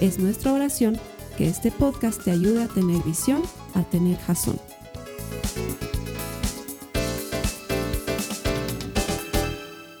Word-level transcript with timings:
Es 0.00 0.18
nuestra 0.18 0.52
oración 0.52 1.00
que 1.38 1.48
este 1.48 1.70
podcast 1.70 2.22
te 2.22 2.30
ayude 2.30 2.64
a 2.64 2.68
tener 2.68 3.02
visión, 3.02 3.42
a 3.74 3.82
tener 3.84 4.18
jazón. 4.18 4.60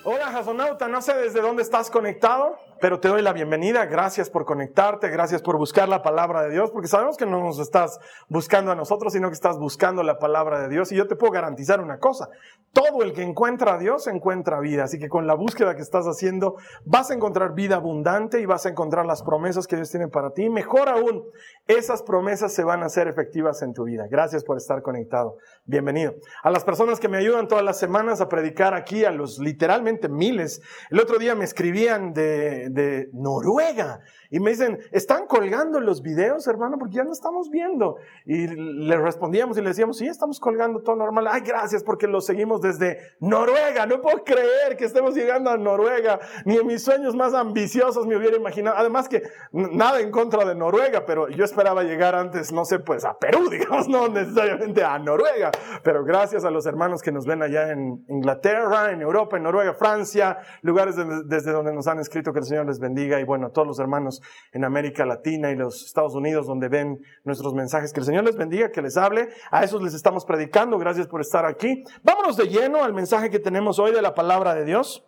Hola 0.04 0.26
jazonauta, 0.32 0.86
no 0.88 1.00
sé 1.00 1.14
desde 1.14 1.40
dónde 1.40 1.62
estás 1.62 1.90
conectado, 1.90 2.58
pero 2.80 3.00
te 3.00 3.08
doy 3.08 3.22
la 3.22 3.32
bienvenida. 3.32 3.86
Gracias 3.86 4.28
por 4.28 4.44
conectarte, 4.44 5.08
gracias 5.08 5.42
por 5.42 5.56
buscar 5.56 5.88
la 5.88 6.02
palabra 6.02 6.42
de 6.42 6.50
Dios, 6.50 6.70
porque 6.70 6.88
sabemos 6.88 7.16
que 7.16 7.26
no 7.26 7.40
nos 7.40 7.58
estás 7.58 7.98
buscando 8.28 8.70
a 8.70 8.74
nosotros, 8.74 9.12
sino 9.12 9.28
que 9.28 9.34
estás 9.34 9.58
buscando 9.58 10.02
la 10.02 10.18
palabra 10.18 10.60
de 10.60 10.68
Dios. 10.68 10.92
Y 10.92 10.96
yo 10.96 11.06
te 11.06 11.16
puedo 11.16 11.32
garantizar 11.32 11.80
una 11.80 11.98
cosa, 11.98 12.28
todo 12.72 13.02
el 13.02 13.12
que 13.12 13.22
encuentra 13.22 13.74
a 13.74 13.78
Dios 13.78 14.06
encuentra 14.06 14.60
vida. 14.60 14.84
Así 14.84 14.98
que 14.98 15.08
con 15.08 15.26
la 15.26 15.34
búsqueda 15.34 15.74
que 15.74 15.82
estás 15.82 16.06
haciendo, 16.06 16.56
vas 16.84 17.10
a 17.10 17.14
encontrar 17.14 17.54
vida 17.54 17.76
abundante 17.76 18.40
y 18.40 18.46
vas 18.46 18.66
a 18.66 18.68
encontrar 18.68 19.06
las 19.06 19.22
promesas 19.22 19.66
que 19.66 19.76
Dios 19.76 19.90
tiene 19.90 20.08
para 20.08 20.30
ti. 20.30 20.50
Mejor 20.50 20.88
aún, 20.88 21.24
esas 21.66 22.02
promesas 22.02 22.52
se 22.52 22.64
van 22.64 22.82
a 22.82 22.86
hacer 22.86 23.08
efectivas 23.08 23.62
en 23.62 23.72
tu 23.72 23.84
vida. 23.84 24.06
Gracias 24.10 24.44
por 24.44 24.58
estar 24.58 24.82
conectado. 24.82 25.38
Bienvenido. 25.64 26.14
A 26.42 26.50
las 26.50 26.64
personas 26.64 27.00
que 27.00 27.08
me 27.08 27.16
ayudan 27.16 27.48
todas 27.48 27.64
las 27.64 27.78
semanas 27.78 28.20
a 28.20 28.28
predicar 28.28 28.74
aquí, 28.74 29.04
a 29.04 29.10
los 29.10 29.38
literalmente 29.38 30.08
miles. 30.08 30.60
El 30.90 31.00
otro 31.00 31.18
día 31.18 31.34
me 31.34 31.44
escribían 31.44 32.12
de 32.12 32.68
de, 32.76 33.08
Noruega. 33.12 34.00
Y 34.30 34.40
me 34.40 34.50
dicen, 34.50 34.78
¿están 34.92 35.26
colgando 35.26 35.80
los 35.80 36.02
videos, 36.02 36.46
hermano? 36.46 36.78
Porque 36.78 36.96
ya 36.96 37.04
no 37.04 37.12
estamos 37.12 37.50
viendo. 37.50 37.96
Y 38.24 38.46
le 38.48 38.96
respondíamos 38.96 39.56
y 39.56 39.62
le 39.62 39.68
decíamos, 39.68 39.98
sí, 39.98 40.06
estamos 40.06 40.40
colgando 40.40 40.80
todo 40.80 40.96
normal. 40.96 41.26
Ay, 41.30 41.42
gracias 41.42 41.82
porque 41.82 42.06
lo 42.06 42.20
seguimos 42.20 42.60
desde 42.60 42.98
Noruega. 43.20 43.86
No 43.86 44.00
puedo 44.00 44.24
creer 44.24 44.76
que 44.76 44.84
estemos 44.84 45.14
llegando 45.14 45.50
a 45.50 45.56
Noruega. 45.56 46.20
Ni 46.44 46.56
en 46.56 46.66
mis 46.66 46.82
sueños 46.82 47.14
más 47.14 47.34
ambiciosos 47.34 48.06
me 48.06 48.16
hubiera 48.16 48.36
imaginado. 48.36 48.76
Además 48.76 49.08
que 49.08 49.22
nada 49.52 50.00
en 50.00 50.10
contra 50.10 50.44
de 50.44 50.54
Noruega, 50.54 51.06
pero 51.06 51.28
yo 51.28 51.44
esperaba 51.44 51.82
llegar 51.82 52.14
antes, 52.14 52.52
no 52.52 52.64
sé, 52.64 52.80
pues 52.80 53.04
a 53.04 53.18
Perú, 53.18 53.48
digamos, 53.50 53.88
no 53.88 54.08
necesariamente 54.08 54.82
a 54.82 54.98
Noruega. 54.98 55.50
Pero 55.82 56.04
gracias 56.04 56.44
a 56.44 56.50
los 56.50 56.66
hermanos 56.66 57.02
que 57.02 57.12
nos 57.12 57.26
ven 57.26 57.42
allá 57.42 57.70
en 57.70 58.04
Inglaterra, 58.08 58.90
en 58.90 59.00
Europa, 59.00 59.36
en 59.36 59.44
Noruega, 59.44 59.74
Francia, 59.74 60.38
lugares 60.62 60.96
desde 61.26 61.52
donde 61.52 61.72
nos 61.72 61.86
han 61.86 61.98
escrito 62.00 62.32
que 62.32 62.40
el 62.40 62.44
Señor 62.44 62.55
les 62.64 62.78
bendiga. 62.78 63.20
Y 63.20 63.24
bueno, 63.24 63.48
a 63.48 63.50
todos 63.50 63.66
los 63.66 63.78
hermanos 63.78 64.22
en 64.52 64.64
América 64.64 65.04
Latina 65.04 65.50
y 65.50 65.56
los 65.56 65.84
Estados 65.84 66.14
Unidos 66.14 66.46
donde 66.46 66.68
ven 66.68 67.02
nuestros 67.24 67.54
mensajes. 67.54 67.92
Que 67.92 68.00
el 68.00 68.06
Señor 68.06 68.24
les 68.24 68.36
bendiga, 68.36 68.70
que 68.70 68.82
les 68.82 68.96
hable. 68.96 69.28
A 69.50 69.64
esos 69.64 69.82
les 69.82 69.94
estamos 69.94 70.24
predicando. 70.24 70.78
Gracias 70.78 71.06
por 71.06 71.20
estar 71.20 71.44
aquí. 71.44 71.84
Vámonos 72.02 72.36
de 72.36 72.48
lleno 72.48 72.84
al 72.84 72.94
mensaje 72.94 73.30
que 73.30 73.38
tenemos 73.38 73.78
hoy 73.78 73.92
de 73.92 74.02
la 74.02 74.14
palabra 74.14 74.54
de 74.54 74.64
Dios. 74.64 75.04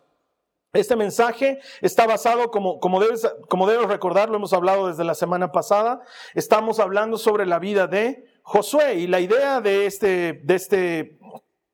Este 0.71 0.95
mensaje 0.95 1.59
está 1.81 2.05
basado, 2.05 2.51
como, 2.51 2.79
como, 2.79 2.99
debes, 2.99 3.27
como 3.47 3.67
debes 3.67 3.87
recordar, 3.87 4.29
lo 4.29 4.35
hemos 4.35 4.53
hablado 4.53 4.87
desde 4.87 5.03
la 5.03 5.15
semana 5.15 5.51
pasada, 5.51 6.01
estamos 6.35 6.79
hablando 6.79 7.17
sobre 7.17 7.47
la 7.47 7.57
vida 7.57 7.87
de 7.87 8.23
Josué 8.43 8.95
y 8.95 9.07
la 9.07 9.19
idea 9.19 9.61
de 9.61 9.87
este, 9.87 10.41
de 10.43 10.55
este 10.55 11.19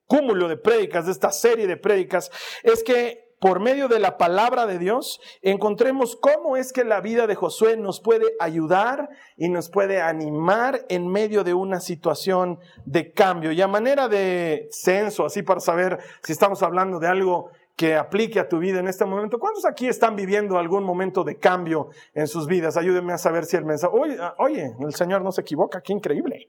cúmulo 0.07 0.47
de 0.47 0.55
prédicas, 0.55 1.07
de 1.07 1.11
esta 1.11 1.31
serie 1.31 1.67
de 1.67 1.75
prédicas, 1.75 2.31
es 2.63 2.83
que 2.83 3.24
por 3.39 3.59
medio 3.59 3.87
de 3.87 3.99
la 3.99 4.17
palabra 4.17 4.65
de 4.65 4.79
Dios, 4.79 5.19
encontremos 5.41 6.15
cómo 6.15 6.57
es 6.57 6.71
que 6.71 6.83
la 6.83 7.01
vida 7.01 7.27
de 7.27 7.35
Josué 7.35 7.77
nos 7.77 7.99
puede 7.99 8.25
ayudar 8.39 9.09
y 9.37 9.49
nos 9.49 9.69
puede 9.69 10.01
animar 10.01 10.85
en 10.89 11.07
medio 11.07 11.43
de 11.43 11.53
una 11.53 11.79
situación 11.79 12.59
de 12.85 13.11
cambio. 13.11 13.51
Y 13.51 13.61
a 13.61 13.67
manera 13.67 14.07
de 14.07 14.67
censo, 14.71 15.25
así 15.25 15.43
para 15.43 15.59
saber 15.59 15.99
si 16.23 16.31
estamos 16.31 16.63
hablando 16.63 16.99
de 16.99 17.07
algo 17.07 17.51
que 17.75 17.95
aplique 17.95 18.39
a 18.39 18.47
tu 18.47 18.59
vida 18.59 18.79
en 18.79 18.87
este 18.87 19.05
momento. 19.05 19.37
¿Cuántos 19.37 19.65
aquí 19.65 19.87
están 19.87 20.15
viviendo 20.15 20.57
algún 20.57 20.83
momento 20.83 21.23
de 21.23 21.37
cambio 21.37 21.89
en 22.13 22.27
sus 22.27 22.47
vidas? 22.47 22.77
Ayúdenme 22.77 23.13
a 23.13 23.17
saber 23.17 23.45
si 23.45 23.57
el 23.57 23.65
mensaje, 23.65 23.93
oye, 23.93 24.17
oye, 24.37 24.75
el 24.79 24.95
Señor 24.95 25.21
no 25.21 25.31
se 25.31 25.41
equivoca, 25.41 25.81
qué 25.81 25.93
increíble. 25.93 26.47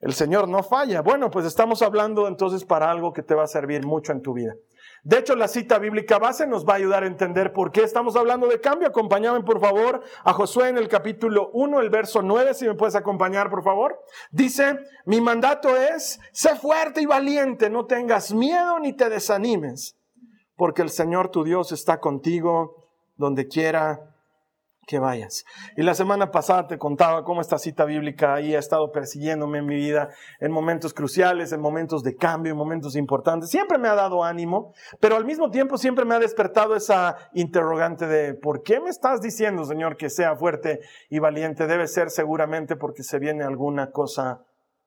El 0.00 0.12
Señor 0.12 0.48
no 0.48 0.62
falla. 0.62 1.00
Bueno, 1.00 1.30
pues 1.30 1.46
estamos 1.46 1.80
hablando 1.80 2.28
entonces 2.28 2.64
para 2.64 2.90
algo 2.90 3.12
que 3.12 3.22
te 3.22 3.34
va 3.34 3.44
a 3.44 3.46
servir 3.46 3.86
mucho 3.86 4.12
en 4.12 4.20
tu 4.20 4.34
vida. 4.34 4.54
De 5.04 5.18
hecho, 5.18 5.34
la 5.34 5.48
cita 5.48 5.80
bíblica 5.80 6.18
base 6.18 6.46
nos 6.46 6.64
va 6.64 6.74
a 6.74 6.76
ayudar 6.76 7.02
a 7.02 7.08
entender 7.08 7.52
por 7.52 7.72
qué 7.72 7.82
estamos 7.82 8.14
hablando 8.14 8.46
de 8.46 8.60
cambio. 8.60 8.86
Acompáñame, 8.86 9.42
por 9.42 9.60
favor, 9.60 10.00
a 10.22 10.32
Josué 10.32 10.68
en 10.68 10.78
el 10.78 10.88
capítulo 10.88 11.50
1, 11.54 11.80
el 11.80 11.90
verso 11.90 12.22
9, 12.22 12.54
si 12.54 12.66
me 12.66 12.74
puedes 12.74 12.94
acompañar, 12.94 13.50
por 13.50 13.64
favor. 13.64 13.98
Dice, 14.30 14.78
mi 15.04 15.20
mandato 15.20 15.76
es, 15.76 16.20
sé 16.32 16.54
fuerte 16.54 17.02
y 17.02 17.06
valiente, 17.06 17.68
no 17.68 17.86
tengas 17.86 18.32
miedo 18.32 18.78
ni 18.78 18.92
te 18.92 19.08
desanimes, 19.08 19.96
porque 20.54 20.82
el 20.82 20.90
Señor 20.90 21.30
tu 21.30 21.42
Dios 21.42 21.72
está 21.72 21.98
contigo 21.98 22.86
donde 23.16 23.48
quiera 23.48 24.11
que 24.86 24.98
vayas. 24.98 25.44
Y 25.76 25.82
la 25.82 25.94
semana 25.94 26.30
pasada 26.30 26.66
te 26.66 26.78
contaba 26.78 27.24
cómo 27.24 27.40
esta 27.40 27.58
cita 27.58 27.84
bíblica 27.84 28.34
ahí 28.34 28.54
ha 28.54 28.58
estado 28.58 28.90
persiguiéndome 28.90 29.58
en 29.58 29.66
mi 29.66 29.76
vida 29.76 30.08
en 30.40 30.50
momentos 30.50 30.92
cruciales, 30.92 31.52
en 31.52 31.60
momentos 31.60 32.02
de 32.02 32.16
cambio, 32.16 32.52
en 32.52 32.58
momentos 32.58 32.96
importantes. 32.96 33.50
Siempre 33.50 33.78
me 33.78 33.88
ha 33.88 33.94
dado 33.94 34.24
ánimo, 34.24 34.72
pero 35.00 35.16
al 35.16 35.24
mismo 35.24 35.50
tiempo 35.50 35.78
siempre 35.78 36.04
me 36.04 36.14
ha 36.14 36.18
despertado 36.18 36.74
esa 36.74 37.16
interrogante 37.32 38.06
de 38.06 38.34
¿por 38.34 38.62
qué 38.62 38.80
me 38.80 38.90
estás 38.90 39.20
diciendo, 39.20 39.64
Señor, 39.64 39.96
que 39.96 40.10
sea 40.10 40.36
fuerte 40.36 40.80
y 41.08 41.18
valiente? 41.18 41.66
Debe 41.66 41.86
ser 41.86 42.10
seguramente 42.10 42.76
porque 42.76 43.02
se 43.02 43.18
viene 43.18 43.44
alguna 43.44 43.90
cosa 43.90 44.42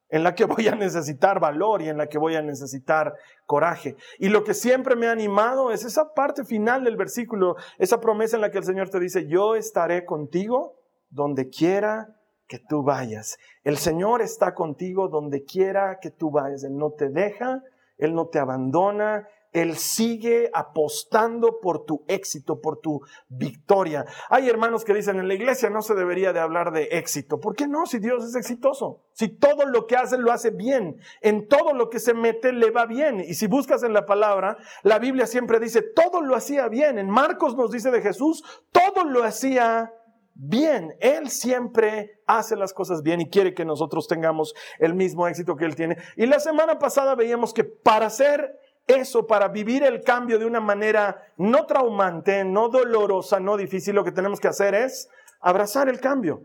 en 0.09 0.23
la 0.23 0.35
que 0.35 0.45
voy 0.45 0.67
a 0.67 0.75
necesitar 0.75 1.39
valor 1.39 1.81
y 1.81 1.89
en 1.89 1.97
la 1.97 2.07
que 2.07 2.17
voy 2.17 2.35
a 2.35 2.41
necesitar 2.41 3.13
coraje. 3.45 3.95
Y 4.19 4.29
lo 4.29 4.43
que 4.43 4.53
siempre 4.53 4.95
me 4.95 5.07
ha 5.07 5.11
animado 5.11 5.71
es 5.71 5.85
esa 5.85 6.13
parte 6.13 6.45
final 6.45 6.83
del 6.83 6.97
versículo, 6.97 7.55
esa 7.77 7.99
promesa 7.99 8.37
en 8.37 8.41
la 8.41 8.51
que 8.51 8.59
el 8.59 8.65
Señor 8.65 8.89
te 8.89 8.99
dice, 8.99 9.27
yo 9.27 9.55
estaré 9.55 10.05
contigo 10.05 10.75
donde 11.09 11.49
quiera 11.49 12.15
que 12.47 12.59
tú 12.59 12.83
vayas. 12.83 13.37
El 13.63 13.77
Señor 13.77 14.21
está 14.21 14.53
contigo 14.53 15.07
donde 15.07 15.43
quiera 15.43 15.99
que 15.99 16.11
tú 16.11 16.31
vayas. 16.31 16.63
Él 16.63 16.77
no 16.77 16.91
te 16.91 17.09
deja, 17.09 17.63
Él 17.97 18.13
no 18.13 18.27
te 18.27 18.39
abandona, 18.39 19.27
él 19.55 19.77
sigue 19.77 20.49
apostando 20.53 21.59
por 21.61 21.85
tu 21.85 22.03
éxito, 22.09 22.59
por 22.59 22.81
tu 22.81 23.01
victoria. 23.29 24.05
Hay 24.29 24.49
hermanos 24.49 24.83
que 24.83 24.93
dicen, 24.93 25.17
en 25.17 25.29
la 25.29 25.33
iglesia 25.33 25.69
no 25.69 25.81
se 25.81 25.95
debería 25.95 26.33
de 26.33 26.41
hablar 26.41 26.73
de 26.73 26.89
éxito. 26.91 27.39
¿Por 27.39 27.55
qué 27.55 27.65
no? 27.65 27.85
Si 27.85 27.99
Dios 27.99 28.25
es 28.25 28.35
exitoso. 28.35 29.05
Si 29.13 29.29
todo 29.29 29.65
lo 29.65 29.87
que 29.87 29.95
hace 29.95 30.17
lo 30.17 30.33
hace 30.33 30.51
bien. 30.51 30.97
En 31.21 31.47
todo 31.47 31.73
lo 31.73 31.89
que 31.89 31.99
se 31.99 32.13
mete 32.13 32.51
le 32.51 32.69
va 32.69 32.85
bien. 32.85 33.21
Y 33.21 33.35
si 33.35 33.47
buscas 33.47 33.83
en 33.83 33.93
la 33.93 34.05
palabra, 34.05 34.57
la 34.83 34.99
Biblia 34.99 35.25
siempre 35.25 35.61
dice, 35.61 35.81
todo 35.81 36.21
lo 36.21 36.35
hacía 36.35 36.67
bien. 36.67 36.99
En 36.99 37.09
Marcos 37.09 37.55
nos 37.55 37.71
dice 37.71 37.91
de 37.91 38.01
Jesús, 38.01 38.43
todo 38.73 39.05
lo 39.05 39.23
hacía 39.23 39.89
bien. 40.33 40.97
Él 40.99 41.29
siempre 41.29 42.19
hace 42.27 42.57
las 42.57 42.73
cosas 42.73 43.03
bien 43.03 43.21
y 43.21 43.29
quiere 43.29 43.53
que 43.53 43.63
nosotros 43.63 44.09
tengamos 44.09 44.53
el 44.79 44.95
mismo 44.95 45.29
éxito 45.29 45.55
que 45.55 45.63
Él 45.63 45.75
tiene. 45.75 45.95
Y 46.17 46.25
la 46.25 46.41
semana 46.41 46.77
pasada 46.77 47.15
veíamos 47.15 47.53
que 47.53 47.63
para 47.63 48.09
ser 48.09 48.59
eso, 48.87 49.25
para 49.25 49.47
vivir 49.47 49.83
el 49.83 50.01
cambio 50.01 50.37
de 50.37 50.45
una 50.45 50.59
manera 50.59 51.33
no 51.37 51.65
traumante, 51.65 52.43
no 52.43 52.69
dolorosa, 52.69 53.39
no 53.39 53.57
difícil, 53.57 53.95
lo 53.95 54.03
que 54.03 54.11
tenemos 54.11 54.39
que 54.39 54.47
hacer 54.47 54.75
es 54.75 55.09
abrazar 55.41 55.89
el 55.89 55.99
cambio. 55.99 56.43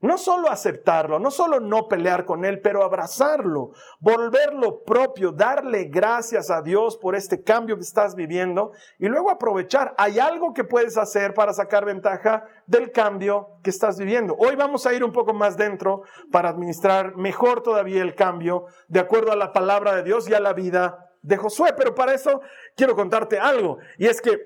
No 0.00 0.16
solo 0.16 0.48
aceptarlo, 0.48 1.18
no 1.18 1.32
solo 1.32 1.58
no 1.58 1.88
pelear 1.88 2.24
con 2.24 2.44
él, 2.44 2.60
pero 2.60 2.84
abrazarlo, 2.84 3.72
volverlo 3.98 4.84
propio, 4.84 5.32
darle 5.32 5.86
gracias 5.86 6.50
a 6.50 6.62
Dios 6.62 6.96
por 6.96 7.16
este 7.16 7.42
cambio 7.42 7.74
que 7.74 7.82
estás 7.82 8.14
viviendo 8.14 8.70
y 9.00 9.08
luego 9.08 9.28
aprovechar. 9.28 9.96
Hay 9.98 10.20
algo 10.20 10.54
que 10.54 10.62
puedes 10.62 10.96
hacer 10.96 11.34
para 11.34 11.52
sacar 11.52 11.84
ventaja 11.84 12.44
del 12.66 12.92
cambio 12.92 13.58
que 13.64 13.70
estás 13.70 13.98
viviendo. 13.98 14.36
Hoy 14.38 14.54
vamos 14.54 14.86
a 14.86 14.94
ir 14.94 15.02
un 15.02 15.10
poco 15.10 15.34
más 15.34 15.56
dentro 15.56 16.02
para 16.30 16.50
administrar 16.50 17.16
mejor 17.16 17.64
todavía 17.64 18.00
el 18.00 18.14
cambio 18.14 18.66
de 18.86 19.00
acuerdo 19.00 19.32
a 19.32 19.36
la 19.36 19.52
palabra 19.52 19.96
de 19.96 20.04
Dios 20.04 20.28
y 20.28 20.34
a 20.34 20.38
la 20.38 20.52
vida 20.52 21.07
de 21.28 21.36
Josué, 21.36 21.74
pero 21.76 21.94
para 21.94 22.14
eso 22.14 22.40
quiero 22.74 22.96
contarte 22.96 23.38
algo, 23.38 23.78
y 23.98 24.06
es 24.06 24.20
que 24.20 24.38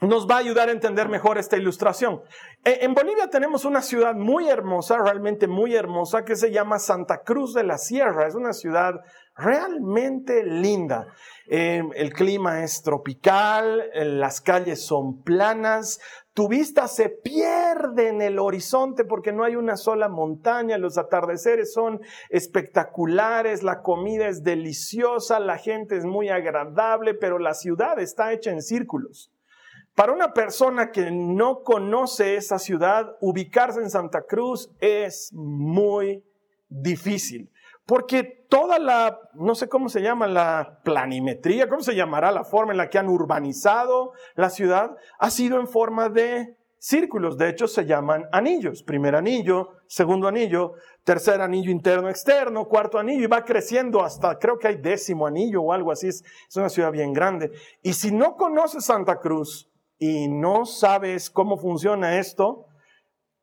nos 0.00 0.26
va 0.26 0.36
a 0.36 0.38
ayudar 0.38 0.68
a 0.68 0.72
entender 0.72 1.08
mejor 1.08 1.36
esta 1.36 1.56
ilustración. 1.58 2.22
E, 2.64 2.78
en 2.84 2.94
Bolivia 2.94 3.28
tenemos 3.28 3.64
una 3.64 3.82
ciudad 3.82 4.14
muy 4.14 4.48
hermosa, 4.48 4.96
realmente 4.98 5.46
muy 5.46 5.74
hermosa, 5.74 6.24
que 6.24 6.36
se 6.36 6.50
llama 6.50 6.78
Santa 6.78 7.22
Cruz 7.22 7.52
de 7.52 7.64
la 7.64 7.76
Sierra. 7.76 8.26
Es 8.26 8.34
una 8.34 8.54
ciudad 8.54 8.94
realmente 9.36 10.42
linda. 10.42 11.06
Em, 11.46 11.90
el 11.94 12.12
clima 12.14 12.64
es 12.64 12.82
tropical, 12.82 13.90
las 13.94 14.40
calles 14.40 14.86
son 14.86 15.22
planas, 15.22 16.00
tu 16.32 16.48
vista 16.48 16.86
se 16.86 17.08
pierde 17.08 18.08
en 18.08 18.22
el 18.22 18.38
horizonte 18.38 19.04
porque 19.04 19.32
no 19.32 19.42
hay 19.42 19.56
una 19.56 19.76
sola 19.76 20.08
montaña, 20.08 20.78
los 20.78 20.96
atardeceres 20.96 21.72
son 21.72 22.00
espectaculares, 22.28 23.62
la 23.62 23.82
comida 23.82 24.28
es 24.28 24.44
deliciosa, 24.44 25.40
la 25.40 25.58
gente 25.58 25.96
es 25.96 26.04
muy 26.04 26.28
agradable, 26.28 27.14
pero 27.14 27.38
la 27.38 27.54
ciudad 27.54 27.98
está 27.98 28.32
hecha 28.32 28.52
en 28.52 28.62
círculos. 28.62 29.32
Para 29.96 30.12
una 30.12 30.32
persona 30.32 30.92
que 30.92 31.10
no 31.10 31.62
conoce 31.62 32.36
esa 32.36 32.58
ciudad, 32.58 33.16
ubicarse 33.20 33.80
en 33.80 33.90
Santa 33.90 34.22
Cruz 34.22 34.70
es 34.78 35.32
muy 35.34 36.24
difícil. 36.68 37.50
Porque 37.86 38.22
toda 38.48 38.78
la, 38.78 39.18
no 39.34 39.54
sé 39.54 39.68
cómo 39.68 39.88
se 39.88 40.02
llama, 40.02 40.26
la 40.26 40.80
planimetría, 40.84 41.68
¿cómo 41.68 41.82
se 41.82 41.94
llamará 41.94 42.30
la 42.30 42.44
forma 42.44 42.72
en 42.72 42.78
la 42.78 42.88
que 42.88 42.98
han 42.98 43.08
urbanizado 43.08 44.12
la 44.34 44.50
ciudad? 44.50 44.96
Ha 45.18 45.30
sido 45.30 45.58
en 45.58 45.66
forma 45.66 46.08
de 46.08 46.56
círculos. 46.78 47.36
De 47.36 47.48
hecho, 47.48 47.68
se 47.68 47.86
llaman 47.86 48.26
anillos. 48.32 48.82
Primer 48.82 49.14
anillo, 49.14 49.70
segundo 49.86 50.26
anillo, 50.26 50.74
tercer 51.04 51.40
anillo 51.40 51.70
interno 51.70 52.08
externo, 52.08 52.66
cuarto 52.66 52.98
anillo, 52.98 53.24
y 53.24 53.28
va 53.28 53.44
creciendo 53.44 54.02
hasta, 54.02 54.38
creo 54.38 54.58
que 54.58 54.68
hay 54.68 54.76
décimo 54.76 55.26
anillo 55.26 55.62
o 55.62 55.72
algo 55.72 55.92
así. 55.92 56.08
Es, 56.08 56.24
una 56.56 56.68
ciudad 56.68 56.90
bien 56.90 57.12
grande. 57.12 57.52
Y 57.82 57.92
si 57.92 58.10
no 58.10 58.36
conoces 58.36 58.84
Santa 58.84 59.18
Cruz 59.18 59.70
y 59.98 60.28
no 60.28 60.64
sabes 60.64 61.30
cómo 61.30 61.56
funciona 61.56 62.18
esto, 62.18 62.66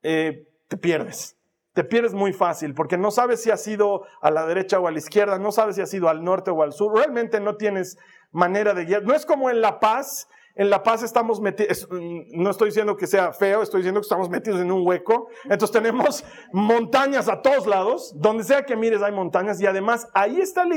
eh, 0.04 0.48
te 0.68 0.78
pierdes 0.78 1.37
te 1.78 1.84
pierdes 1.84 2.16
muy 2.16 2.34
fácil 2.34 2.74
porque 2.74 2.98
no 2.98 3.12
sabes 3.12 3.44
si 3.44 3.52
has 3.52 3.68
ido 3.68 4.02
a 4.20 4.32
la 4.32 4.48
derecha 4.48 4.80
o 4.80 4.88
a 4.88 4.92
la 4.92 4.98
izquierda, 4.98 5.38
no 5.38 5.52
sabes 5.52 5.76
si 5.76 5.82
has 5.84 5.94
ido 5.94 6.10
al 6.10 6.24
norte 6.24 6.50
o 6.50 6.64
al 6.64 6.74
sur, 6.74 6.92
realmente 6.92 7.40
no 7.40 7.56
tienes 7.56 8.00
manera 8.32 8.74
de 8.74 8.86
guiar. 8.86 9.04
No 9.04 9.14
es 9.14 9.28
como 9.28 9.52
en 9.52 9.62
La 9.62 9.80
Paz, 9.80 10.28
en 10.56 10.72
La 10.72 10.82
Paz 10.82 11.04
estamos 11.04 11.40
metidos, 11.40 11.88
mm, 11.92 12.42
no 12.42 12.50
estoy 12.50 12.70
diciendo 12.70 12.98
que 12.98 13.06
sea 13.06 13.32
feo, 13.32 13.62
estoy 13.62 13.82
diciendo 13.82 14.02
que 14.02 14.06
estamos 14.06 14.28
metidos 14.28 14.60
en 14.60 14.72
un 14.72 14.88
hueco, 14.88 15.28
entonces 15.44 15.70
tenemos 15.70 16.26
montañas 16.52 17.30
a 17.30 17.44
todos 17.44 17.68
lados, 17.68 18.12
donde 18.16 18.44
sea 18.44 18.64
que 18.64 18.76
mires 18.76 19.04
hay 19.04 19.12
montañas 19.12 19.62
y 19.62 19.68
además 19.68 20.08
ahí 20.16 20.42
está 20.42 20.64
el 20.64 20.74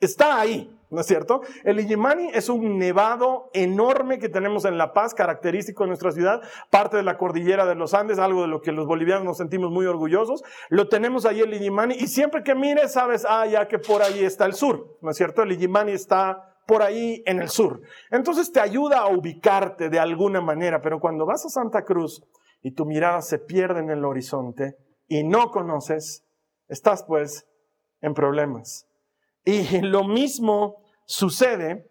está 0.00 0.40
ahí. 0.40 0.72
¿no 0.90 1.00
es 1.00 1.06
cierto? 1.06 1.42
El 1.64 1.80
Illimani 1.80 2.30
es 2.32 2.48
un 2.48 2.78
nevado 2.78 3.50
enorme 3.52 4.18
que 4.18 4.28
tenemos 4.28 4.64
en 4.64 4.78
La 4.78 4.92
Paz, 4.92 5.14
característico 5.14 5.84
de 5.84 5.88
nuestra 5.88 6.12
ciudad, 6.12 6.40
parte 6.70 6.96
de 6.96 7.02
la 7.02 7.18
cordillera 7.18 7.66
de 7.66 7.74
los 7.74 7.94
Andes, 7.94 8.18
algo 8.18 8.42
de 8.42 8.48
lo 8.48 8.60
que 8.60 8.72
los 8.72 8.86
bolivianos 8.86 9.24
nos 9.24 9.38
sentimos 9.38 9.70
muy 9.70 9.86
orgullosos. 9.86 10.42
Lo 10.68 10.88
tenemos 10.88 11.26
ahí 11.26 11.40
el 11.40 11.54
Illimani 11.54 11.94
y 11.94 12.06
siempre 12.06 12.42
que 12.42 12.54
mires 12.54 12.92
sabes, 12.92 13.26
ah, 13.28 13.46
ya 13.46 13.66
que 13.66 13.78
por 13.78 14.02
ahí 14.02 14.24
está 14.24 14.46
el 14.46 14.54
sur, 14.54 14.98
¿no 15.02 15.10
es 15.10 15.16
cierto? 15.16 15.42
El 15.42 15.52
Illimani 15.52 15.92
está 15.92 16.56
por 16.66 16.82
ahí 16.82 17.22
en 17.26 17.40
el 17.40 17.48
sur. 17.48 17.80
Entonces 18.10 18.52
te 18.52 18.60
ayuda 18.60 18.98
a 19.00 19.08
ubicarte 19.08 19.88
de 19.88 19.98
alguna 19.98 20.40
manera, 20.40 20.80
pero 20.80 21.00
cuando 21.00 21.26
vas 21.26 21.44
a 21.46 21.48
Santa 21.48 21.84
Cruz 21.84 22.22
y 22.62 22.72
tu 22.72 22.86
mirada 22.86 23.22
se 23.22 23.38
pierde 23.38 23.80
en 23.80 23.90
el 23.90 24.04
horizonte 24.04 24.76
y 25.08 25.24
no 25.24 25.50
conoces, 25.50 26.24
estás 26.68 27.04
pues 27.04 27.48
en 28.00 28.14
problemas. 28.14 28.86
Y 29.46 29.80
lo 29.80 30.02
mismo 30.02 30.82
sucede 31.06 31.88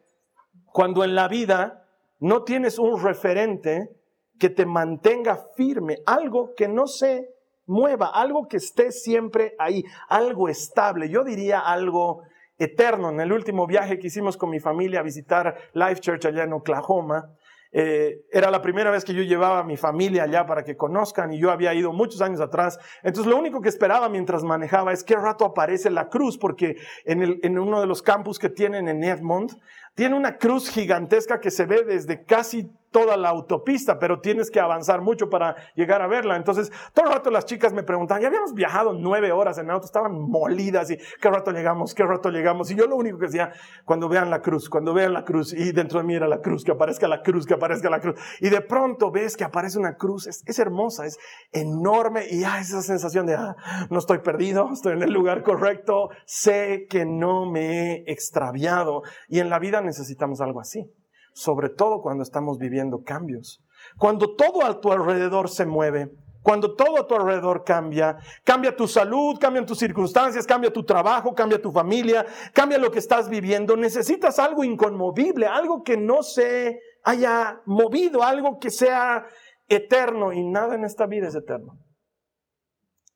cuando 0.73 1.05
en 1.05 1.15
la 1.15 1.29
vida 1.29 1.87
no 2.19 2.43
tienes 2.43 2.77
un 2.77 3.01
referente 3.01 3.89
que 4.37 4.49
te 4.49 4.65
mantenga 4.65 5.39
firme, 5.55 5.99
algo 6.05 6.53
que 6.53 6.67
no 6.67 6.85
se 6.85 7.29
mueva, 7.65 8.07
algo 8.07 8.49
que 8.49 8.57
esté 8.57 8.91
siempre 8.91 9.55
ahí, 9.57 9.85
algo 10.09 10.49
estable, 10.49 11.09
yo 11.09 11.23
diría 11.23 11.59
algo 11.59 12.23
eterno. 12.57 13.09
En 13.09 13.21
el 13.21 13.31
último 13.31 13.65
viaje 13.67 13.99
que 13.99 14.07
hicimos 14.07 14.35
con 14.35 14.49
mi 14.49 14.59
familia 14.59 14.99
a 14.99 15.03
visitar 15.03 15.55
Life 15.73 16.01
Church 16.01 16.25
allá 16.25 16.43
en 16.43 16.51
Oklahoma, 16.51 17.31
eh, 17.77 18.21
era 18.31 18.49
la 18.51 18.61
primera 18.61 18.89
vez 18.89 19.03
que 19.03 19.13
yo 19.13 19.21
llevaba 19.21 19.59
a 19.59 19.63
mi 19.65 19.75
familia 19.75 20.23
allá 20.23 20.45
para 20.45 20.63
que 20.63 20.77
conozcan 20.77 21.33
y 21.33 21.39
yo 21.39 21.51
había 21.51 21.73
ido 21.73 21.91
muchos 21.91 22.21
años 22.21 22.39
atrás. 22.39 22.79
Entonces 23.03 23.29
lo 23.29 23.37
único 23.37 23.59
que 23.59 23.67
esperaba 23.67 24.07
mientras 24.07 24.45
manejaba 24.45 24.93
es 24.93 25.03
qué 25.03 25.17
rato 25.17 25.43
aparece 25.43 25.89
la 25.89 26.07
cruz, 26.07 26.37
porque 26.37 26.77
en, 27.03 27.21
el, 27.21 27.41
en 27.43 27.59
uno 27.59 27.81
de 27.81 27.85
los 27.85 28.01
campus 28.01 28.39
que 28.39 28.47
tienen 28.47 28.87
en 28.87 29.03
Edmond, 29.03 29.59
tiene 29.93 30.15
una 30.15 30.37
cruz 30.37 30.69
gigantesca 30.69 31.41
que 31.41 31.51
se 31.51 31.65
ve 31.65 31.83
desde 31.83 32.23
casi 32.23 32.71
toda 32.95 33.17
la 33.17 33.27
autopista, 33.27 33.99
pero 33.99 34.21
tienes 34.21 34.49
que 34.49 34.61
avanzar 34.61 35.01
mucho 35.01 35.29
para 35.29 35.57
llegar 35.75 36.01
a 36.01 36.07
verla. 36.07 36.37
Entonces, 36.37 36.71
todo 36.93 37.07
el 37.07 37.11
rato 37.11 37.29
las 37.29 37.43
chicas 37.43 37.73
me 37.73 37.83
preguntaban, 37.83 38.21
ya 38.21 38.29
habíamos 38.29 38.53
viajado 38.53 38.93
nueve 38.93 39.33
horas 39.33 39.57
en 39.57 39.69
auto, 39.69 39.85
estaban 39.85 40.13
molidas 40.13 40.89
y 40.91 40.97
qué 41.19 41.29
rato 41.29 41.51
llegamos, 41.51 41.93
qué 41.93 42.05
rato 42.05 42.29
llegamos. 42.29 42.71
Y 42.71 42.75
yo 42.75 42.87
lo 42.87 42.95
único 42.95 43.17
que 43.17 43.25
decía, 43.25 43.51
cuando 43.83 44.07
vean 44.07 44.29
la 44.29 44.41
cruz, 44.41 44.69
cuando 44.69 44.93
vean 44.93 45.11
la 45.11 45.25
cruz, 45.25 45.51
y 45.51 45.73
dentro 45.73 45.99
de 45.99 46.05
mí 46.05 46.15
era 46.15 46.29
la 46.29 46.39
cruz, 46.39 46.63
que 46.63 46.71
aparezca 46.71 47.09
la 47.09 47.21
cruz, 47.21 47.45
que 47.45 47.55
aparezca 47.55 47.89
la 47.89 47.99
cruz. 47.99 48.17
Y 48.39 48.47
de 48.47 48.61
pronto 48.61 49.11
ves 49.11 49.35
que 49.35 49.43
aparece 49.43 49.77
una 49.77 49.97
cruz, 49.97 50.27
es, 50.27 50.57
hermosa, 50.57 51.05
es 51.05 51.17
enorme 51.51 52.23
y 52.31 52.45
hay 52.45 52.61
esa 52.61 52.81
sensación 52.81 53.25
de, 53.25 53.35
ah, 53.35 53.57
no 53.89 53.99
estoy 53.99 54.19
perdido, 54.19 54.69
estoy 54.71 54.93
en 54.93 55.03
el 55.03 55.11
lugar 55.11 55.43
correcto, 55.43 56.11
sé 56.25 56.87
que 56.89 57.05
no 57.05 57.45
me 57.45 57.71
he 57.71 58.03
extraviado. 58.07 59.01
Y 59.27 59.41
en 59.41 59.49
la 59.49 59.59
vida 59.59 59.81
necesitamos 59.81 60.39
algo 60.39 60.61
así 60.61 60.89
sobre 61.35 61.69
todo 61.69 62.01
cuando 62.01 62.23
estamos 62.23 62.57
viviendo 62.57 63.03
cambios. 63.03 63.61
Cuando 63.97 64.35
todo 64.35 64.65
a 64.65 64.79
tu 64.79 64.91
alrededor 64.91 65.49
se 65.49 65.65
mueve, 65.65 66.09
cuando 66.41 66.75
todo 66.75 66.97
a 66.97 67.07
tu 67.07 67.15
alrededor 67.15 67.65
cambia, 67.65 68.17
cambia 68.43 68.75
tu 68.75 68.87
salud, 68.87 69.37
cambian 69.37 69.65
tus 69.65 69.79
circunstancias, 69.79 70.47
cambia 70.47 70.71
tu 70.71 70.83
trabajo, 70.83 71.35
cambia 71.35 71.61
tu 71.61 71.71
familia, 71.71 72.25
cambia 72.53 72.77
lo 72.77 72.89
que 72.89 72.99
estás 72.99 73.27
viviendo, 73.29 73.75
necesitas 73.75 74.39
algo 74.39 74.63
inconmovible, 74.63 75.45
algo 75.45 75.83
que 75.83 75.97
no 75.97 76.23
se 76.23 76.79
haya 77.03 77.61
movido, 77.65 78.23
algo 78.23 78.57
que 78.57 78.71
sea 78.71 79.25
eterno 79.67 80.31
y 80.31 80.43
nada 80.43 80.75
en 80.75 80.85
esta 80.85 81.05
vida 81.05 81.27
es 81.27 81.35
eterno. 81.35 81.77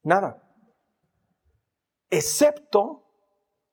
Nada. 0.03 0.43
Excepto 2.09 3.05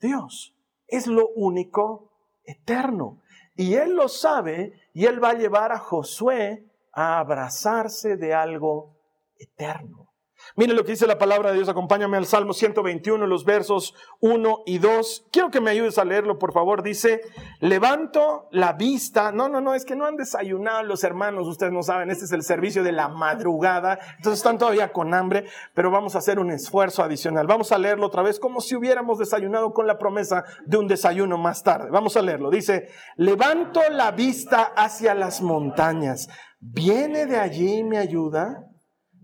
Dios. 0.00 0.54
Es 0.86 1.08
lo 1.08 1.30
único 1.34 2.12
eterno. 2.44 3.22
Y 3.56 3.74
él 3.74 3.94
lo 3.94 4.08
sabe 4.08 4.72
y 4.92 5.06
él 5.06 5.22
va 5.22 5.30
a 5.30 5.34
llevar 5.34 5.72
a 5.72 5.78
Josué 5.78 6.66
a 6.92 7.18
abrazarse 7.18 8.16
de 8.16 8.34
algo 8.34 8.96
eterno. 9.38 10.05
Mire 10.54 10.74
lo 10.74 10.84
que 10.84 10.92
dice 10.92 11.06
la 11.06 11.18
palabra 11.18 11.50
de 11.50 11.56
Dios. 11.56 11.68
Acompáñame 11.68 12.16
al 12.16 12.26
Salmo 12.26 12.52
121, 12.52 13.26
los 13.26 13.44
versos 13.44 13.94
1 14.20 14.62
y 14.66 14.78
2. 14.78 15.26
Quiero 15.32 15.50
que 15.50 15.60
me 15.60 15.70
ayudes 15.70 15.98
a 15.98 16.04
leerlo, 16.04 16.38
por 16.38 16.52
favor. 16.52 16.82
Dice, 16.82 17.22
levanto 17.60 18.48
la 18.52 18.72
vista. 18.72 19.32
No, 19.32 19.48
no, 19.48 19.60
no, 19.60 19.74
es 19.74 19.84
que 19.84 19.96
no 19.96 20.06
han 20.06 20.16
desayunado 20.16 20.82
los 20.84 21.02
hermanos. 21.04 21.48
Ustedes 21.48 21.72
no 21.72 21.82
saben, 21.82 22.10
este 22.10 22.26
es 22.26 22.32
el 22.32 22.42
servicio 22.42 22.82
de 22.82 22.92
la 22.92 23.08
madrugada. 23.08 23.98
Entonces 24.16 24.38
están 24.38 24.58
todavía 24.58 24.92
con 24.92 25.14
hambre, 25.14 25.46
pero 25.74 25.90
vamos 25.90 26.14
a 26.14 26.18
hacer 26.18 26.38
un 26.38 26.50
esfuerzo 26.50 27.02
adicional. 27.02 27.46
Vamos 27.46 27.72
a 27.72 27.78
leerlo 27.78 28.06
otra 28.06 28.22
vez 28.22 28.38
como 28.38 28.60
si 28.60 28.76
hubiéramos 28.76 29.18
desayunado 29.18 29.72
con 29.72 29.86
la 29.86 29.98
promesa 29.98 30.44
de 30.64 30.76
un 30.76 30.86
desayuno 30.86 31.38
más 31.38 31.62
tarde. 31.62 31.90
Vamos 31.90 32.16
a 32.16 32.22
leerlo. 32.22 32.50
Dice, 32.50 32.88
levanto 33.16 33.80
la 33.90 34.12
vista 34.12 34.72
hacia 34.76 35.14
las 35.14 35.42
montañas. 35.42 36.28
¿Viene 36.60 37.26
de 37.26 37.38
allí 37.38 37.82
mi 37.84 37.96
ayuda? 37.96 38.64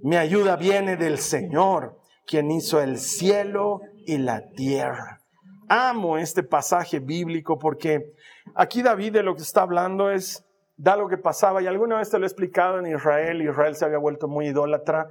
Mi 0.03 0.17
ayuda 0.17 0.57
viene 0.57 0.97
del 0.97 1.19
Señor, 1.19 1.97
quien 2.27 2.51
hizo 2.51 2.81
el 2.81 2.99
cielo 2.99 3.81
y 4.05 4.19
la 4.19 4.49
tierra. 4.51 5.21
Amo 5.69 6.19
este 6.19 6.43
pasaje 6.43 6.99
bíblico 6.99 7.57
porque 7.59 8.13
aquí 8.57 8.83
David 8.83 9.13
de 9.13 9.23
lo 9.23 9.37
que 9.37 9.43
está 9.43 9.63
hablando 9.63 10.11
es 10.11 10.45
da 10.77 10.97
lo 10.97 11.07
que 11.07 11.19
pasaba 11.19 11.63
y 11.63 11.69
alguna 11.69 11.99
vez 11.99 12.11
te 12.11 12.19
lo 12.19 12.25
he 12.25 12.27
explicado 12.27 12.81
en 12.81 12.87
Israel, 12.87 13.43
Israel 13.43 13.77
se 13.77 13.85
había 13.85 13.99
vuelto 13.99 14.27
muy 14.27 14.49
idólatra 14.49 15.07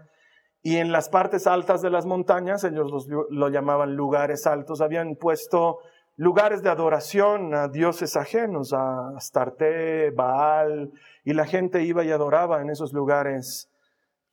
y 0.62 0.76
en 0.78 0.92
las 0.92 1.08
partes 1.08 1.48
altas 1.48 1.82
de 1.82 1.90
las 1.90 2.06
montañas, 2.06 2.64
ellos 2.66 3.08
lo 3.30 3.50
llamaban 3.50 3.96
lugares 3.96 4.46
altos, 4.46 4.82
habían 4.82 5.16
puesto 5.16 5.80
lugares 6.18 6.62
de 6.62 6.70
adoración 6.70 7.56
a 7.56 7.70
dioses 7.70 8.18
ajenos, 8.18 8.74
a 8.74 9.16
Astarte, 9.16 10.12
Baal, 10.12 10.92
y 11.24 11.34
la 11.34 11.46
gente 11.46 11.84
iba 11.84 12.04
y 12.04 12.12
adoraba 12.12 12.62
en 12.62 12.70
esos 12.70 12.94
lugares 12.94 13.71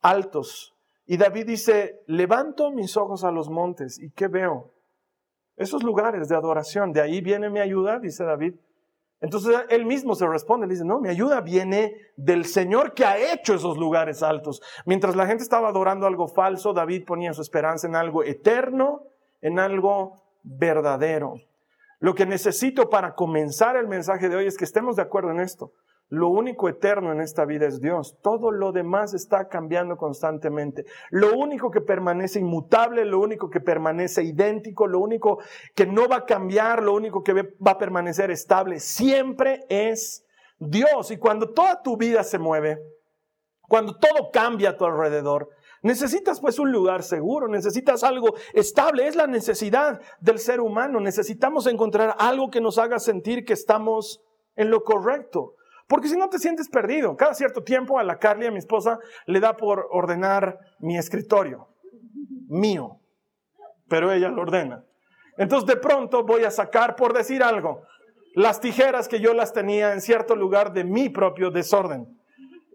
altos. 0.01 0.75
Y 1.05 1.17
David 1.17 1.47
dice, 1.47 2.01
levanto 2.07 2.71
mis 2.71 2.95
ojos 2.95 3.23
a 3.23 3.31
los 3.31 3.49
montes 3.49 3.99
y 3.99 4.11
¿qué 4.11 4.27
veo? 4.27 4.71
Esos 5.57 5.83
lugares 5.83 6.29
de 6.29 6.35
adoración, 6.35 6.93
de 6.93 7.01
ahí 7.01 7.21
viene 7.21 7.49
mi 7.49 7.59
ayuda, 7.59 7.99
dice 7.99 8.23
David. 8.23 8.55
Entonces 9.21 9.55
él 9.69 9.85
mismo 9.85 10.15
se 10.15 10.27
responde, 10.27 10.67
le 10.67 10.73
dice, 10.73 10.85
no, 10.85 10.99
mi 10.99 11.09
ayuda 11.09 11.41
viene 11.41 11.95
del 12.15 12.45
Señor 12.45 12.93
que 12.93 13.05
ha 13.05 13.33
hecho 13.33 13.55
esos 13.55 13.77
lugares 13.77 14.23
altos. 14.23 14.61
Mientras 14.85 15.15
la 15.15 15.27
gente 15.27 15.43
estaba 15.43 15.67
adorando 15.67 16.07
algo 16.07 16.27
falso, 16.27 16.73
David 16.73 17.05
ponía 17.05 17.33
su 17.33 17.41
esperanza 17.41 17.87
en 17.87 17.95
algo 17.95 18.23
eterno, 18.23 19.03
en 19.41 19.59
algo 19.59 20.21
verdadero. 20.43 21.35
Lo 21.99 22.15
que 22.15 22.25
necesito 22.25 22.89
para 22.89 23.15
comenzar 23.15 23.75
el 23.75 23.87
mensaje 23.87 24.29
de 24.29 24.37
hoy 24.37 24.47
es 24.47 24.57
que 24.57 24.63
estemos 24.63 24.95
de 24.95 25.01
acuerdo 25.01 25.31
en 25.31 25.41
esto. 25.41 25.73
Lo 26.09 26.29
único 26.29 26.67
eterno 26.67 27.11
en 27.11 27.21
esta 27.21 27.45
vida 27.45 27.67
es 27.67 27.79
Dios. 27.79 28.17
Todo 28.23 28.49
lo 28.49 28.71
demás 28.71 29.13
está 29.13 29.47
cambiando 29.47 29.95
constantemente. 29.95 30.85
Lo 31.11 31.37
único 31.37 31.69
que 31.69 31.81
permanece 31.81 32.39
inmutable, 32.39 33.05
lo 33.05 33.19
único 33.19 33.51
que 33.51 33.59
permanece 33.59 34.23
idéntico, 34.23 34.87
lo 34.87 34.99
único 34.99 35.39
que 35.75 35.85
no 35.85 36.07
va 36.07 36.17
a 36.17 36.25
cambiar, 36.25 36.81
lo 36.81 36.95
único 36.95 37.23
que 37.23 37.33
va 37.33 37.71
a 37.71 37.77
permanecer 37.77 38.31
estable, 38.31 38.79
siempre 38.79 39.65
es 39.69 40.25
Dios. 40.57 41.11
Y 41.11 41.17
cuando 41.17 41.51
toda 41.51 41.83
tu 41.83 41.95
vida 41.95 42.23
se 42.23 42.39
mueve, 42.39 42.79
cuando 43.67 43.95
todo 43.95 44.31
cambia 44.33 44.71
a 44.71 44.77
tu 44.77 44.85
alrededor, 44.85 45.49
necesitas 45.83 46.41
pues 46.41 46.57
un 46.57 46.71
lugar 46.71 47.03
seguro, 47.03 47.47
necesitas 47.47 48.03
algo 48.03 48.33
estable, 48.53 49.07
es 49.07 49.15
la 49.15 49.27
necesidad 49.27 50.01
del 50.19 50.39
ser 50.39 50.59
humano, 50.59 50.99
necesitamos 50.99 51.67
encontrar 51.67 52.15
algo 52.17 52.49
que 52.49 52.61
nos 52.61 52.79
haga 52.79 52.97
sentir 52.97 53.45
que 53.45 53.53
estamos 53.53 54.23
en 54.55 54.71
lo 54.71 54.83
correcto. 54.83 55.53
Porque 55.89 56.07
si 56.07 56.15
no 56.15 56.29
te 56.29 56.37
sientes 56.37 56.69
perdido, 56.69 57.17
cada 57.17 57.33
cierto 57.33 57.63
tiempo 57.63 57.97
a 57.97 58.03
la 58.03 58.19
Carly, 58.19 58.45
a 58.45 58.51
mi 58.51 58.59
esposa, 58.59 58.99
le 59.25 59.39
da 59.39 59.57
por 59.57 59.87
ordenar 59.89 60.59
mi 60.77 60.95
escritorio, 60.95 61.67
mío, 62.47 62.99
pero 63.87 64.11
ella 64.11 64.29
lo 64.29 64.43
ordena. 64.43 64.85
Entonces 65.35 65.67
de 65.67 65.77
pronto 65.77 66.23
voy 66.23 66.43
a 66.43 66.51
sacar, 66.51 66.95
por 66.95 67.11
decir 67.13 67.41
algo, 67.41 67.81
las 68.35 68.61
tijeras 68.61 69.07
que 69.07 69.19
yo 69.19 69.33
las 69.33 69.51
tenía 69.51 69.91
en 69.93 70.01
cierto 70.01 70.35
lugar 70.35 70.73
de 70.73 70.83
mi 70.83 71.09
propio 71.09 71.49
desorden 71.49 72.05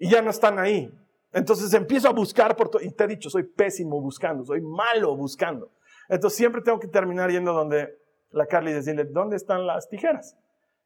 y 0.00 0.10
ya 0.10 0.20
no 0.20 0.30
están 0.30 0.58
ahí. 0.58 0.92
Entonces 1.32 1.72
empiezo 1.72 2.08
a 2.08 2.12
buscar 2.12 2.56
por 2.56 2.68
todo, 2.68 2.82
y 2.82 2.90
te 2.90 3.04
he 3.04 3.06
dicho, 3.06 3.30
soy 3.30 3.44
pésimo 3.44 4.00
buscando, 4.00 4.44
soy 4.44 4.60
malo 4.60 5.16
buscando. 5.16 5.70
Entonces 6.08 6.36
siempre 6.36 6.62
tengo 6.62 6.80
que 6.80 6.88
terminar 6.88 7.30
yendo 7.30 7.52
donde 7.52 7.96
la 8.30 8.46
Carly 8.46 8.72
y 8.72 8.74
decirle, 8.74 9.04
¿dónde 9.04 9.36
están 9.36 9.68
las 9.68 9.88
tijeras? 9.88 10.36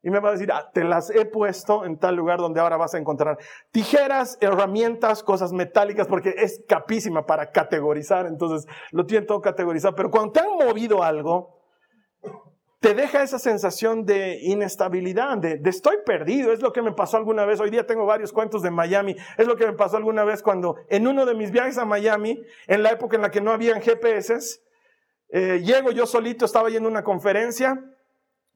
Y 0.02 0.10
me 0.10 0.20
va 0.20 0.28
a 0.28 0.32
decir, 0.32 0.52
ah, 0.52 0.70
te 0.72 0.84
las 0.84 1.10
he 1.10 1.24
puesto 1.24 1.84
en 1.84 1.98
tal 1.98 2.14
lugar 2.14 2.38
donde 2.38 2.60
ahora 2.60 2.76
vas 2.76 2.94
a 2.94 2.98
encontrar 2.98 3.36
tijeras, 3.72 4.38
herramientas, 4.40 5.24
cosas 5.24 5.52
metálicas, 5.52 6.06
porque 6.06 6.34
es 6.38 6.62
capísima 6.68 7.26
para 7.26 7.50
categorizar, 7.50 8.26
entonces 8.26 8.70
lo 8.92 9.06
tienen 9.06 9.26
todo 9.26 9.40
categorizado. 9.40 9.96
Pero 9.96 10.10
cuando 10.10 10.32
te 10.32 10.40
han 10.40 10.56
movido 10.56 11.02
algo, 11.02 11.58
te 12.80 12.94
deja 12.94 13.24
esa 13.24 13.40
sensación 13.40 14.04
de 14.04 14.38
inestabilidad, 14.40 15.36
de, 15.38 15.60
estoy 15.64 15.96
perdido. 16.06 16.52
Es 16.52 16.62
lo 16.62 16.72
que 16.72 16.80
me 16.80 16.92
pasó 16.92 17.16
alguna 17.16 17.44
vez. 17.44 17.58
Hoy 17.60 17.70
día 17.70 17.86
tengo 17.86 18.06
varios 18.06 18.32
cuentos 18.32 18.62
de 18.62 18.70
Miami. 18.70 19.16
Es 19.36 19.48
lo 19.48 19.56
que 19.56 19.66
me 19.66 19.72
pasó 19.72 19.96
alguna 19.96 20.22
vez 20.22 20.42
cuando 20.42 20.76
en 20.88 21.08
uno 21.08 21.26
de 21.26 21.34
mis 21.34 21.50
viajes 21.50 21.76
a 21.76 21.84
Miami, 21.84 22.40
en 22.68 22.84
la 22.84 22.90
época 22.90 23.16
en 23.16 23.22
la 23.22 23.30
que 23.32 23.40
no 23.40 23.50
habían 23.50 23.82
GPS, 23.82 24.60
eh, 25.30 25.60
llego 25.64 25.90
yo 25.90 26.06
solito, 26.06 26.44
estaba 26.44 26.70
yendo 26.70 26.88
a 26.88 26.92
una 26.92 27.02
conferencia 27.02 27.82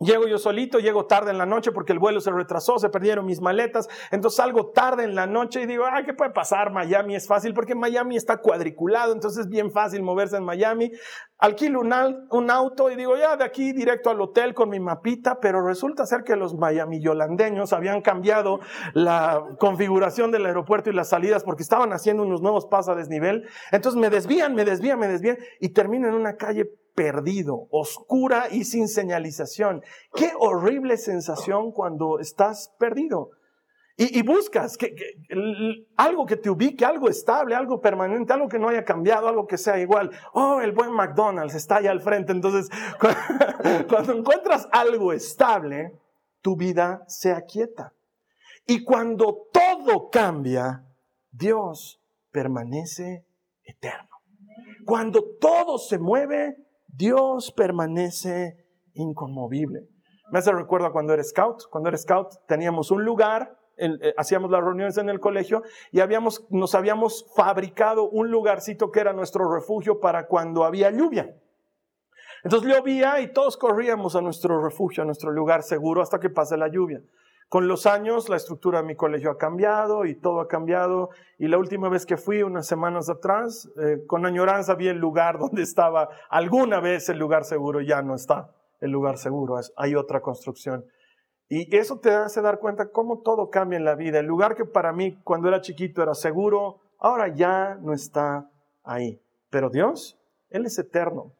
Llego 0.02 0.26
yo 0.26 0.38
solito, 0.38 0.78
llego 0.78 1.06
tarde 1.06 1.30
en 1.30 1.38
la 1.38 1.46
noche 1.46 1.70
porque 1.70 1.92
el 1.92 1.98
vuelo 1.98 2.20
se 2.20 2.30
retrasó, 2.30 2.78
se 2.78 2.88
perdieron 2.88 3.24
mis 3.24 3.40
maletas, 3.40 3.88
entonces 4.10 4.36
salgo 4.36 4.70
tarde 4.70 5.04
en 5.04 5.14
la 5.14 5.26
noche 5.26 5.62
y 5.62 5.66
digo, 5.66 5.84
ay, 5.90 6.04
¿qué 6.04 6.12
puede 6.12 6.32
pasar? 6.32 6.72
Miami 6.72 7.14
es 7.14 7.28
fácil 7.28 7.54
porque 7.54 7.74
Miami 7.74 8.16
está 8.16 8.38
cuadriculado, 8.38 9.12
entonces 9.12 9.44
es 9.44 9.48
bien 9.48 9.70
fácil 9.70 10.02
moverse 10.02 10.36
en 10.36 10.44
Miami. 10.44 10.90
Alquilo 11.38 11.80
un, 11.80 11.92
un 12.30 12.50
auto 12.50 12.90
y 12.90 12.96
digo, 12.96 13.16
ya 13.16 13.36
de 13.36 13.44
aquí 13.44 13.72
directo 13.72 14.10
al 14.10 14.20
hotel 14.20 14.54
con 14.54 14.68
mi 14.68 14.80
mapita, 14.80 15.38
pero 15.40 15.64
resulta 15.64 16.06
ser 16.06 16.22
que 16.24 16.36
los 16.36 16.54
Miami 16.54 17.00
yolandeños 17.00 17.72
habían 17.72 18.00
cambiado 18.00 18.60
la 18.94 19.42
configuración 19.58 20.30
del 20.30 20.46
aeropuerto 20.46 20.90
y 20.90 20.94
las 20.94 21.08
salidas 21.08 21.44
porque 21.44 21.62
estaban 21.62 21.92
haciendo 21.92 22.22
unos 22.22 22.42
nuevos 22.42 22.66
pasos 22.66 22.94
a 22.94 22.96
desnivel. 22.96 23.48
Entonces 23.70 24.00
me 24.00 24.10
desvían, 24.10 24.54
me 24.54 24.64
desvían, 24.64 24.98
me 24.98 25.08
desvían 25.08 25.38
y 25.60 25.70
termino 25.70 26.08
en 26.08 26.14
una 26.14 26.36
calle 26.36 26.70
perdido, 26.94 27.68
oscura 27.70 28.48
y 28.50 28.64
sin 28.64 28.88
señalización. 28.88 29.82
Qué 30.14 30.32
horrible 30.38 30.96
sensación 30.96 31.72
cuando 31.72 32.18
estás 32.18 32.74
perdido. 32.78 33.30
Y, 33.96 34.22
buscas 34.22 34.78
que, 34.78 34.96
algo 35.96 36.24
que 36.24 36.36
te 36.36 36.48
ubique, 36.48 36.84
algo 36.84 37.08
estable, 37.08 37.54
algo 37.54 37.80
permanente, 37.80 38.32
algo 38.32 38.48
que 38.48 38.58
no 38.58 38.68
haya 38.68 38.84
cambiado, 38.84 39.28
algo 39.28 39.46
que 39.46 39.58
sea 39.58 39.78
igual. 39.78 40.10
Oh, 40.32 40.60
el 40.60 40.72
buen 40.72 40.92
McDonald's 40.92 41.54
está 41.54 41.76
allá 41.76 41.90
al 41.90 42.00
frente. 42.00 42.32
Entonces, 42.32 42.68
cuando 43.88 44.14
encuentras 44.14 44.66
algo 44.72 45.12
estable, 45.12 45.92
tu 46.40 46.56
vida 46.56 47.04
se 47.06 47.32
aquieta. 47.32 47.92
Y 48.66 48.82
cuando 48.82 49.48
todo 49.52 50.08
cambia, 50.10 50.84
Dios 51.30 52.00
permanece 52.30 53.26
eterno. 53.62 54.08
Cuando 54.84 55.22
todo 55.38 55.78
se 55.78 55.98
mueve, 55.98 56.56
Dios 56.92 57.52
permanece 57.52 58.56
inconmovible. 58.94 59.88
Me 60.30 60.38
hace 60.38 60.52
recuerdo 60.52 60.92
cuando 60.92 61.12
era 61.12 61.24
scout. 61.24 61.64
Cuando 61.70 61.88
era 61.88 61.98
scout 61.98 62.28
teníamos 62.46 62.90
un 62.90 63.04
lugar, 63.04 63.58
eh, 63.76 64.14
hacíamos 64.16 64.50
las 64.50 64.62
reuniones 64.62 64.96
en 64.98 65.08
el 65.08 65.18
colegio 65.18 65.62
y 65.90 66.00
habíamos, 66.00 66.46
nos 66.50 66.74
habíamos 66.74 67.26
fabricado 67.34 68.08
un 68.08 68.30
lugarcito 68.30 68.90
que 68.90 69.00
era 69.00 69.12
nuestro 69.12 69.52
refugio 69.52 69.98
para 70.00 70.26
cuando 70.26 70.64
había 70.64 70.90
lluvia. 70.90 71.34
Entonces 72.44 72.70
llovía 72.70 73.20
y 73.20 73.32
todos 73.32 73.56
corríamos 73.56 74.16
a 74.16 74.20
nuestro 74.20 74.62
refugio, 74.62 75.02
a 75.02 75.06
nuestro 75.06 75.30
lugar 75.30 75.62
seguro 75.62 76.02
hasta 76.02 76.20
que 76.20 76.28
pase 76.28 76.56
la 76.56 76.68
lluvia. 76.68 77.00
Con 77.52 77.68
los 77.68 77.84
años 77.84 78.30
la 78.30 78.36
estructura 78.36 78.80
de 78.80 78.86
mi 78.86 78.96
colegio 78.96 79.30
ha 79.30 79.36
cambiado 79.36 80.06
y 80.06 80.14
todo 80.14 80.40
ha 80.40 80.48
cambiado. 80.48 81.10
Y 81.36 81.48
la 81.48 81.58
última 81.58 81.90
vez 81.90 82.06
que 82.06 82.16
fui, 82.16 82.42
unas 82.42 82.66
semanas 82.66 83.10
atrás, 83.10 83.70
eh, 83.76 84.06
con 84.06 84.24
añoranza 84.24 84.74
vi 84.74 84.88
el 84.88 84.96
lugar 84.96 85.38
donde 85.38 85.60
estaba 85.60 86.08
alguna 86.30 86.80
vez 86.80 87.10
el 87.10 87.18
lugar 87.18 87.44
seguro. 87.44 87.82
Ya 87.82 88.00
no 88.00 88.14
está 88.14 88.50
el 88.80 88.90
lugar 88.90 89.18
seguro, 89.18 89.56
hay 89.76 89.94
otra 89.94 90.22
construcción. 90.22 90.86
Y 91.50 91.76
eso 91.76 92.00
te 92.00 92.14
hace 92.14 92.40
dar 92.40 92.58
cuenta 92.58 92.90
cómo 92.90 93.20
todo 93.20 93.50
cambia 93.50 93.76
en 93.76 93.84
la 93.84 93.96
vida. 93.96 94.20
El 94.20 94.26
lugar 94.28 94.54
que 94.54 94.64
para 94.64 94.94
mí 94.94 95.20
cuando 95.22 95.48
era 95.48 95.60
chiquito 95.60 96.02
era 96.02 96.14
seguro, 96.14 96.80
ahora 96.98 97.34
ya 97.34 97.74
no 97.82 97.92
está 97.92 98.48
ahí. 98.82 99.20
Pero 99.50 99.68
Dios, 99.68 100.18
Él 100.48 100.64
es 100.64 100.78
eterno. 100.78 101.34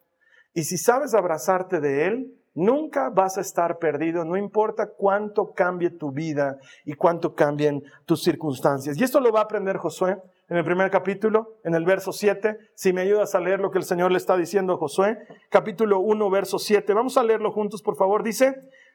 Y 0.53 0.65
si 0.65 0.77
sabes 0.77 1.15
abrazarte 1.15 1.81
de 1.81 2.07
Él, 2.07 2.42
Nunca 2.55 3.09
vas 3.09 3.39
a 3.39 3.41
estar 3.41 3.79
perdido, 3.79 4.27
no 4.27 4.37
importa 4.37 4.91
cuánto 4.95 5.53
cambie 5.55 5.89
tu 5.89 6.13
vida 6.13 6.59
y 6.85 6.93
cuánto 6.93 7.35
cambien 7.35 7.83
tus 8.05 8.23
circunstancias. 8.23 8.99
Y 8.99 9.05
esto 9.05 9.21
lo 9.21 9.33
va 9.33 9.41
a 9.41 9.45
aprender 9.45 9.79
Josué 9.79 10.19
en 10.51 10.59
el 10.59 10.65
primer 10.65 10.91
capítulo, 10.91 11.57
en 11.65 11.75
el 11.75 11.87
verso 11.87 12.13
7. 12.13 12.59
Si 12.75 12.93
me 12.93 13.01
ayudas 13.01 13.35
a 13.35 13.41
leer 13.41 13.61
lo 13.61 13.71
que 13.71 13.79
el 13.79 13.85
Señor 13.85 14.13
le 14.13 14.19
está 14.19 14.37
diciendo 14.37 14.75
a 14.75 14.77
Josué, 14.77 15.19
capítulo 15.49 16.01
1, 16.01 16.29
verso 16.29 16.59
7. 16.59 16.93
Vamos 16.93 17.17
a 17.17 17.23
leerlo 17.23 17.53
juntos, 17.53 17.81
por 17.81 17.97
favor. 17.97 18.23
Dice, 18.23 18.55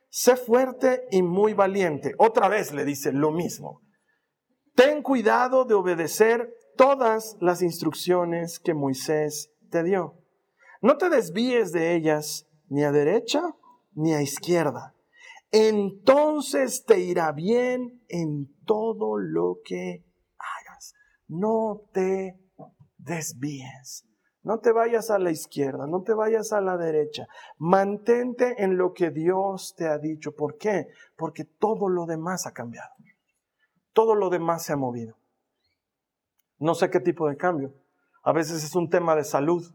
sé 0.09 0.35
fuerte 0.35 1.07
y 1.09 1.23
muy 1.23 1.53
valiente. 1.53 2.13
Otra 2.19 2.49
vez 2.49 2.73
le 2.73 2.85
dice 2.85 3.11
lo 3.11 3.31
mismo. 3.31 3.81
Ten 4.75 5.01
cuidado 5.01 5.65
de 5.65 5.73
obedecer 5.73 6.53
todas 6.75 7.37
las 7.41 7.63
instrucciones 7.63 8.59
que 8.59 8.75
Moisés 8.75 9.51
te 9.71 9.81
dio. 9.81 10.13
No 10.81 10.97
te 10.97 11.09
desvíes 11.09 11.71
de 11.71 11.95
ellas 11.95 12.46
ni 12.69 12.83
a 12.83 12.91
derecha 12.91 13.55
ni 13.93 14.13
a 14.13 14.21
izquierda. 14.21 14.93
Entonces 15.51 16.86
te 16.86 17.00
irá 17.00 17.31
bien 17.31 18.03
en 18.09 18.53
todo 18.65 19.17
lo 19.17 19.59
que 19.63 20.03
hagas. 20.38 20.93
No 21.27 21.83
te 21.93 22.39
desvíes. 22.97 24.05
No 24.43 24.59
te 24.59 24.71
vayas 24.71 25.09
a 25.09 25.19
la 25.19 25.29
izquierda, 25.29 25.88
no 25.88 26.03
te 26.03 26.13
vayas 26.13 26.53
a 26.53 26.62
la 26.62 26.77
derecha. 26.77 27.27
Mantente 27.57 28.63
en 28.63 28.77
lo 28.77 28.93
que 28.93 29.09
Dios 29.09 29.75
te 29.75 29.88
ha 29.88 29.97
dicho. 29.97 30.36
¿Por 30.36 30.57
qué? 30.57 30.88
Porque 31.17 31.43
todo 31.43 31.89
lo 31.89 32.05
demás 32.05 32.47
ha 32.47 32.53
cambiado. 32.53 32.89
Todo 33.91 34.15
lo 34.15 34.29
demás 34.29 34.63
se 34.63 34.71
ha 34.71 34.77
movido. 34.77 35.17
No 36.59 36.75
sé 36.75 36.89
qué 36.89 37.01
tipo 37.01 37.27
de 37.27 37.36
cambio. 37.36 37.74
A 38.24 38.31
veces 38.31 38.63
es 38.63 38.74
un 38.74 38.89
tema 38.89 39.15
de 39.15 39.25
salud 39.25 39.65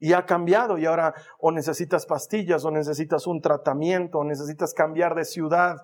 y 0.00 0.14
ha 0.14 0.24
cambiado 0.24 0.78
y 0.78 0.86
ahora 0.86 1.14
o 1.38 1.52
necesitas 1.52 2.06
pastillas 2.06 2.64
o 2.64 2.70
necesitas 2.70 3.26
un 3.26 3.40
tratamiento 3.40 4.18
o 4.18 4.24
necesitas 4.24 4.74
cambiar 4.74 5.14
de 5.14 5.24
ciudad. 5.24 5.76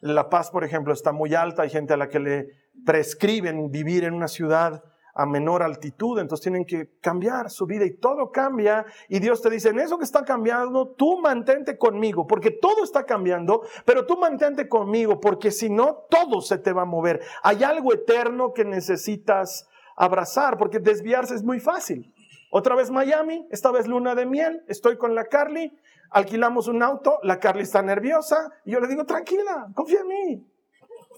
La 0.00 0.30
Paz, 0.30 0.50
por 0.50 0.64
ejemplo, 0.64 0.92
está 0.92 1.12
muy 1.12 1.34
alta, 1.34 1.62
hay 1.62 1.70
gente 1.70 1.92
a 1.92 1.96
la 1.96 2.08
que 2.08 2.20
le 2.20 2.46
prescriben 2.86 3.70
vivir 3.70 4.04
en 4.04 4.14
una 4.14 4.28
ciudad 4.28 4.82
a 5.16 5.26
menor 5.26 5.62
altitud, 5.62 6.18
entonces 6.18 6.42
tienen 6.42 6.64
que 6.64 6.98
cambiar 7.00 7.48
su 7.48 7.66
vida 7.66 7.84
y 7.84 7.96
todo 7.98 8.32
cambia 8.32 8.84
y 9.08 9.20
Dios 9.20 9.40
te 9.40 9.48
dice, 9.48 9.68
en 9.68 9.78
eso 9.78 9.96
que 9.96 10.04
está 10.04 10.24
cambiando, 10.24 10.88
tú 10.88 11.20
mantente 11.20 11.78
conmigo, 11.78 12.26
porque 12.26 12.50
todo 12.50 12.82
está 12.82 13.04
cambiando, 13.04 13.62
pero 13.84 14.06
tú 14.06 14.16
mantente 14.16 14.68
conmigo, 14.68 15.20
porque 15.20 15.52
si 15.52 15.70
no, 15.70 16.06
todo 16.10 16.40
se 16.40 16.58
te 16.58 16.72
va 16.72 16.82
a 16.82 16.86
mover. 16.86 17.20
Hay 17.42 17.62
algo 17.62 17.94
eterno 17.94 18.52
que 18.52 18.64
necesitas 18.64 19.68
abrazar, 19.96 20.58
porque 20.58 20.80
desviarse 20.80 21.34
es 21.34 21.44
muy 21.44 21.60
fácil. 21.60 22.12
Otra 22.56 22.76
vez 22.76 22.88
Miami, 22.88 23.48
esta 23.50 23.72
vez 23.72 23.88
luna 23.88 24.14
de 24.14 24.26
miel, 24.26 24.62
estoy 24.68 24.96
con 24.96 25.16
la 25.16 25.24
Carly, 25.24 25.76
alquilamos 26.10 26.68
un 26.68 26.84
auto, 26.84 27.18
la 27.24 27.40
Carly 27.40 27.64
está 27.64 27.82
nerviosa 27.82 28.48
y 28.64 28.70
yo 28.70 28.78
le 28.78 28.86
digo, 28.86 29.04
tranquila, 29.04 29.66
confía 29.74 30.02
en 30.02 30.06
mí. 30.06 30.46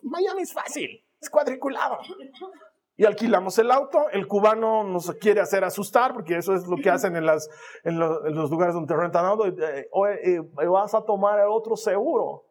Miami 0.05 0.41
es 0.41 0.55
fácil, 0.55 1.05
es 1.21 1.29
cuadriculado. 1.29 1.99
Y 2.97 3.05
alquilamos 3.05 3.59
el 3.59 3.71
auto, 3.71 4.09
el 4.13 4.27
cubano 4.27 4.83
nos 4.85 5.11
quiere 5.21 5.43
hacer 5.43 5.63
asustar, 5.63 6.15
porque 6.15 6.39
eso 6.39 6.55
es 6.55 6.67
lo 6.67 6.79
que 6.79 6.89
hacen 6.89 7.15
en, 7.17 7.27
los, 7.27 7.51
lugares 8.51 8.73
donde 8.73 8.97
rentan 8.97 9.27
auto. 9.27 9.47
Eh, 9.47 9.91
eh, 10.25 10.41
vas 10.67 10.95
a 10.95 11.03
tomar 11.03 11.39
el 11.39 11.49
otro 11.49 11.77
seguro. 11.77 12.46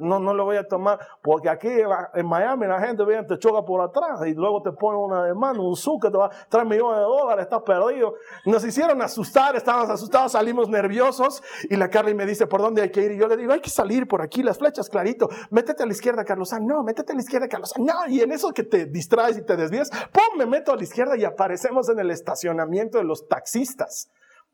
No, 0.00 0.18
no 0.18 0.34
lo 0.34 0.44
voy 0.44 0.56
a 0.56 0.66
tomar, 0.66 0.98
porque 1.22 1.48
aquí 1.48 1.68
en 2.14 2.26
Miami 2.26 2.66
la 2.66 2.80
gente 2.80 3.04
viene, 3.04 3.24
te 3.24 3.38
choca 3.38 3.64
por 3.64 3.80
atrás 3.80 4.20
y 4.26 4.34
luego 4.34 4.62
te 4.62 4.72
pone 4.72 4.98
una 4.98 5.24
demanda, 5.24 5.62
un 5.62 5.76
su 5.76 5.98
que 5.98 6.10
te 6.10 6.16
va 6.16 6.26
a 6.26 6.30
traer 6.48 6.66
millones 6.66 6.98
de 6.98 7.04
dólares, 7.04 7.44
estás 7.44 7.62
perdido. 7.62 8.14
Nos 8.44 8.64
hicieron 8.64 9.00
asustar, 9.02 9.56
estábamos 9.56 9.90
asustados, 9.90 10.32
salimos 10.32 10.68
nerviosos 10.68 11.42
y 11.68 11.76
la 11.76 11.88
Carly 11.88 12.14
me 12.14 12.26
dice, 12.26 12.46
¿por 12.46 12.60
dónde 12.60 12.82
hay 12.82 12.90
que 12.90 13.02
ir? 13.02 13.12
Y 13.12 13.18
yo 13.18 13.28
le 13.28 13.36
digo, 13.36 13.52
hay 13.52 13.60
que 13.60 13.70
salir 13.70 14.06
por 14.08 14.22
aquí, 14.22 14.42
las 14.42 14.58
flechas 14.58 14.88
clarito, 14.88 15.28
métete 15.50 15.82
a 15.82 15.86
la 15.86 15.92
izquierda, 15.92 16.24
Carlos. 16.24 16.52
No, 16.60 16.82
métete 16.82 17.12
a 17.12 17.14
la 17.14 17.22
izquierda, 17.22 17.48
Carlos. 17.48 17.72
No, 17.78 18.06
y 18.08 18.20
en 18.20 18.32
eso 18.32 18.52
que 18.52 18.62
te 18.62 18.86
distraes 18.86 19.38
y 19.38 19.42
te 19.42 19.56
desvías, 19.56 19.90
¡pum! 19.90 20.38
Me 20.38 20.46
meto 20.46 20.72
a 20.72 20.76
la 20.76 20.82
izquierda 20.82 21.16
y 21.16 21.24
aparecemos 21.24 21.88
en 21.88 21.98
el 21.98 22.10
estacionamiento 22.10 22.98
de 22.98 23.04
los 23.04 23.28
taxistas 23.28 24.10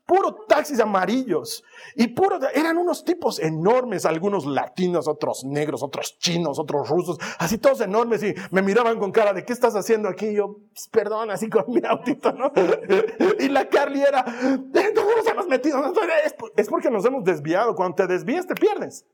puro 0.07 0.33
taxis 0.47 0.79
amarillos. 0.79 1.63
Y 1.95 2.07
puro, 2.07 2.39
eran 2.55 2.77
unos 2.77 3.03
tipos 3.03 3.39
enormes, 3.39 4.05
algunos 4.05 4.45
latinos, 4.45 5.07
otros 5.07 5.43
negros, 5.43 5.83
otros 5.83 6.17
chinos, 6.17 6.57
otros 6.57 6.89
rusos, 6.89 7.17
así 7.37 7.57
todos 7.57 7.81
enormes 7.81 8.23
y 8.23 8.33
me 8.49 8.61
miraban 8.61 8.97
con 8.97 9.11
cara 9.11 9.33
de, 9.33 9.45
¿qué 9.45 9.53
estás 9.53 9.75
haciendo 9.75 10.07
aquí? 10.07 10.27
Y 10.27 10.35
yo, 10.35 10.57
pues, 10.73 10.87
perdón, 10.89 11.29
así 11.29 11.49
con 11.49 11.65
mi 11.67 11.81
autito, 11.85 12.31
¿no? 12.31 12.51
y 13.39 13.49
la 13.49 13.67
Carly 13.67 14.01
era, 14.01 14.23
¿dónde 14.23 14.93
nos 14.93 15.27
hemos 15.27 15.47
metido? 15.47 15.83
Es 16.55 16.67
porque 16.69 16.89
nos 16.89 17.05
hemos 17.05 17.23
desviado. 17.23 17.75
Cuando 17.75 17.95
te 17.95 18.07
desvías, 18.07 18.47
te 18.47 18.55
pierdes. 18.55 19.05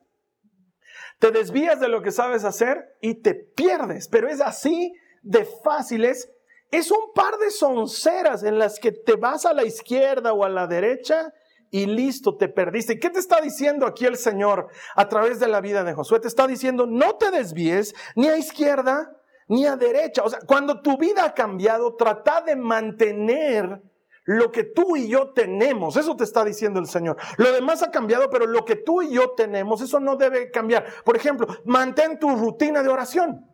Te 1.20 1.32
desvías 1.32 1.80
de 1.80 1.88
lo 1.88 2.02
que 2.04 2.12
sabes 2.12 2.44
hacer 2.44 2.98
y 3.02 3.16
te 3.16 3.34
pierdes. 3.34 4.08
Pero 4.08 4.30
es 4.30 4.42
así 4.42 4.94
de 5.24 5.48
fácil, 5.64 6.06
es 6.06 6.30
es 6.74 6.90
un 6.90 7.14
par 7.14 7.38
de 7.38 7.52
sonceras 7.52 8.44
en 8.44 8.58
las 8.58 8.80
que 8.80 8.92
te 8.92 9.16
vas 9.16 9.46
a 9.46 9.54
la 9.54 9.64
izquierda 9.64 10.34
o 10.34 10.44
a 10.44 10.50
la 10.50 10.66
derecha 10.66 11.32
y 11.70 11.86
listo, 11.86 12.36
te 12.36 12.50
perdiste. 12.50 13.00
¿Qué 13.00 13.12
te 13.12 13.20
está 13.20 13.42
diciendo 13.42 13.86
aquí 13.86 14.06
el 14.06 14.18
Señor 14.18 14.68
a 14.96 15.08
través 15.08 15.40
de 15.40 15.48
la 15.48 15.62
vida 15.62 15.84
de 15.84 15.94
Josué? 15.94 16.20
Te 16.20 16.28
está 16.28 16.48
diciendo, 16.48 16.88
no 16.88 17.16
te 17.16 17.30
desvíes 17.30 17.94
ni 18.16 18.28
a 18.28 18.38
izquierda 18.38 19.12
ni 19.48 19.68
a 19.68 19.76
derecha. 19.76 20.24
O 20.24 20.30
sea, 20.30 20.40
cuando 20.48 20.82
tu 20.82 20.98
vida 20.98 21.26
ha 21.26 21.34
cambiado, 21.36 21.96
trata 21.96 22.42
de 22.42 22.56
mantener 22.56 23.82
lo 24.26 24.52
que 24.52 24.64
tú 24.64 24.96
y 24.96 25.10
yo 25.10 25.32
tenemos. 25.32 25.96
Eso 25.96 26.16
te 26.16 26.24
está 26.24 26.44
diciendo 26.44 26.80
el 26.80 26.88
Señor. 26.88 27.18
Lo 27.38 27.52
demás 27.52 27.84
ha 27.84 27.92
cambiado, 27.92 28.30
pero 28.32 28.48
lo 28.48 28.66
que 28.66 28.78
tú 28.78 29.04
y 29.04 29.14
yo 29.14 29.32
tenemos, 29.32 29.82
eso 29.82 30.00
no 30.00 30.16
debe 30.16 30.50
cambiar. 30.50 30.86
Por 31.04 31.16
ejemplo, 31.16 31.46
mantén 31.66 32.18
tu 32.18 32.36
rutina 32.36 32.82
de 32.82 32.90
oración. 32.90 33.53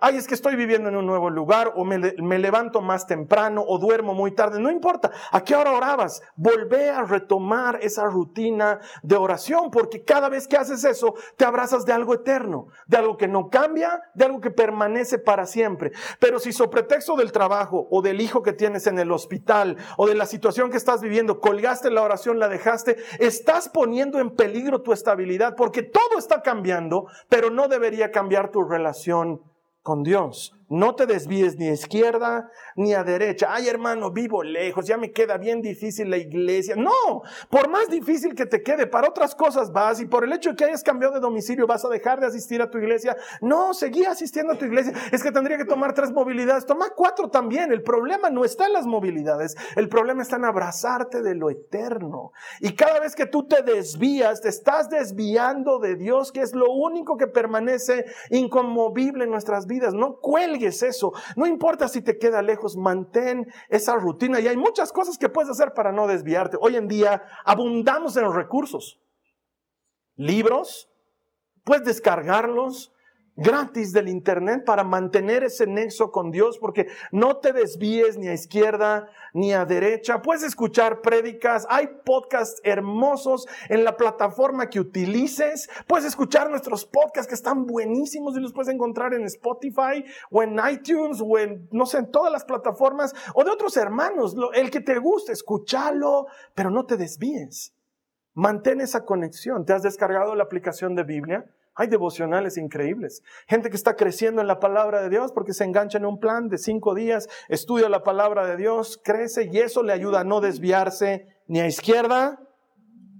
Ay, 0.00 0.16
es 0.16 0.28
que 0.28 0.34
estoy 0.34 0.54
viviendo 0.54 0.88
en 0.88 0.96
un 0.96 1.06
nuevo 1.06 1.28
lugar, 1.28 1.72
o 1.74 1.84
me, 1.84 1.98
levanto 2.38 2.80
más 2.80 3.08
temprano, 3.08 3.64
o 3.66 3.78
duermo 3.78 4.14
muy 4.14 4.30
tarde. 4.30 4.60
No 4.60 4.70
importa. 4.70 5.10
¿A 5.32 5.42
qué 5.42 5.56
hora 5.56 5.72
orabas? 5.72 6.22
Volvé 6.36 6.90
a 6.90 7.02
retomar 7.02 7.80
esa 7.82 8.04
rutina 8.04 8.78
de 9.02 9.16
oración, 9.16 9.72
porque 9.72 10.04
cada 10.04 10.28
vez 10.28 10.46
que 10.46 10.56
haces 10.56 10.84
eso, 10.84 11.14
te 11.36 11.44
abrazas 11.44 11.84
de 11.84 11.92
algo 11.92 12.14
eterno, 12.14 12.68
de 12.86 12.96
algo 12.96 13.16
que 13.16 13.26
no 13.26 13.48
cambia, 13.48 14.00
de 14.14 14.24
algo 14.24 14.40
que 14.40 14.52
permanece 14.52 15.18
para 15.18 15.46
siempre. 15.46 15.90
Pero 16.20 16.38
si 16.38 16.52
sobre 16.52 16.68
pretexto 16.68 17.16
del 17.16 17.32
trabajo, 17.32 17.88
o 17.90 18.00
del 18.00 18.20
hijo 18.20 18.42
que 18.42 18.52
tienes 18.52 18.86
en 18.86 19.00
el 19.00 19.10
hospital, 19.10 19.78
o 19.96 20.06
de 20.06 20.14
la 20.14 20.26
situación 20.26 20.70
que 20.70 20.76
estás 20.76 21.00
viviendo, 21.00 21.40
colgaste 21.40 21.90
la 21.90 22.02
oración, 22.02 22.38
la 22.38 22.48
dejaste, 22.48 22.98
estás 23.18 23.68
poniendo 23.68 24.20
en 24.20 24.30
peligro 24.36 24.82
tu 24.82 24.92
estabilidad, 24.92 25.56
porque 25.56 25.82
todo 25.82 26.18
está 26.18 26.42
cambiando, 26.42 27.06
pero 27.28 27.50
no 27.50 27.66
debería 27.66 28.12
cambiar 28.12 28.52
tu 28.52 28.62
relación 28.62 29.42
con 29.88 30.02
Dios. 30.02 30.52
No 30.68 30.94
te 30.94 31.06
desvíes 31.06 31.56
ni 31.56 31.68
a 31.68 31.72
izquierda 31.72 32.50
ni 32.76 32.92
a 32.92 33.02
derecha. 33.02 33.48
Ay, 33.50 33.68
hermano, 33.68 34.10
vivo 34.10 34.42
lejos, 34.42 34.86
ya 34.86 34.98
me 34.98 35.12
queda 35.12 35.38
bien 35.38 35.62
difícil 35.62 36.10
la 36.10 36.18
iglesia. 36.18 36.76
No, 36.76 37.22
por 37.48 37.70
más 37.70 37.88
difícil 37.88 38.34
que 38.34 38.44
te 38.44 38.62
quede, 38.62 38.86
para 38.86 39.08
otras 39.08 39.34
cosas 39.34 39.72
vas 39.72 40.00
y 40.00 40.06
por 40.06 40.24
el 40.24 40.32
hecho 40.32 40.50
de 40.50 40.56
que 40.56 40.64
hayas 40.66 40.82
cambiado 40.82 41.14
de 41.14 41.20
domicilio 41.20 41.66
vas 41.66 41.86
a 41.86 41.88
dejar 41.88 42.20
de 42.20 42.26
asistir 42.26 42.60
a 42.60 42.70
tu 42.70 42.76
iglesia. 42.76 43.16
No, 43.40 43.72
seguí 43.72 44.04
asistiendo 44.04 44.52
a 44.52 44.58
tu 44.58 44.66
iglesia. 44.66 44.92
Es 45.10 45.22
que 45.22 45.32
tendría 45.32 45.56
que 45.56 45.64
tomar 45.64 45.94
tres 45.94 46.12
movilidades. 46.12 46.66
Toma 46.66 46.90
cuatro 46.94 47.30
también. 47.30 47.72
El 47.72 47.82
problema 47.82 48.28
no 48.28 48.44
está 48.44 48.66
en 48.66 48.74
las 48.74 48.86
movilidades. 48.86 49.56
El 49.74 49.88
problema 49.88 50.20
está 50.22 50.36
en 50.36 50.44
abrazarte 50.44 51.22
de 51.22 51.34
lo 51.34 51.48
eterno. 51.48 52.32
Y 52.60 52.74
cada 52.74 53.00
vez 53.00 53.14
que 53.14 53.24
tú 53.24 53.46
te 53.46 53.62
desvías, 53.62 54.42
te 54.42 54.50
estás 54.50 54.90
desviando 54.90 55.78
de 55.78 55.96
Dios, 55.96 56.30
que 56.30 56.42
es 56.42 56.54
lo 56.54 56.70
único 56.70 57.16
que 57.16 57.26
permanece 57.26 58.04
inconmovible 58.30 59.24
en 59.24 59.30
nuestras 59.30 59.66
vidas. 59.66 59.94
No 59.94 60.16
cuelgues 60.16 60.57
eso. 60.66 61.12
No 61.36 61.46
importa 61.46 61.88
si 61.88 62.02
te 62.02 62.18
queda 62.18 62.42
lejos, 62.42 62.76
mantén 62.76 63.46
esa 63.68 63.96
rutina. 63.96 64.40
Y 64.40 64.48
hay 64.48 64.56
muchas 64.56 64.92
cosas 64.92 65.18
que 65.18 65.28
puedes 65.28 65.50
hacer 65.50 65.74
para 65.74 65.92
no 65.92 66.06
desviarte. 66.06 66.56
Hoy 66.60 66.76
en 66.76 66.88
día 66.88 67.22
abundamos 67.44 68.16
en 68.16 68.24
los 68.24 68.34
recursos. 68.34 69.00
Libros, 70.16 70.90
puedes 71.64 71.84
descargarlos, 71.84 72.92
gratis 73.38 73.92
del 73.92 74.08
Internet 74.08 74.64
para 74.64 74.82
mantener 74.82 75.44
ese 75.44 75.66
nexo 75.66 76.10
con 76.10 76.32
Dios, 76.32 76.58
porque 76.58 76.88
no 77.12 77.36
te 77.36 77.52
desvíes 77.52 78.18
ni 78.18 78.26
a 78.26 78.34
izquierda 78.34 79.08
ni 79.32 79.52
a 79.52 79.64
derecha. 79.64 80.20
Puedes 80.20 80.42
escuchar 80.42 81.00
prédicas, 81.00 81.66
hay 81.70 81.88
podcasts 82.04 82.60
hermosos 82.64 83.46
en 83.68 83.84
la 83.84 83.96
plataforma 83.96 84.68
que 84.68 84.80
utilices. 84.80 85.70
Puedes 85.86 86.04
escuchar 86.04 86.50
nuestros 86.50 86.84
podcasts 86.84 87.28
que 87.28 87.36
están 87.36 87.64
buenísimos 87.64 88.36
y 88.36 88.40
los 88.40 88.52
puedes 88.52 88.74
encontrar 88.74 89.14
en 89.14 89.24
Spotify 89.24 90.04
o 90.30 90.42
en 90.42 90.58
iTunes 90.70 91.22
o 91.24 91.38
en, 91.38 91.68
no 91.70 91.86
sé, 91.86 91.98
en 91.98 92.10
todas 92.10 92.32
las 92.32 92.44
plataformas 92.44 93.14
o 93.34 93.44
de 93.44 93.50
otros 93.50 93.76
hermanos. 93.76 94.34
El 94.54 94.70
que 94.70 94.80
te 94.80 94.98
guste, 94.98 95.32
escúchalo, 95.32 96.26
pero 96.54 96.70
no 96.70 96.86
te 96.86 96.96
desvíes. 96.96 97.72
Mantén 98.34 98.80
esa 98.80 99.04
conexión. 99.04 99.64
¿Te 99.64 99.72
has 99.72 99.82
descargado 99.82 100.34
la 100.34 100.44
aplicación 100.44 100.94
de 100.94 101.04
Biblia? 101.04 101.46
Hay 101.78 101.86
devocionales 101.86 102.56
increíbles. 102.56 103.22
Gente 103.46 103.70
que 103.70 103.76
está 103.76 103.94
creciendo 103.94 104.40
en 104.40 104.48
la 104.48 104.58
palabra 104.58 105.00
de 105.00 105.10
Dios 105.10 105.30
porque 105.30 105.52
se 105.52 105.62
engancha 105.62 105.96
en 105.96 106.06
un 106.06 106.18
plan 106.18 106.48
de 106.48 106.58
cinco 106.58 106.92
días, 106.92 107.28
estudia 107.48 107.88
la 107.88 108.02
palabra 108.02 108.44
de 108.48 108.56
Dios, 108.56 109.00
crece 109.02 109.48
y 109.52 109.58
eso 109.58 109.84
le 109.84 109.92
ayuda 109.92 110.20
a 110.20 110.24
no 110.24 110.40
desviarse 110.40 111.28
ni 111.46 111.60
a 111.60 111.68
izquierda 111.68 112.40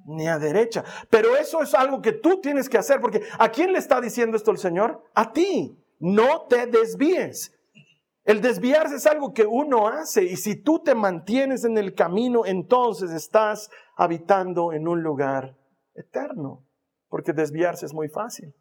ni 0.07 0.27
a 0.27 0.41
derecha. 0.41 0.85
Pero 1.09 1.37
eso 1.37 1.63
es 1.63 1.73
algo 1.73 2.03
que 2.03 2.11
tú 2.11 2.41
tienes 2.41 2.69
que 2.69 2.79
hacer 2.79 3.01
porque 3.01 3.23
¿a 3.39 3.49
quién 3.51 3.73
le 3.73 3.79
está 3.79 4.01
diciendo 4.01 4.37
esto 4.37 4.51
el 4.51 4.59
Señor? 4.59 5.05
A 5.15 5.33
ti. 5.33 5.79
No 6.01 6.47
te 6.49 6.67
desvíes. 6.67 7.55
El 8.25 8.41
desviarse 8.41 8.97
es 8.97 9.07
algo 9.07 9.33
que 9.33 9.47
uno 9.47 9.87
hace 9.87 10.25
y 10.25 10.37
si 10.37 10.57
tú 10.57 10.83
te 10.83 10.97
mantienes 10.97 11.65
en 11.65 11.79
el 11.79 11.95
camino, 11.95 12.45
entonces 12.45 13.13
estás 13.13 13.71
habitando 13.97 14.73
en 14.73 14.89
un 14.89 15.01
lugar 15.05 15.57
eterno 15.95 16.68
porque 17.09 17.33
desviarse 17.33 17.87
es 17.87 17.95
muy 17.95 18.09
fácil. 18.09 18.55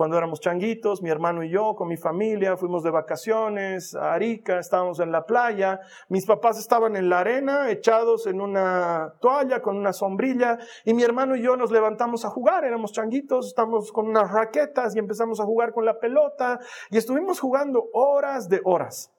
Cuando 0.00 0.16
éramos 0.16 0.40
changuitos, 0.40 1.02
mi 1.02 1.10
hermano 1.10 1.42
y 1.42 1.50
yo, 1.50 1.74
con 1.74 1.86
mi 1.86 1.98
familia, 1.98 2.56
fuimos 2.56 2.82
de 2.82 2.90
vacaciones 2.90 3.94
a 3.94 4.14
Arica, 4.14 4.58
estábamos 4.58 4.98
en 5.00 5.12
la 5.12 5.26
playa, 5.26 5.78
mis 6.08 6.24
papás 6.24 6.58
estaban 6.58 6.96
en 6.96 7.10
la 7.10 7.18
arena, 7.18 7.70
echados 7.70 8.26
en 8.26 8.40
una 8.40 9.12
toalla 9.20 9.60
con 9.60 9.76
una 9.76 9.92
sombrilla, 9.92 10.56
y 10.86 10.94
mi 10.94 11.02
hermano 11.02 11.36
y 11.36 11.42
yo 11.42 11.54
nos 11.54 11.70
levantamos 11.70 12.24
a 12.24 12.30
jugar, 12.30 12.64
éramos 12.64 12.92
changuitos, 12.92 13.48
estábamos 13.48 13.92
con 13.92 14.08
unas 14.08 14.32
raquetas 14.32 14.96
y 14.96 15.00
empezamos 15.00 15.38
a 15.38 15.44
jugar 15.44 15.74
con 15.74 15.84
la 15.84 15.98
pelota, 15.98 16.60
y 16.88 16.96
estuvimos 16.96 17.38
jugando 17.38 17.90
horas 17.92 18.48
de 18.48 18.62
horas. 18.64 19.12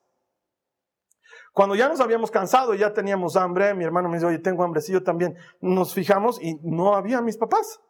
Cuando 1.54 1.76
ya 1.76 1.90
nos 1.90 2.00
habíamos 2.00 2.32
cansado, 2.32 2.74
ya 2.74 2.92
teníamos 2.92 3.36
hambre, 3.36 3.76
mi 3.76 3.84
hermano 3.84 4.10
me 4.10 4.16
dice, 4.16 4.26
oye, 4.26 4.40
tengo 4.40 4.64
hambre, 4.64 4.82
sí, 4.82 4.94
yo 4.94 5.04
también, 5.04 5.36
nos 5.60 5.94
fijamos 5.94 6.42
y 6.42 6.56
no 6.64 6.96
había 6.96 7.22
mis 7.22 7.38
papás. 7.38 7.82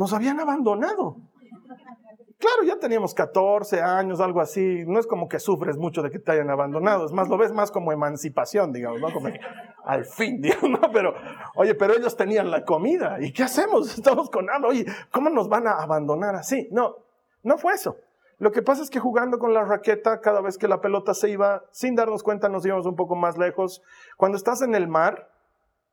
Nos 0.00 0.14
habían 0.14 0.40
abandonado. 0.40 1.16
Claro, 2.38 2.62
ya 2.64 2.78
teníamos 2.78 3.12
14 3.12 3.82
años, 3.82 4.18
algo 4.20 4.40
así. 4.40 4.84
No 4.86 4.98
es 4.98 5.06
como 5.06 5.28
que 5.28 5.38
sufres 5.38 5.76
mucho 5.76 6.00
de 6.00 6.10
que 6.10 6.18
te 6.18 6.32
hayan 6.32 6.48
abandonado. 6.48 7.04
Es 7.04 7.12
más, 7.12 7.28
lo 7.28 7.36
ves 7.36 7.52
más 7.52 7.70
como 7.70 7.92
emancipación, 7.92 8.72
digamos, 8.72 8.98
¿no? 8.98 9.12
Como 9.12 9.28
al 9.84 10.06
fin, 10.06 10.40
digamos, 10.40 10.80
¿no? 10.80 10.90
Pero, 10.90 11.12
oye, 11.54 11.74
pero 11.74 11.92
ellos 11.94 12.16
tenían 12.16 12.50
la 12.50 12.64
comida. 12.64 13.18
¿Y 13.20 13.30
qué 13.34 13.42
hacemos? 13.42 13.94
Estamos 13.98 14.30
con 14.30 14.48
hambre. 14.48 14.70
Oye, 14.70 14.86
¿cómo 15.12 15.28
nos 15.28 15.50
van 15.50 15.66
a 15.66 15.72
abandonar 15.72 16.34
así? 16.34 16.66
No, 16.72 16.96
no 17.42 17.58
fue 17.58 17.74
eso. 17.74 17.98
Lo 18.38 18.52
que 18.52 18.62
pasa 18.62 18.82
es 18.82 18.88
que 18.88 19.00
jugando 19.00 19.38
con 19.38 19.52
la 19.52 19.66
raqueta, 19.66 20.22
cada 20.22 20.40
vez 20.40 20.56
que 20.56 20.66
la 20.66 20.80
pelota 20.80 21.12
se 21.12 21.28
iba, 21.28 21.64
sin 21.72 21.94
darnos 21.94 22.22
cuenta, 22.22 22.48
nos 22.48 22.64
íbamos 22.64 22.86
un 22.86 22.96
poco 22.96 23.16
más 23.16 23.36
lejos. 23.36 23.82
Cuando 24.16 24.38
estás 24.38 24.62
en 24.62 24.74
el 24.74 24.88
mar, 24.88 25.28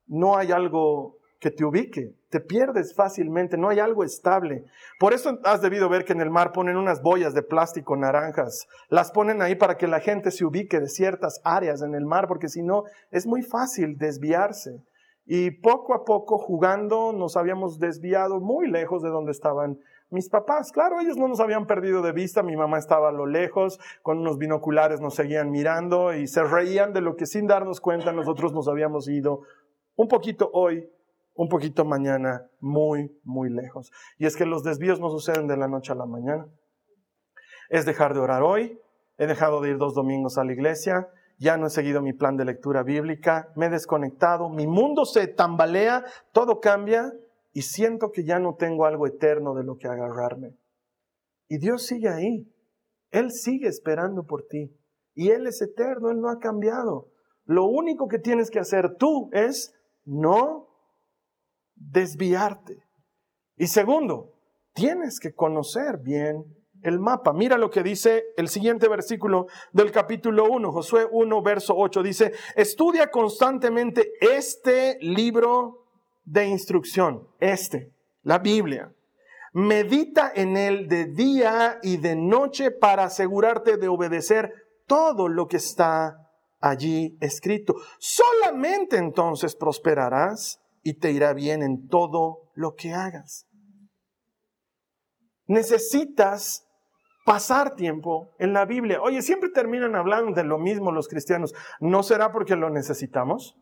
no 0.08 0.38
hay 0.38 0.54
algo 0.54 1.18
que 1.42 1.52
te 1.52 1.66
ubique. 1.66 2.16
Te 2.30 2.42
pierdes 2.42 2.94
fácilmente, 2.94 3.58
no 3.58 3.70
hay 3.70 3.80
algo 3.80 4.04
estable. 4.04 4.66
Por 5.00 5.14
eso 5.14 5.40
has 5.44 5.62
debido 5.62 5.88
ver 5.88 6.04
que 6.04 6.12
en 6.12 6.20
el 6.20 6.30
mar 6.30 6.52
ponen 6.52 6.76
unas 6.76 7.02
boyas 7.02 7.34
de 7.34 7.42
plástico 7.42 7.96
naranjas. 7.96 8.68
Las 8.90 9.12
ponen 9.12 9.42
ahí 9.42 9.56
para 9.56 9.78
que 9.78 9.88
la 9.88 10.02
gente 10.02 10.32
se 10.32 10.44
ubique 10.44 10.80
de 10.80 10.90
ciertas 10.90 11.40
áreas 11.46 11.82
en 11.82 11.96
el 11.96 12.06
mar, 12.06 12.28
porque 12.28 12.50
si 12.50 12.64
no, 12.64 12.84
es 13.12 13.26
muy 13.26 13.44
fácil 13.44 13.98
desviarse. 13.98 14.84
Y 15.26 15.52
poco 15.52 15.94
a 15.94 16.04
poco, 16.04 16.38
jugando, 16.38 17.14
nos 17.14 17.38
habíamos 17.38 17.80
desviado 17.80 18.42
muy 18.42 18.70
lejos 18.70 19.04
de 19.04 19.10
donde 19.10 19.32
estaban 19.32 19.80
mis 20.10 20.30
papás. 20.30 20.72
Claro, 20.72 21.00
ellos 21.00 21.18
no 21.18 21.28
nos 21.28 21.40
habían 21.40 21.66
perdido 21.66 22.02
de 22.02 22.12
vista, 22.12 22.44
mi 22.44 22.56
mamá 22.56 22.78
estaba 22.78 23.10
a 23.10 23.14
lo 23.14 23.26
lejos, 23.26 23.80
con 24.02 24.20
unos 24.20 24.38
binoculares 24.38 25.02
nos 25.02 25.16
seguían 25.16 25.50
mirando 25.50 26.14
y 26.14 26.28
se 26.28 26.44
reían 26.44 26.94
de 26.94 27.02
lo 27.02 27.16
que 27.16 27.26
sin 27.26 27.48
darnos 27.48 27.82
cuenta 27.82 28.12
nosotros 28.14 28.54
nos 28.54 28.68
habíamos 28.68 29.08
ido 29.10 29.42
un 29.96 30.08
poquito 30.08 30.50
hoy 30.54 30.90
un 31.38 31.48
poquito 31.50 31.86
mañana 31.86 32.50
muy, 32.60 33.16
muy 33.24 33.50
lejos. 33.50 33.92
Y 34.18 34.26
es 34.26 34.36
que 34.36 34.46
los 34.46 34.64
desvíos 34.64 35.00
no 35.00 35.10
suceden 35.10 35.48
de 35.48 35.56
la 35.56 35.68
noche 35.68 35.94
a 35.94 35.96
la 35.96 36.06
mañana. 36.06 36.48
Es 37.70 37.86
dejar 37.86 38.14
de 38.14 38.20
orar 38.20 38.42
hoy, 38.42 38.80
he 39.18 39.28
dejado 39.28 39.62
de 39.62 39.70
ir 39.70 39.78
dos 39.78 39.94
domingos 39.94 40.38
a 40.38 40.44
la 40.44 40.54
iglesia, 40.54 41.08
ya 41.38 41.56
no 41.58 41.68
he 41.68 41.70
seguido 41.70 42.02
mi 42.02 42.14
plan 42.14 42.36
de 42.38 42.46
lectura 42.46 42.82
bíblica, 42.82 43.52
me 43.56 43.68
he 43.68 43.70
desconectado, 43.70 44.50
mi 44.50 44.66
mundo 44.66 45.06
se 45.06 45.28
tambalea, 45.28 46.04
todo 46.32 46.60
cambia 46.60 47.14
y 47.54 47.62
siento 47.62 48.12
que 48.12 48.24
ya 48.24 48.40
no 48.40 48.56
tengo 48.56 48.86
algo 48.86 49.06
eterno 49.06 49.54
de 49.54 49.64
lo 49.64 49.78
que 49.78 49.88
agarrarme. 49.88 50.56
Y 51.48 51.60
Dios 51.60 51.86
sigue 51.86 52.10
ahí. 52.10 52.52
Él 53.12 53.32
sigue 53.32 53.68
esperando 53.68 54.24
por 54.24 54.48
ti. 54.48 54.76
Y 55.14 55.30
Él 55.30 55.46
es 55.48 55.62
eterno, 55.62 56.10
Él 56.10 56.20
no 56.20 56.30
ha 56.30 56.40
cambiado. 56.40 57.12
Lo 57.46 57.66
único 57.66 58.08
que 58.08 58.20
tienes 58.20 58.50
que 58.50 58.60
hacer 58.60 58.96
tú 58.98 59.30
es 59.32 59.74
no 60.04 60.67
desviarte. 61.78 62.78
Y 63.56 63.68
segundo, 63.68 64.34
tienes 64.74 65.20
que 65.20 65.34
conocer 65.34 65.98
bien 66.00 66.44
el 66.84 67.00
mapa. 67.00 67.34
Mira 67.34 67.58
lo 67.58 67.70
que 67.70 67.84
dice 67.84 68.26
el 68.38 68.50
siguiente 68.50 68.88
versículo 68.88 69.48
del 69.72 69.92
capítulo 69.92 70.46
1, 70.46 70.72
Josué 70.72 71.08
1, 71.10 71.42
verso 71.42 71.74
8. 71.76 72.04
Dice, 72.04 72.34
estudia 72.56 73.10
constantemente 73.10 74.14
este 74.22 74.98
libro 75.02 75.86
de 76.24 76.46
instrucción, 76.48 77.28
este, 77.40 77.92
la 78.24 78.40
Biblia. 78.40 78.94
Medita 79.54 80.32
en 80.36 80.56
él 80.56 80.88
de 80.88 81.06
día 81.06 81.80
y 81.82 81.98
de 81.98 82.16
noche 82.16 82.70
para 82.70 83.06
asegurarte 83.06 83.78
de 83.78 83.88
obedecer 83.88 84.54
todo 84.86 85.30
lo 85.30 85.48
que 85.48 85.58
está 85.58 86.28
allí 86.60 87.18
escrito. 87.22 87.76
Solamente 87.98 88.98
entonces 88.98 89.56
prosperarás 89.56 90.60
y 90.88 90.94
te 90.94 91.12
irá 91.12 91.34
bien 91.34 91.64
en 91.64 91.90
todo 91.90 92.50
lo 92.54 92.76
que 92.76 92.94
hagas. 92.94 93.46
Necesitas 95.46 96.66
pasar 97.26 97.76
tiempo 97.76 98.34
en 98.40 98.54
la 98.54 98.64
Biblia. 98.64 99.02
Oye, 99.02 99.22
siempre 99.22 99.50
terminan 99.50 99.98
hablando 99.98 100.32
de 100.32 100.46
lo 100.46 100.58
mismo 100.58 100.94
los 100.94 101.10
cristianos. 101.10 101.54
¿No 101.82 102.04
será 102.04 102.32
porque 102.32 102.56
lo 102.56 102.70
necesitamos? 102.70 103.58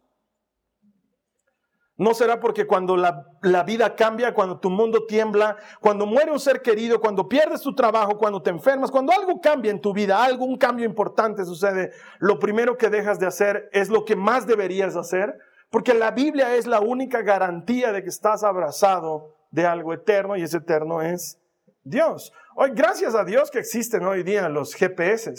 ¿No 1.98 2.14
será 2.14 2.40
porque 2.40 2.68
cuando 2.68 2.96
la, 2.96 3.26
la, 3.42 3.64
vida 3.64 3.96
cambia, 3.96 4.36
cuando 4.36 4.60
tu 4.60 4.70
mundo 4.70 5.08
tiembla, 5.08 5.58
cuando 5.82 6.06
muere 6.06 6.32
un 6.32 6.40
ser 6.40 6.62
querido, 6.62 7.02
cuando 7.02 7.28
pierdes 7.28 7.62
tu 7.62 7.74
trabajo, 7.74 8.20
cuando 8.20 8.44
te 8.44 8.52
enfermas, 8.52 8.92
cuando 8.92 9.14
algo 9.14 9.42
cambia 9.42 9.72
en 9.72 9.82
tu 9.82 9.94
vida, 9.94 10.24
algo, 10.24 10.46
un 10.46 10.58
cambio 10.58 10.86
importante 10.86 11.44
sucede, 11.44 11.92
lo 12.20 12.38
primero 12.38 12.78
que 12.78 12.92
dejas 12.92 13.18
de 13.18 13.26
hacer 13.26 13.68
es 13.72 13.90
lo 13.90 14.06
que 14.06 14.16
más 14.16 14.46
deberías 14.46 14.96
hacer? 14.96 15.40
Porque 15.76 15.94
la 15.94 16.12
Biblia 16.12 16.56
es 16.56 16.68
la 16.68 16.80
única 16.80 17.22
garantía 17.22 17.92
de 17.92 18.02
que 18.02 18.08
estás 18.08 18.46
abrazado 18.46 19.36
de 19.52 19.66
algo 19.66 19.92
eterno 19.94 20.38
y 20.38 20.42
ese 20.42 20.60
eterno 20.60 21.02
es 21.02 21.38
Dios. 21.84 22.32
Hoy, 22.56 22.72
gracias 22.74 23.14
a 23.14 23.26
Dios 23.26 23.52
que 23.52 23.60
existen 23.60 24.06
hoy 24.06 24.24
día 24.24 24.48
los 24.48 24.74
GPS, 24.74 25.34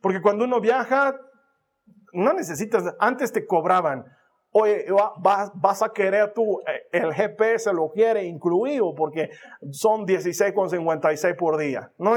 porque 0.00 0.22
cuando 0.22 0.46
uno 0.46 0.62
viaja, 0.62 1.20
no 2.14 2.32
necesitas, 2.32 2.84
antes 3.00 3.32
te 3.32 3.44
cobraban 3.44 4.06
Oye, 4.54 4.86
vas, 5.54 5.82
a 5.82 5.92
querer 5.92 6.32
tú, 6.32 6.60
eh, 6.60 6.88
el 6.92 7.12
GPS 7.12 7.70
lo 7.72 7.90
quiere 7.90 8.24
incluido 8.24 8.94
porque 8.94 9.28
son 9.70 10.06
16,56 10.06 11.36
por 11.36 11.58
día. 11.58 11.90
¿no? 11.98 12.16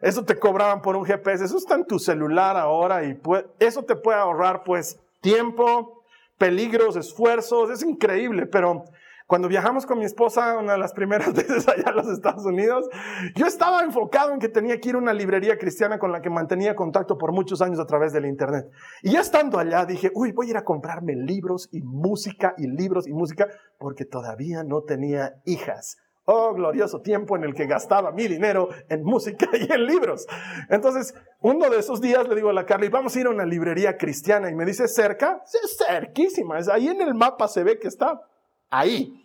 eso 0.00 0.24
te 0.24 0.38
cobraban 0.38 0.82
por 0.82 0.96
un 0.96 1.04
GPS. 1.04 1.44
Eso 1.44 1.56
está 1.56 1.76
en 1.76 1.84
tu 1.84 2.00
celular 2.00 2.56
ahora 2.56 3.04
y 3.04 3.20
eso 3.60 3.84
te 3.84 3.94
puede 3.94 4.18
ahorrar 4.18 4.62
pues 4.64 5.00
tiempo, 5.20 5.95
peligros, 6.38 6.96
esfuerzos. 6.96 7.70
Es 7.70 7.82
increíble, 7.82 8.46
pero 8.46 8.84
cuando 9.26 9.48
viajamos 9.48 9.86
con 9.86 9.98
mi 9.98 10.04
esposa 10.04 10.56
una 10.56 10.72
de 10.72 10.78
las 10.78 10.92
primeras 10.92 11.32
veces 11.34 11.66
allá 11.68 11.88
a 11.88 11.92
los 11.92 12.08
Estados 12.08 12.44
Unidos, 12.44 12.88
yo 13.34 13.46
estaba 13.46 13.82
enfocado 13.82 14.32
en 14.32 14.38
que 14.38 14.48
tenía 14.48 14.80
que 14.80 14.90
ir 14.90 14.94
a 14.94 14.98
una 14.98 15.12
librería 15.12 15.58
cristiana 15.58 15.98
con 15.98 16.12
la 16.12 16.22
que 16.22 16.30
mantenía 16.30 16.76
contacto 16.76 17.18
por 17.18 17.32
muchos 17.32 17.60
años 17.60 17.80
a 17.80 17.86
través 17.86 18.12
del 18.12 18.26
Internet. 18.26 18.70
Y 19.02 19.12
ya 19.12 19.20
estando 19.20 19.58
allá 19.58 19.84
dije, 19.84 20.10
uy, 20.14 20.32
voy 20.32 20.46
a 20.46 20.50
ir 20.50 20.56
a 20.56 20.64
comprarme 20.64 21.16
libros 21.16 21.68
y 21.72 21.82
música 21.82 22.54
y 22.56 22.68
libros 22.68 23.08
y 23.08 23.12
música 23.12 23.48
porque 23.78 24.04
todavía 24.04 24.62
no 24.62 24.82
tenía 24.82 25.34
hijas. 25.44 25.96
Oh, 26.28 26.52
glorioso 26.54 27.00
tiempo 27.02 27.36
en 27.36 27.44
el 27.44 27.54
que 27.54 27.66
gastaba 27.66 28.10
mi 28.10 28.26
dinero 28.26 28.68
en 28.88 29.04
música 29.04 29.48
y 29.52 29.72
en 29.72 29.86
libros. 29.86 30.26
Entonces, 30.68 31.14
uno 31.40 31.70
de 31.70 31.78
esos 31.78 32.00
días 32.00 32.26
le 32.26 32.34
digo 32.34 32.50
a 32.50 32.52
la 32.52 32.66
Carly, 32.66 32.88
vamos 32.88 33.14
a 33.14 33.20
ir 33.20 33.26
a 33.26 33.30
una 33.30 33.46
librería 33.46 33.96
cristiana. 33.96 34.50
Y 34.50 34.54
me 34.56 34.64
dice, 34.64 34.88
¿cerca? 34.88 35.40
Sí, 35.46 35.58
cerquísima. 35.78 36.58
Ahí 36.72 36.88
en 36.88 37.00
el 37.00 37.14
mapa 37.14 37.46
se 37.46 37.62
ve 37.62 37.78
que 37.78 37.86
está 37.86 38.20
ahí. 38.68 39.22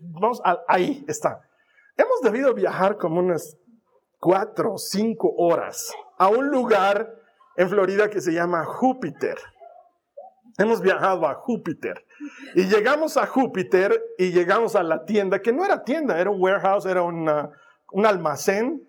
vamos, 0.00 0.40
ahí 0.68 1.04
está. 1.08 1.40
Hemos 1.96 2.20
debido 2.22 2.54
viajar 2.54 2.98
como 2.98 3.18
unas 3.18 3.56
cuatro 4.20 4.74
o 4.74 4.78
cinco 4.78 5.34
horas 5.36 5.92
a 6.18 6.28
un 6.28 6.50
lugar 6.50 7.12
en 7.56 7.68
Florida 7.68 8.08
que 8.10 8.20
se 8.20 8.32
llama 8.32 8.64
Júpiter. 8.64 9.38
Hemos 10.58 10.80
viajado 10.80 11.26
a 11.26 11.34
Júpiter 11.34 12.06
y 12.54 12.64
llegamos 12.64 13.16
a 13.16 13.26
Júpiter 13.26 14.00
y 14.18 14.32
llegamos 14.32 14.74
a 14.74 14.82
la 14.82 15.04
tienda, 15.04 15.40
que 15.40 15.52
no 15.52 15.64
era 15.64 15.84
tienda, 15.84 16.18
era 16.18 16.30
un 16.30 16.40
warehouse, 16.40 16.86
era 16.86 17.02
un 17.02 18.06
almacén 18.06 18.82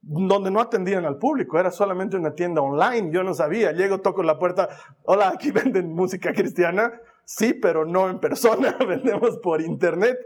donde 0.00 0.50
no 0.50 0.60
atendían 0.60 1.04
al 1.04 1.18
público, 1.18 1.58
era 1.58 1.70
solamente 1.70 2.16
una 2.16 2.34
tienda 2.34 2.62
online, 2.62 3.10
yo 3.12 3.22
no 3.22 3.34
sabía, 3.34 3.72
llego, 3.72 4.00
toco 4.00 4.22
la 4.22 4.38
puerta, 4.38 4.68
hola, 5.02 5.28
aquí 5.28 5.50
venden 5.50 5.92
música 5.92 6.32
cristiana, 6.32 6.92
Sí, 7.30 7.52
pero 7.52 7.84
no 7.84 8.08
en 8.08 8.20
persona, 8.20 8.74
vendemos 8.88 9.36
por 9.42 9.60
internet. 9.60 10.16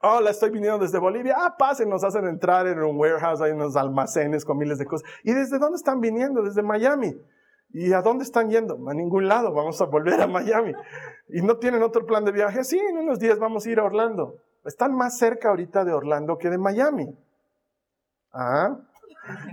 Hola, 0.00 0.30
estoy 0.30 0.50
viniendo 0.50 0.78
desde 0.78 1.00
Bolivia. 1.00 1.34
Ah, 1.36 1.56
pasen, 1.58 1.88
nos 1.88 2.04
hacen 2.04 2.24
entrar 2.24 2.68
en 2.68 2.78
un 2.78 2.96
warehouse, 2.96 3.40
hay 3.40 3.50
unos 3.50 3.74
almacenes 3.74 4.44
con 4.44 4.56
miles 4.56 4.78
de 4.78 4.86
cosas. 4.86 5.10
¿Y 5.24 5.32
desde 5.32 5.58
dónde 5.58 5.74
están 5.74 6.00
viniendo? 6.00 6.42
Desde 6.42 6.62
Miami. 6.62 7.16
¿Y 7.70 7.92
a 7.92 8.02
dónde 8.02 8.24
están 8.24 8.48
yendo? 8.48 8.78
A 8.88 8.94
ningún 8.94 9.28
lado, 9.28 9.52
vamos 9.52 9.80
a 9.80 9.84
volver 9.84 10.20
a 10.20 10.26
Miami. 10.26 10.72
¿Y 11.28 11.42
no 11.42 11.58
tienen 11.58 11.82
otro 11.82 12.06
plan 12.06 12.24
de 12.24 12.32
viaje? 12.32 12.64
Sí, 12.64 12.78
en 12.78 12.98
unos 12.98 13.18
días 13.18 13.38
vamos 13.38 13.66
a 13.66 13.70
ir 13.70 13.78
a 13.78 13.84
Orlando. 13.84 14.36
Están 14.64 14.94
más 14.94 15.18
cerca 15.18 15.50
ahorita 15.50 15.84
de 15.84 15.92
Orlando 15.92 16.38
que 16.38 16.50
de 16.50 16.58
Miami. 16.58 17.16
Ah, 18.32 18.76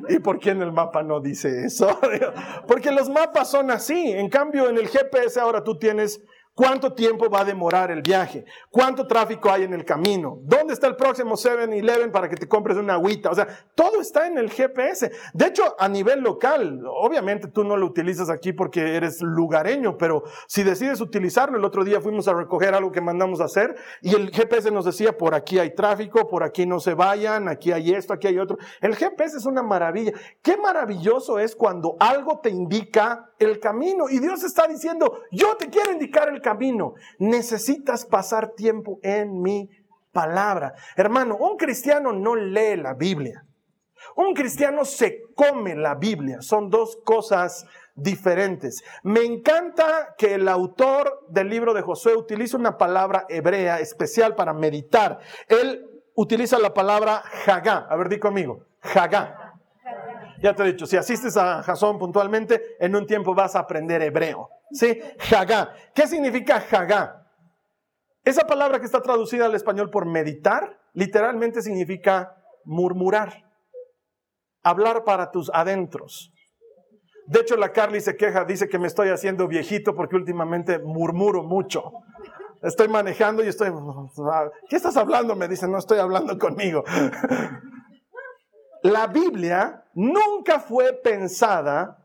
¿Y 0.09 0.19
por 0.19 0.39
qué 0.39 0.51
en 0.51 0.61
el 0.61 0.71
mapa 0.71 1.03
no 1.03 1.19
dice 1.19 1.65
eso? 1.65 1.99
Porque 2.67 2.91
los 2.91 3.09
mapas 3.09 3.49
son 3.49 3.71
así. 3.71 4.11
En 4.11 4.29
cambio, 4.29 4.69
en 4.69 4.77
el 4.77 4.87
GPS 4.87 5.39
ahora 5.39 5.63
tú 5.63 5.77
tienes 5.77 6.21
¿Cuánto 6.55 6.93
tiempo 6.93 7.31
va 7.31 7.41
a 7.41 7.45
demorar 7.45 7.89
el 7.89 8.03
viaje? 8.03 8.45
¿Cuánto 8.69 9.07
tráfico 9.07 9.49
hay 9.49 9.63
en 9.63 9.73
el 9.73 9.83
camino? 9.83 10.37
¿Dónde 10.43 10.75
está 10.75 10.85
el 10.85 10.95
próximo 10.95 11.35
7-Eleven 11.35 12.11
para 12.11 12.29
que 12.29 12.35
te 12.35 12.47
compres 12.47 12.77
una 12.77 12.93
agüita? 12.93 13.31
O 13.31 13.35
sea, 13.35 13.47
todo 13.73 13.99
está 13.99 14.27
en 14.27 14.37
el 14.37 14.51
GPS. 14.51 15.11
De 15.33 15.47
hecho, 15.47 15.75
a 15.79 15.89
nivel 15.89 16.19
local, 16.21 16.83
obviamente 16.85 17.47
tú 17.47 17.63
no 17.63 17.75
lo 17.75 17.87
utilizas 17.87 18.29
aquí 18.29 18.53
porque 18.53 18.95
eres 18.95 19.19
lugareño, 19.21 19.97
pero 19.97 20.25
si 20.45 20.61
decides 20.61 21.01
utilizarlo, 21.01 21.57
el 21.57 21.65
otro 21.65 21.83
día 21.83 21.99
fuimos 22.01 22.27
a 22.27 22.35
recoger 22.35 22.75
algo 22.75 22.91
que 22.91 23.01
mandamos 23.01 23.41
a 23.41 23.45
hacer 23.45 23.75
y 24.03 24.13
el 24.13 24.29
GPS 24.29 24.69
nos 24.69 24.85
decía, 24.85 25.17
por 25.17 25.33
aquí 25.33 25.57
hay 25.57 25.73
tráfico, 25.73 26.27
por 26.27 26.43
aquí 26.43 26.67
no 26.67 26.79
se 26.79 26.93
vayan, 26.93 27.49
aquí 27.49 27.71
hay 27.71 27.93
esto, 27.93 28.13
aquí 28.13 28.27
hay 28.27 28.37
otro. 28.37 28.59
El 28.79 28.95
GPS 28.95 29.37
es 29.37 29.47
una 29.47 29.63
maravilla. 29.63 30.11
Qué 30.43 30.55
maravilloso 30.57 31.39
es 31.39 31.55
cuando 31.55 31.97
algo 31.99 32.41
te 32.43 32.51
indica 32.51 33.31
el 33.39 33.59
camino 33.59 34.07
y 34.07 34.19
Dios 34.19 34.43
está 34.43 34.67
diciendo, 34.67 35.21
yo 35.31 35.57
te 35.57 35.67
quiero 35.69 35.91
indicar 35.91 36.29
el 36.29 36.42
camino. 36.43 36.93
Necesitas 37.17 38.05
pasar 38.05 38.51
tiempo 38.51 38.99
en 39.01 39.41
mi 39.41 39.67
palabra. 40.11 40.75
Hermano, 40.95 41.35
un 41.37 41.57
cristiano 41.57 42.13
no 42.13 42.35
lee 42.35 42.75
la 42.77 42.93
Biblia. 42.93 43.43
Un 44.15 44.35
cristiano 44.35 44.85
se 44.85 45.23
come 45.33 45.75
la 45.75 45.95
Biblia. 45.95 46.41
Son 46.41 46.69
dos 46.69 46.99
cosas 47.03 47.65
diferentes. 47.95 48.83
Me 49.03 49.21
encanta 49.21 50.13
que 50.17 50.35
el 50.35 50.47
autor 50.47 51.25
del 51.29 51.49
libro 51.49 51.73
de 51.73 51.81
Josué 51.81 52.15
utilice 52.15 52.55
una 52.55 52.77
palabra 52.77 53.25
hebrea 53.29 53.79
especial 53.79 54.35
para 54.35 54.53
meditar. 54.53 55.19
Él 55.47 55.89
utiliza 56.15 56.59
la 56.59 56.73
palabra 56.73 57.23
Hagá. 57.47 57.87
A 57.89 57.95
ver, 57.95 58.09
di 58.09 58.19
conmigo. 58.19 58.65
Hagá. 58.81 59.53
Ya 60.41 60.53
te 60.53 60.63
he 60.63 60.65
dicho, 60.67 60.85
si 60.85 60.97
asistes 60.97 61.37
a 61.37 61.63
Jasón 61.63 61.97
puntualmente, 61.97 62.75
en 62.79 62.95
un 62.95 63.07
tiempo 63.07 63.33
vas 63.33 63.55
a 63.55 63.59
aprender 63.59 64.01
hebreo. 64.01 64.49
¿Sí? 64.73 64.99
Hagá. 65.35 65.73
¿Qué 65.93 66.07
significa 66.07 66.63
Hagá? 66.71 67.27
Esa 68.23 68.47
palabra 68.47 68.79
que 68.79 68.85
está 68.85 69.01
traducida 69.01 69.45
al 69.45 69.55
español 69.55 69.89
por 69.89 70.05
meditar, 70.05 70.79
literalmente 70.93 71.61
significa 71.61 72.35
murmurar. 72.63 73.43
Hablar 74.63 75.03
para 75.03 75.29
tus 75.29 75.51
adentros. 75.53 76.31
De 77.27 77.41
hecho, 77.41 77.57
la 77.57 77.71
Carly 77.71 78.01
se 78.01 78.15
queja, 78.15 78.45
dice 78.45 78.67
que 78.67 78.79
me 78.79 78.87
estoy 78.87 79.09
haciendo 79.09 79.47
viejito 79.47 79.95
porque 79.95 80.15
últimamente 80.15 80.79
murmuro 80.79 81.43
mucho. 81.43 81.91
Estoy 82.61 82.87
manejando 82.87 83.43
y 83.43 83.47
estoy... 83.47 83.71
¿Qué 84.69 84.77
estás 84.77 84.95
hablando? 84.95 85.35
Me 85.35 85.49
dice, 85.49 85.67
no 85.67 85.77
estoy 85.77 85.99
hablando 85.99 86.37
conmigo. 86.37 86.83
La 88.83 89.07
Biblia 89.07 89.85
nunca 89.93 90.59
fue 90.59 90.93
pensada 90.93 91.97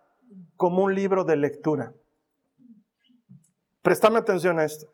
como 0.57 0.83
un 0.83 0.95
libro 0.95 1.25
de 1.25 1.37
lectura. 1.37 1.93
Prestame 3.89 4.19
atención 4.19 4.59
a 4.59 4.65
esto. 4.65 4.93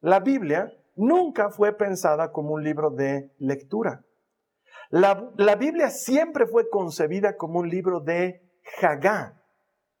La 0.00 0.20
Biblia 0.20 0.72
nunca 0.94 1.50
fue 1.50 1.72
pensada 1.72 2.30
como 2.30 2.54
un 2.54 2.62
libro 2.62 2.90
de 2.90 3.32
lectura. 3.38 4.04
La, 4.90 5.28
la 5.36 5.56
Biblia 5.56 5.90
siempre 5.90 6.46
fue 6.46 6.70
concebida 6.70 7.36
como 7.36 7.58
un 7.58 7.68
libro 7.68 7.98
de 7.98 8.40
jagá, 8.78 9.42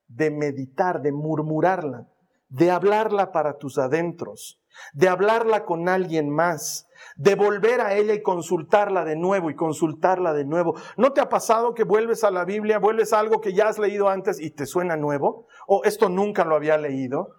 de 0.06 0.30
meditar, 0.30 1.02
de 1.02 1.10
murmurarla, 1.10 2.06
de 2.48 2.70
hablarla 2.70 3.32
para 3.32 3.58
tus 3.58 3.76
adentros, 3.76 4.60
de 4.92 5.08
hablarla 5.08 5.64
con 5.64 5.88
alguien 5.88 6.30
más, 6.30 6.86
de 7.16 7.34
volver 7.34 7.80
a 7.80 7.94
ella 7.94 8.14
y 8.14 8.22
consultarla 8.22 9.04
de 9.04 9.16
nuevo 9.16 9.50
y 9.50 9.56
consultarla 9.56 10.32
de 10.32 10.44
nuevo. 10.44 10.76
¿No 10.96 11.12
te 11.12 11.20
ha 11.20 11.28
pasado 11.28 11.74
que 11.74 11.82
vuelves 11.82 12.22
a 12.22 12.30
la 12.30 12.44
Biblia, 12.44 12.78
vuelves 12.78 13.12
a 13.12 13.18
algo 13.18 13.40
que 13.40 13.52
ya 13.52 13.66
has 13.66 13.80
leído 13.80 14.08
antes 14.08 14.40
y 14.40 14.52
te 14.52 14.64
suena 14.64 14.96
nuevo? 14.96 15.48
¿O 15.66 15.82
esto 15.82 16.08
nunca 16.08 16.44
lo 16.44 16.54
había 16.54 16.78
leído? 16.78 17.37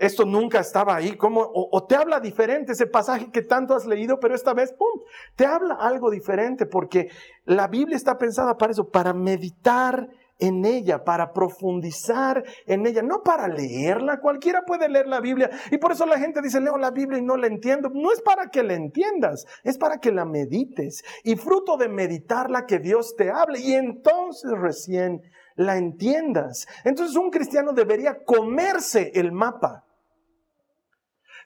Esto 0.00 0.24
nunca 0.24 0.60
estaba 0.60 0.96
ahí, 0.96 1.14
como, 1.14 1.42
o, 1.52 1.84
te 1.84 1.94
habla 1.94 2.20
diferente 2.20 2.72
ese 2.72 2.86
pasaje 2.86 3.30
que 3.30 3.42
tanto 3.42 3.74
has 3.74 3.84
leído, 3.84 4.18
pero 4.18 4.34
esta 4.34 4.54
vez, 4.54 4.72
¡pum!, 4.72 5.02
te 5.36 5.44
habla 5.44 5.74
algo 5.74 6.10
diferente, 6.10 6.64
porque 6.64 7.10
la 7.44 7.68
Biblia 7.68 7.96
está 7.96 8.16
pensada 8.16 8.56
para 8.56 8.72
eso, 8.72 8.88
para 8.88 9.12
meditar 9.12 10.08
en 10.38 10.64
ella, 10.64 11.04
para 11.04 11.34
profundizar 11.34 12.42
en 12.64 12.86
ella, 12.86 13.02
no 13.02 13.22
para 13.22 13.46
leerla. 13.46 14.20
Cualquiera 14.20 14.62
puede 14.62 14.88
leer 14.88 15.06
la 15.06 15.20
Biblia 15.20 15.50
y 15.70 15.76
por 15.76 15.92
eso 15.92 16.06
la 16.06 16.18
gente 16.18 16.40
dice, 16.40 16.62
leo 16.62 16.78
la 16.78 16.90
Biblia 16.90 17.18
y 17.18 17.22
no 17.22 17.36
la 17.36 17.46
entiendo. 17.46 17.90
No 17.92 18.10
es 18.10 18.22
para 18.22 18.48
que 18.48 18.62
la 18.62 18.72
entiendas, 18.72 19.46
es 19.64 19.76
para 19.76 19.98
que 19.98 20.12
la 20.12 20.24
medites 20.24 21.04
y 21.24 21.36
fruto 21.36 21.76
de 21.76 21.90
meditarla 21.90 22.64
que 22.64 22.78
Dios 22.78 23.14
te 23.16 23.30
hable 23.30 23.60
y 23.60 23.74
entonces 23.74 24.50
recién 24.52 25.20
la 25.56 25.76
entiendas. 25.76 26.66
Entonces 26.84 27.16
un 27.16 27.30
cristiano 27.30 27.74
debería 27.74 28.24
comerse 28.24 29.12
el 29.14 29.32
mapa. 29.32 29.84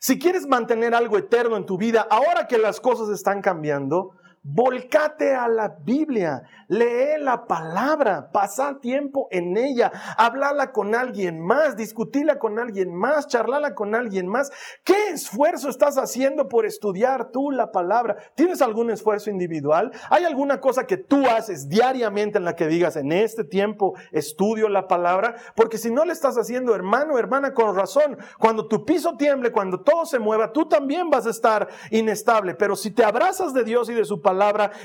Si 0.06 0.18
quieres 0.18 0.46
mantener 0.46 0.94
algo 0.94 1.16
eterno 1.16 1.56
en 1.56 1.64
tu 1.64 1.78
vida, 1.78 2.06
ahora 2.10 2.46
que 2.46 2.58
las 2.58 2.78
cosas 2.78 3.08
están 3.08 3.40
cambiando, 3.40 4.10
Volcate 4.46 5.34
a 5.34 5.48
la 5.48 5.68
Biblia, 5.68 6.42
lee 6.68 7.18
la 7.18 7.46
palabra, 7.46 8.30
pasa 8.30 8.78
tiempo 8.78 9.26
en 9.30 9.56
ella, 9.56 9.90
hablala 10.18 10.70
con 10.70 10.94
alguien 10.94 11.40
más, 11.40 11.78
discutila 11.78 12.38
con 12.38 12.58
alguien 12.58 12.94
más, 12.94 13.26
charlala 13.26 13.74
con 13.74 13.94
alguien 13.94 14.28
más. 14.28 14.52
¿Qué 14.84 15.08
esfuerzo 15.08 15.70
estás 15.70 15.96
haciendo 15.96 16.46
por 16.50 16.66
estudiar 16.66 17.30
tú 17.30 17.52
la 17.52 17.72
palabra? 17.72 18.18
¿Tienes 18.34 18.60
algún 18.60 18.90
esfuerzo 18.90 19.30
individual? 19.30 19.92
¿Hay 20.10 20.24
alguna 20.24 20.60
cosa 20.60 20.86
que 20.86 20.98
tú 20.98 21.26
haces 21.26 21.70
diariamente 21.70 22.36
en 22.36 22.44
la 22.44 22.54
que 22.54 22.66
digas, 22.66 22.96
en 22.96 23.12
este 23.12 23.44
tiempo 23.44 23.94
estudio 24.12 24.68
la 24.68 24.88
palabra? 24.88 25.36
Porque 25.56 25.78
si 25.78 25.90
no 25.90 26.04
le 26.04 26.12
estás 26.12 26.36
haciendo, 26.36 26.74
hermano, 26.74 27.18
hermana, 27.18 27.54
con 27.54 27.74
razón, 27.74 28.18
cuando 28.38 28.68
tu 28.68 28.84
piso 28.84 29.16
tiemble, 29.16 29.52
cuando 29.52 29.80
todo 29.80 30.04
se 30.04 30.18
mueva, 30.18 30.52
tú 30.52 30.68
también 30.68 31.08
vas 31.08 31.26
a 31.26 31.30
estar 31.30 31.66
inestable. 31.90 32.54
Pero 32.54 32.76
si 32.76 32.90
te 32.90 33.04
abrazas 33.04 33.54
de 33.54 33.64
Dios 33.64 33.88
y 33.88 33.94
de 33.94 34.04
su 34.04 34.20
palabra, 34.20 34.33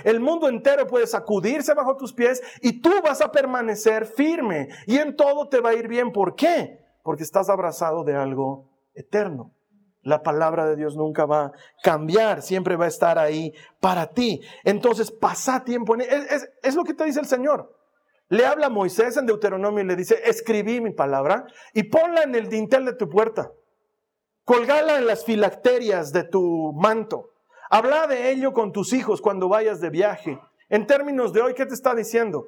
el 0.03 0.19
mundo 0.19 0.47
entero 0.47 0.87
puede 0.87 1.07
sacudirse 1.07 1.73
bajo 1.73 1.97
tus 1.97 2.13
pies 2.13 2.41
y 2.61 2.81
tú 2.81 2.91
vas 3.03 3.21
a 3.21 3.31
permanecer 3.31 4.05
firme 4.05 4.69
y 4.85 4.97
en 4.97 5.15
todo 5.15 5.49
te 5.49 5.61
va 5.61 5.69
a 5.69 5.73
ir 5.73 5.87
bien. 5.87 6.11
¿Por 6.11 6.35
qué? 6.35 6.79
Porque 7.03 7.23
estás 7.23 7.49
abrazado 7.49 8.03
de 8.03 8.15
algo 8.15 8.69
eterno. 8.93 9.53
La 10.01 10.23
palabra 10.23 10.65
de 10.65 10.75
Dios 10.75 10.95
nunca 10.95 11.25
va 11.25 11.45
a 11.45 11.51
cambiar, 11.83 12.41
siempre 12.41 12.75
va 12.75 12.85
a 12.85 12.89
estar 12.89 13.19
ahí 13.19 13.53
para 13.81 14.07
ti. 14.07 14.41
Entonces, 14.63 15.11
pasa 15.11 15.63
tiempo 15.63 15.93
en 15.95 16.01
es, 16.01 16.49
es, 16.63 16.75
lo 16.75 16.83
que 16.83 16.93
te 16.93 17.03
dice 17.03 17.19
el 17.19 17.25
Señor. 17.25 17.75
Le 18.29 18.45
habla 18.45 18.67
a 18.67 18.69
Moisés 18.69 19.17
en 19.17 19.25
Deuteronomio 19.25 19.83
y 19.83 19.87
le 19.87 19.95
dice, 19.95 20.21
escribí 20.23 20.79
mi 20.79 20.91
palabra 20.91 21.47
y 21.73 21.83
ponla 21.83 22.21
en 22.21 22.35
el 22.35 22.47
dintel 22.47 22.85
de 22.85 22.93
tu 22.93 23.09
puerta. 23.09 23.51
Colgala 24.45 24.97
en 24.97 25.05
las 25.05 25.25
filacterias 25.25 26.13
de 26.13 26.23
tu 26.23 26.73
manto. 26.73 27.31
Habla 27.71 28.07
de 28.07 28.31
ello 28.31 28.51
con 28.51 28.71
tus 28.71 28.93
hijos 28.93 29.21
cuando 29.21 29.47
vayas 29.47 29.79
de 29.79 29.91
viaje. 29.91 30.39
En 30.69 30.87
términos 30.87 31.33
de 31.33 31.41
hoy, 31.41 31.53
¿qué 31.53 31.67
te 31.67 31.75
está 31.75 31.93
diciendo? 31.93 32.47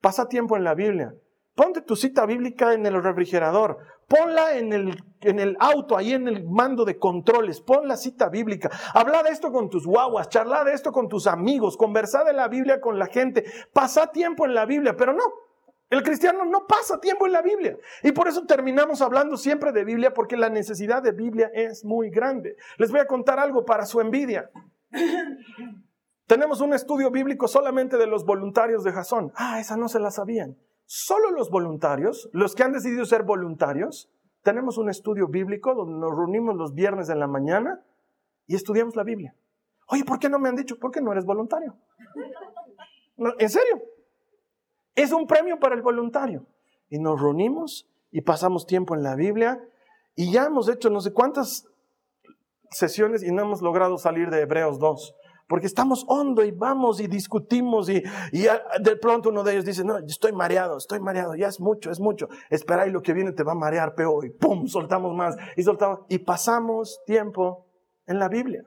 Pasa 0.00 0.28
tiempo 0.28 0.56
en 0.56 0.62
la 0.62 0.74
Biblia. 0.74 1.12
Ponte 1.56 1.82
tu 1.82 1.96
cita 1.96 2.24
bíblica 2.24 2.72
en 2.72 2.86
el 2.86 3.02
refrigerador. 3.02 3.78
Ponla 4.06 4.56
en 4.56 4.72
el, 4.72 5.02
en 5.22 5.40
el 5.40 5.56
auto, 5.58 5.96
ahí 5.96 6.12
en 6.12 6.28
el 6.28 6.48
mando 6.48 6.84
de 6.84 6.98
controles. 6.98 7.60
Pon 7.60 7.88
la 7.88 7.96
cita 7.96 8.28
bíblica. 8.28 8.70
Habla 8.94 9.24
de 9.24 9.30
esto 9.30 9.50
con 9.50 9.68
tus 9.68 9.84
guaguas. 9.84 10.28
Charla 10.28 10.62
de 10.62 10.72
esto 10.72 10.92
con 10.92 11.08
tus 11.08 11.26
amigos. 11.26 11.76
Conversa 11.76 12.22
de 12.22 12.32
la 12.32 12.46
Biblia 12.46 12.80
con 12.80 12.96
la 12.96 13.06
gente. 13.06 13.44
Pasa 13.72 14.12
tiempo 14.12 14.46
en 14.46 14.54
la 14.54 14.66
Biblia, 14.66 14.96
pero 14.96 15.12
no. 15.12 15.24
El 15.90 16.04
cristiano 16.04 16.44
no 16.44 16.66
pasa 16.68 17.00
tiempo 17.00 17.26
en 17.26 17.32
la 17.32 17.42
Biblia. 17.42 17.76
Y 18.04 18.12
por 18.12 18.28
eso 18.28 18.46
terminamos 18.46 19.02
hablando 19.02 19.36
siempre 19.36 19.72
de 19.72 19.84
Biblia, 19.84 20.14
porque 20.14 20.36
la 20.36 20.48
necesidad 20.48 21.02
de 21.02 21.10
Biblia 21.10 21.50
es 21.52 21.84
muy 21.84 22.10
grande. 22.10 22.56
Les 22.78 22.92
voy 22.92 23.00
a 23.00 23.06
contar 23.06 23.40
algo 23.40 23.64
para 23.64 23.84
su 23.84 24.00
envidia. 24.00 24.50
Tenemos 26.28 26.60
un 26.60 26.72
estudio 26.74 27.10
bíblico 27.10 27.48
solamente 27.48 27.96
de 27.96 28.06
los 28.06 28.24
voluntarios 28.24 28.84
de 28.84 28.92
Jasón. 28.92 29.32
Ah, 29.34 29.58
esa 29.58 29.76
no 29.76 29.88
se 29.88 29.98
la 29.98 30.12
sabían. 30.12 30.56
Solo 30.86 31.32
los 31.32 31.50
voluntarios, 31.50 32.30
los 32.32 32.54
que 32.54 32.62
han 32.62 32.72
decidido 32.72 33.04
ser 33.04 33.24
voluntarios, 33.24 34.08
tenemos 34.42 34.78
un 34.78 34.88
estudio 34.88 35.26
bíblico 35.26 35.74
donde 35.74 35.98
nos 35.98 36.16
reunimos 36.16 36.56
los 36.56 36.72
viernes 36.72 37.08
en 37.10 37.18
la 37.18 37.26
mañana 37.26 37.82
y 38.46 38.54
estudiamos 38.54 38.94
la 38.94 39.02
Biblia. 39.02 39.34
Oye, 39.88 40.04
¿por 40.04 40.20
qué 40.20 40.28
no 40.28 40.38
me 40.38 40.48
han 40.48 40.54
dicho? 40.54 40.78
Porque 40.78 41.00
no 41.00 41.10
eres 41.10 41.24
voluntario. 41.24 41.74
¿En 43.38 43.50
serio? 43.50 43.82
Es 45.00 45.12
un 45.12 45.26
premio 45.26 45.58
para 45.58 45.74
el 45.74 45.80
voluntario. 45.80 46.44
Y 46.90 46.98
nos 46.98 47.18
reunimos 47.18 47.88
y 48.10 48.20
pasamos 48.20 48.66
tiempo 48.66 48.94
en 48.94 49.02
la 49.02 49.14
Biblia 49.14 49.58
y 50.14 50.30
ya 50.30 50.44
hemos 50.44 50.68
hecho 50.68 50.90
no 50.90 51.00
sé 51.00 51.14
cuántas 51.14 51.66
sesiones 52.70 53.22
y 53.22 53.32
no 53.32 53.40
hemos 53.40 53.62
logrado 53.62 53.96
salir 53.96 54.28
de 54.28 54.42
Hebreos 54.42 54.78
2. 54.78 55.14
Porque 55.48 55.66
estamos 55.66 56.04
hondo 56.06 56.44
y 56.44 56.50
vamos 56.50 57.00
y 57.00 57.06
discutimos 57.06 57.88
y, 57.88 58.02
y 58.30 58.42
de 58.42 58.96
pronto 58.96 59.30
uno 59.30 59.42
de 59.42 59.52
ellos 59.52 59.64
dice, 59.64 59.84
no, 59.84 59.96
estoy 59.96 60.32
mareado, 60.32 60.76
estoy 60.76 61.00
mareado, 61.00 61.34
ya 61.34 61.48
es 61.48 61.60
mucho, 61.60 61.90
es 61.90 61.98
mucho. 61.98 62.28
Espera 62.50 62.86
y 62.86 62.90
lo 62.90 63.00
que 63.00 63.14
viene 63.14 63.32
te 63.32 63.42
va 63.42 63.52
a 63.52 63.54
marear 63.56 63.94
peor 63.94 64.26
y 64.26 64.30
pum, 64.30 64.66
soltamos 64.66 65.16
más 65.16 65.34
y 65.56 65.62
soltamos. 65.62 66.00
Y 66.10 66.18
pasamos 66.18 67.00
tiempo 67.06 67.64
en 68.06 68.18
la 68.18 68.28
Biblia. 68.28 68.64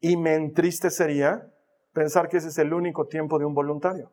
Y 0.00 0.16
me 0.16 0.36
entristecería 0.36 1.52
pensar 1.92 2.30
que 2.30 2.38
ese 2.38 2.48
es 2.48 2.56
el 2.56 2.72
único 2.72 3.08
tiempo 3.08 3.38
de 3.38 3.44
un 3.44 3.52
voluntario. 3.52 4.10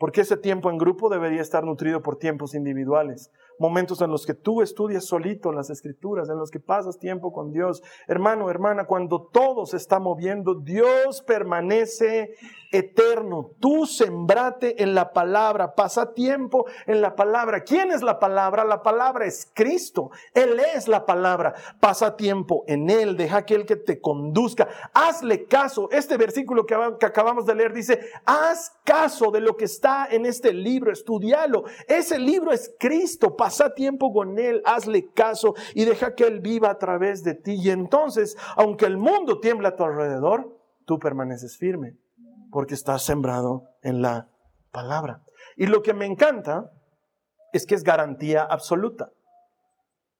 Porque 0.00 0.22
ese 0.22 0.38
tiempo 0.38 0.70
en 0.70 0.78
grupo 0.78 1.10
debería 1.10 1.42
estar 1.42 1.62
nutrido 1.62 2.00
por 2.00 2.16
tiempos 2.16 2.54
individuales, 2.54 3.30
momentos 3.60 4.00
en 4.00 4.10
los 4.10 4.24
que 4.24 4.34
tú 4.34 4.62
estudias 4.62 5.04
solito 5.04 5.52
las 5.52 5.68
escrituras, 5.70 6.30
en 6.30 6.38
los 6.38 6.50
que 6.50 6.58
pasas 6.58 6.98
tiempo 6.98 7.32
con 7.32 7.52
Dios. 7.52 7.82
Hermano, 8.08 8.50
hermana, 8.50 8.86
cuando 8.86 9.28
todo 9.30 9.66
se 9.66 9.76
está 9.76 10.00
moviendo, 10.00 10.54
Dios 10.54 11.22
permanece 11.22 12.34
eterno. 12.72 13.50
Tú 13.60 13.84
sembrate 13.86 14.82
en 14.82 14.94
la 14.94 15.12
palabra, 15.12 15.74
pasa 15.74 16.14
tiempo 16.14 16.66
en 16.86 17.00
la 17.00 17.14
palabra. 17.16 17.64
¿Quién 17.64 17.90
es 17.90 18.02
la 18.02 18.18
palabra? 18.18 18.64
La 18.64 18.82
palabra 18.82 19.26
es 19.26 19.50
Cristo. 19.52 20.10
Él 20.34 20.60
es 20.74 20.88
la 20.88 21.04
palabra. 21.04 21.54
Pasa 21.80 22.16
tiempo 22.16 22.64
en 22.66 22.88
Él, 22.90 23.16
deja 23.16 23.44
que 23.44 23.54
Él 23.54 23.66
que 23.66 23.76
te 23.76 24.00
conduzca. 24.00 24.68
Hazle 24.94 25.44
caso. 25.44 25.88
Este 25.90 26.16
versículo 26.16 26.64
que, 26.64 26.74
acabamos 26.74 27.46
de 27.46 27.54
leer 27.54 27.72
dice, 27.72 28.00
haz 28.24 28.72
caso 28.84 29.30
de 29.30 29.40
lo 29.40 29.56
que 29.56 29.64
está 29.64 30.06
en 30.10 30.26
este 30.26 30.52
libro, 30.52 30.92
estudialo. 30.92 31.64
Ese 31.88 32.18
libro 32.18 32.52
es 32.52 32.74
Cristo. 32.78 33.36
Tiempo 33.74 34.12
con 34.12 34.38
Él, 34.38 34.62
hazle 34.64 35.10
caso 35.12 35.54
y 35.74 35.84
deja 35.84 36.14
que 36.14 36.24
Él 36.24 36.40
viva 36.40 36.70
a 36.70 36.78
través 36.78 37.22
de 37.22 37.34
ti. 37.34 37.54
Y 37.54 37.70
entonces, 37.70 38.36
aunque 38.56 38.86
el 38.86 38.96
mundo 38.96 39.40
tiembla 39.40 39.70
a 39.70 39.76
tu 39.76 39.84
alrededor, 39.84 40.56
tú 40.86 40.98
permaneces 40.98 41.56
firme 41.58 41.96
porque 42.50 42.74
estás 42.74 43.02
sembrado 43.02 43.64
en 43.82 44.02
la 44.02 44.28
palabra. 44.70 45.22
Y 45.56 45.66
lo 45.66 45.82
que 45.82 45.94
me 45.94 46.06
encanta 46.06 46.70
es 47.52 47.66
que 47.66 47.74
es 47.74 47.84
garantía 47.84 48.42
absoluta. 48.42 49.10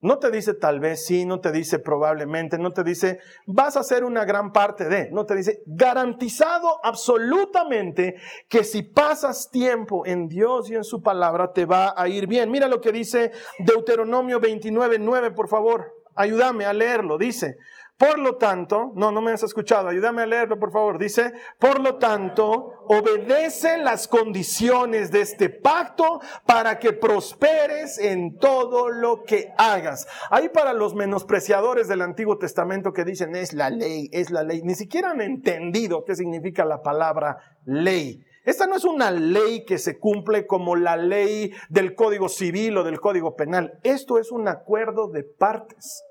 No 0.02 0.18
te 0.18 0.30
dice 0.30 0.54
tal 0.54 0.80
vez 0.80 1.04
sí, 1.04 1.26
no 1.26 1.40
te 1.40 1.52
dice 1.52 1.78
probablemente, 1.78 2.58
no 2.58 2.72
te 2.72 2.82
dice 2.82 3.18
vas 3.46 3.76
a 3.76 3.80
hacer 3.80 4.02
una 4.02 4.24
gran 4.24 4.50
parte 4.50 4.88
de, 4.88 5.10
no 5.10 5.26
te 5.26 5.34
dice 5.34 5.62
garantizado 5.66 6.80
absolutamente 6.82 8.16
que 8.48 8.64
si 8.64 8.82
pasas 8.82 9.50
tiempo 9.50 10.06
en 10.06 10.26
Dios 10.26 10.70
y 10.70 10.74
en 10.74 10.84
su 10.84 11.02
palabra 11.02 11.52
te 11.52 11.66
va 11.66 11.94
a 11.94 12.08
ir 12.08 12.26
bien. 12.26 12.50
Mira 12.50 12.66
lo 12.66 12.80
que 12.80 12.92
dice 12.92 13.32
Deuteronomio 13.58 14.40
29, 14.40 14.98
9, 14.98 15.32
por 15.32 15.48
favor, 15.48 15.92
ayúdame 16.14 16.64
a 16.64 16.72
leerlo. 16.72 17.18
Dice, 17.18 17.56
por 18.00 18.18
lo 18.18 18.36
tanto, 18.36 18.92
no, 18.94 19.12
no 19.12 19.20
me 19.20 19.32
has 19.32 19.42
escuchado, 19.42 19.88
ayúdame 19.88 20.22
a 20.22 20.26
leerlo 20.26 20.58
por 20.58 20.72
favor. 20.72 20.98
Dice, 20.98 21.34
por 21.58 21.80
lo 21.80 21.96
tanto, 21.96 22.72
obedece 22.86 23.76
las 23.76 24.08
condiciones 24.08 25.10
de 25.10 25.20
este 25.20 25.50
pacto 25.50 26.22
para 26.46 26.78
que 26.78 26.94
prosperes 26.94 27.98
en 27.98 28.38
todo 28.38 28.88
lo 28.88 29.22
que 29.24 29.52
hagas. 29.58 30.08
Hay 30.30 30.48
para 30.48 30.72
los 30.72 30.94
menospreciadores 30.94 31.88
del 31.88 32.00
Antiguo 32.00 32.38
Testamento 32.38 32.94
que 32.94 33.04
dicen 33.04 33.36
es 33.36 33.52
la 33.52 33.68
ley, 33.68 34.08
es 34.12 34.30
la 34.30 34.44
ley. 34.44 34.62
Ni 34.62 34.76
siquiera 34.76 35.10
han 35.10 35.20
entendido 35.20 36.06
qué 36.06 36.14
significa 36.14 36.64
la 36.64 36.80
palabra 36.80 37.36
ley. 37.66 38.24
Esta 38.46 38.66
no 38.66 38.76
es 38.76 38.84
una 38.86 39.10
ley 39.10 39.66
que 39.66 39.76
se 39.76 39.98
cumple 39.98 40.46
como 40.46 40.74
la 40.74 40.96
ley 40.96 41.52
del 41.68 41.94
Código 41.94 42.30
Civil 42.30 42.78
o 42.78 42.82
del 42.82 42.98
Código 42.98 43.36
Penal. 43.36 43.78
Esto 43.82 44.18
es 44.18 44.32
un 44.32 44.48
acuerdo 44.48 45.08
de 45.08 45.22
partes 45.22 46.02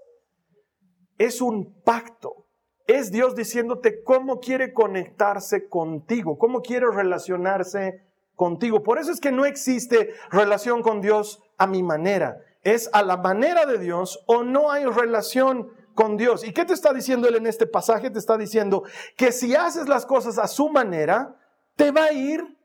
es 1.20 1.42
un 1.42 1.82
pacto. 1.84 2.48
es 2.88 3.12
Dios 3.12 3.36
diciéndote 3.36 4.04
cómo 4.04 4.40
quiere 4.40 4.74
conectarse 4.74 5.70
contigo, 5.70 6.40
cómo 6.40 6.64
quiere 6.64 6.88
relacionarse 6.92 8.04
contigo. 8.36 8.82
Por 8.82 8.98
eso 8.98 9.12
es 9.12 9.20
que 9.20 9.32
no 9.32 9.46
existe 9.46 10.16
relación 10.32 10.82
con 10.82 11.00
Dios 11.00 11.44
a 11.60 11.68
mi 11.68 11.84
manera. 11.84 12.40
Es 12.64 12.90
a 12.94 13.04
la 13.04 13.18
manera 13.18 13.68
de 13.68 13.78
Dios 13.78 14.24
o 14.26 14.42
no 14.42 14.72
hay 14.72 14.86
relación 14.86 15.72
con 15.94 16.18
Dios. 16.18 16.44
¿Y 16.44 16.52
qué 16.52 16.66
te 16.66 16.74
está 16.74 16.92
diciendo 16.92 17.28
él 17.28 17.36
en 17.36 17.46
este 17.46 17.68
pasaje? 17.68 18.10
Te 18.10 18.18
está 18.18 18.38
diciendo 18.38 18.84
que 19.16 19.32
si 19.32 19.54
haces 19.54 19.88
las 19.88 20.08
cosas 20.08 20.40
a 20.40 20.48
su 20.48 20.70
manera, 20.70 21.36
te 21.76 21.92
va 21.92 22.06
a 22.06 22.14
ir 22.14 22.58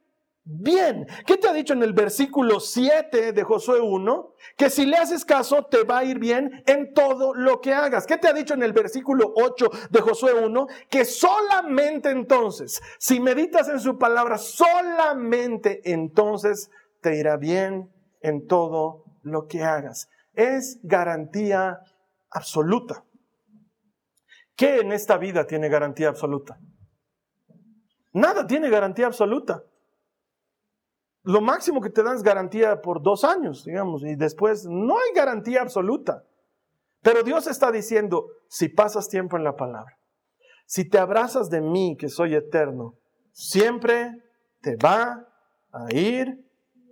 bien. 0.45 1.07
¿Qué 1.27 1.37
te 1.37 1.49
ha 1.49 1.53
dicho 1.53 1.73
en 1.73 1.83
el 1.83 1.93
versículo 1.93 2.61
7 2.61 3.33
de 3.33 3.43
Josué 3.43 3.81
1? 3.81 4.35
Que 4.57 4.71
si 4.71 4.87
le 4.87 4.97
haces 4.97 5.25
caso, 5.25 5.65
te 5.65 5.85
va 5.85 5.99
a 5.99 6.05
ir 6.05 6.19
bien 6.19 6.63
en 6.67 6.93
todo 6.93 7.35
lo 7.35 7.61
que 7.61 7.73
hagas. 7.73 8.07
¿Qué 8.07 8.19
te 8.19 8.29
ha 8.29 8.33
dicho 8.33 8.55
en 8.55 8.63
el 8.63 8.73
versículo 8.73 9.33
8 9.35 9.71
de 9.91 10.01
Josué 10.01 10.35
1? 10.35 10.67
Que 10.91 11.05
solamente 11.05 12.11
entonces, 12.11 12.81
si 12.99 13.21
meditas 13.21 13.69
en 13.69 13.81
su 13.81 13.99
palabra, 13.99 14.39
solamente 14.39 15.81
entonces 15.85 16.71
te 17.01 17.17
irá 17.17 17.37
bien 17.37 17.91
en 18.21 18.47
todo 18.47 19.05
lo 19.23 19.47
que 19.47 19.63
hagas. 19.63 20.09
Es 20.35 20.79
garantía 20.83 21.81
absoluta. 22.31 23.05
¿Qué 24.57 24.81
en 24.81 24.93
esta 24.93 25.17
vida 25.17 25.47
tiene 25.47 25.69
garantía 25.69 26.09
absoluta? 26.09 26.59
Nada 28.13 28.47
tiene 28.47 28.71
garantía 28.71 29.07
absoluta 29.07 29.65
lo 31.25 31.41
máximo 31.41 31.81
que 31.81 31.91
te 31.91 32.03
dan 32.03 32.17
es 32.17 32.23
garantía 32.23 32.81
por 32.83 33.03
dos 33.03 33.25
años, 33.25 33.65
digamos, 33.65 34.05
y 34.05 34.15
después 34.15 34.67
no 34.67 34.99
hay 34.99 35.15
garantía 35.15 35.63
absoluta. 35.63 36.25
Pero 37.03 37.23
Dios 37.23 37.47
está 37.47 37.73
diciendo, 37.73 38.29
si 38.49 38.69
pasas 38.69 39.09
tiempo 39.09 39.37
en 39.37 39.45
la 39.45 39.57
palabra, 39.57 39.99
si 40.67 40.89
te 40.89 40.99
abrazas 40.99 41.51
de 41.51 41.61
mí, 41.61 41.97
que 41.99 42.09
soy 42.09 42.35
eterno, 42.35 42.95
siempre 43.33 44.23
te 44.61 44.77
va 44.77 45.27
a 45.73 45.95
ir 45.95 46.45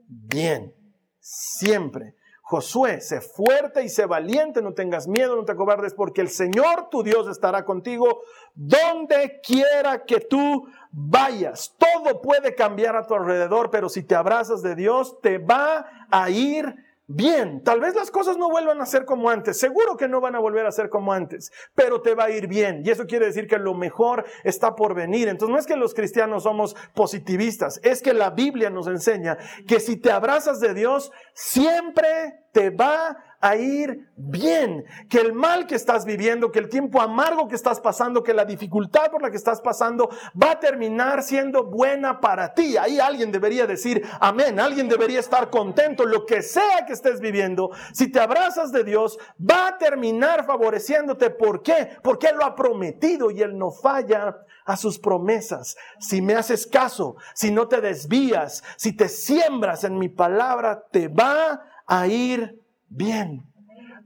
bien, 0.08 0.74
siempre. 1.20 2.14
Josué, 2.42 3.00
sé 3.00 3.20
fuerte 3.20 3.82
y 3.82 3.88
sé 3.88 4.04
valiente, 4.06 4.60
no 4.60 4.74
tengas 4.74 5.08
miedo, 5.08 5.36
no 5.36 5.44
te 5.44 5.52
acobardes, 5.52 5.94
porque 5.94 6.20
el 6.20 6.28
Señor 6.28 6.88
tu 6.90 7.02
Dios 7.02 7.28
estará 7.28 7.64
contigo 7.64 8.22
donde 8.54 9.40
quiera 9.42 10.04
que 10.04 10.20
tú 10.20 10.66
vayas. 10.90 11.74
Todo 11.78 12.20
puede 12.20 12.54
cambiar 12.54 12.96
a 12.96 13.06
tu 13.06 13.14
alrededor, 13.14 13.70
pero 13.70 13.88
si 13.88 14.02
te 14.02 14.14
abrazas 14.14 14.62
de 14.62 14.74
Dios, 14.74 15.20
te 15.20 15.38
va 15.38 15.86
a 16.10 16.30
ir 16.30 16.74
bien. 17.06 17.62
Tal 17.62 17.80
vez 17.80 17.94
las 17.94 18.10
cosas 18.10 18.36
no 18.36 18.50
vuelvan 18.50 18.80
a 18.80 18.86
ser 18.86 19.04
como 19.04 19.30
antes. 19.30 19.58
Seguro 19.58 19.96
que 19.96 20.08
no 20.08 20.20
van 20.20 20.34
a 20.34 20.38
volver 20.38 20.66
a 20.66 20.72
ser 20.72 20.88
como 20.88 21.12
antes, 21.12 21.52
pero 21.74 22.00
te 22.00 22.14
va 22.14 22.24
a 22.24 22.30
ir 22.30 22.46
bien. 22.46 22.82
Y 22.84 22.90
eso 22.90 23.06
quiere 23.06 23.26
decir 23.26 23.46
que 23.46 23.58
lo 23.58 23.74
mejor 23.74 24.24
está 24.44 24.74
por 24.74 24.94
venir. 24.94 25.28
Entonces 25.28 25.52
no 25.52 25.58
es 25.58 25.66
que 25.66 25.76
los 25.76 25.94
cristianos 25.94 26.44
somos 26.44 26.76
positivistas, 26.94 27.80
es 27.82 28.02
que 28.02 28.14
la 28.14 28.30
Biblia 28.30 28.70
nos 28.70 28.86
enseña 28.86 29.38
que 29.66 29.80
si 29.80 29.96
te 29.96 30.10
abrazas 30.10 30.60
de 30.60 30.74
Dios, 30.74 31.12
siempre 31.34 32.44
te 32.52 32.70
va 32.70 33.16
a 33.42 33.56
ir 33.56 34.08
bien, 34.16 34.84
que 35.10 35.18
el 35.18 35.32
mal 35.32 35.66
que 35.66 35.74
estás 35.74 36.04
viviendo, 36.04 36.52
que 36.52 36.60
el 36.60 36.68
tiempo 36.68 37.00
amargo 37.00 37.48
que 37.48 37.56
estás 37.56 37.80
pasando, 37.80 38.22
que 38.22 38.32
la 38.32 38.44
dificultad 38.44 39.10
por 39.10 39.20
la 39.20 39.32
que 39.32 39.36
estás 39.36 39.60
pasando 39.60 40.08
va 40.40 40.52
a 40.52 40.60
terminar 40.60 41.24
siendo 41.24 41.64
buena 41.64 42.20
para 42.20 42.54
ti. 42.54 42.76
Ahí 42.76 43.00
alguien 43.00 43.32
debería 43.32 43.66
decir 43.66 44.06
amén, 44.20 44.60
alguien 44.60 44.88
debería 44.88 45.18
estar 45.18 45.50
contento, 45.50 46.06
lo 46.06 46.24
que 46.24 46.40
sea 46.40 46.86
que 46.86 46.92
estés 46.92 47.20
viviendo, 47.20 47.72
si 47.92 48.12
te 48.12 48.20
abrazas 48.20 48.70
de 48.70 48.84
Dios, 48.84 49.18
va 49.38 49.66
a 49.66 49.78
terminar 49.78 50.46
favoreciéndote. 50.46 51.30
¿Por 51.30 51.62
qué? 51.62 51.96
Porque 52.00 52.28
Él 52.28 52.36
lo 52.36 52.44
ha 52.44 52.54
prometido 52.54 53.32
y 53.32 53.42
Él 53.42 53.58
no 53.58 53.72
falla 53.72 54.36
a 54.64 54.76
sus 54.76 55.00
promesas. 55.00 55.76
Si 55.98 56.22
me 56.22 56.36
haces 56.36 56.64
caso, 56.64 57.16
si 57.34 57.50
no 57.50 57.66
te 57.66 57.80
desvías, 57.80 58.62
si 58.76 58.92
te 58.96 59.08
siembras 59.08 59.82
en 59.82 59.98
mi 59.98 60.08
palabra, 60.08 60.84
te 60.92 61.08
va 61.08 61.64
a 61.88 62.06
ir 62.06 62.61
bien. 62.92 63.42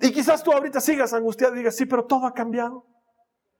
Y 0.00 0.12
quizás 0.12 0.42
tú 0.42 0.52
ahorita 0.52 0.80
sigas 0.80 1.12
angustiado 1.12 1.54
y 1.54 1.58
digas, 1.58 1.76
sí, 1.76 1.86
pero 1.86 2.04
todo 2.04 2.26
ha 2.26 2.34
cambiado. 2.34 2.84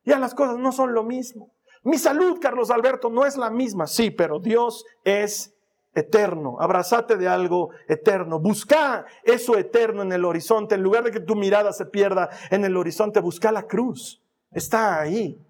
Ya 0.05 0.19
las 0.19 0.35
cosas 0.35 0.59
no 0.59 0.73
son 0.73 0.93
lo 0.95 1.03
mismo. 1.03 1.53
Mi 1.83 1.99
salud, 1.99 2.39
Carlos 2.41 2.71
Alberto, 2.71 3.11
no 3.11 3.25
es 3.27 3.37
la 3.37 3.51
misma. 3.51 3.87
Sí, 3.87 4.11
pero 4.11 4.39
Dios 4.39 4.85
es 5.05 5.55
eterno. 5.95 6.57
Abrazate 6.61 7.17
de 7.17 7.29
algo 7.29 7.71
eterno. 7.89 8.39
Busca 8.39 9.07
eso 9.25 9.57
eterno 9.57 10.03
en 10.03 10.13
el 10.13 10.25
horizonte. 10.25 10.75
En 10.75 10.83
lugar 10.83 11.05
de 11.05 11.11
que 11.11 11.21
tu 11.21 11.35
mirada 11.35 11.73
se 11.73 11.87
pierda 11.87 12.29
en 12.51 12.65
el 12.65 12.77
horizonte, 12.77 13.21
busca 13.21 13.51
la 13.51 13.67
cruz. 13.67 14.23
Está 14.51 15.01
ahí. 15.01 15.41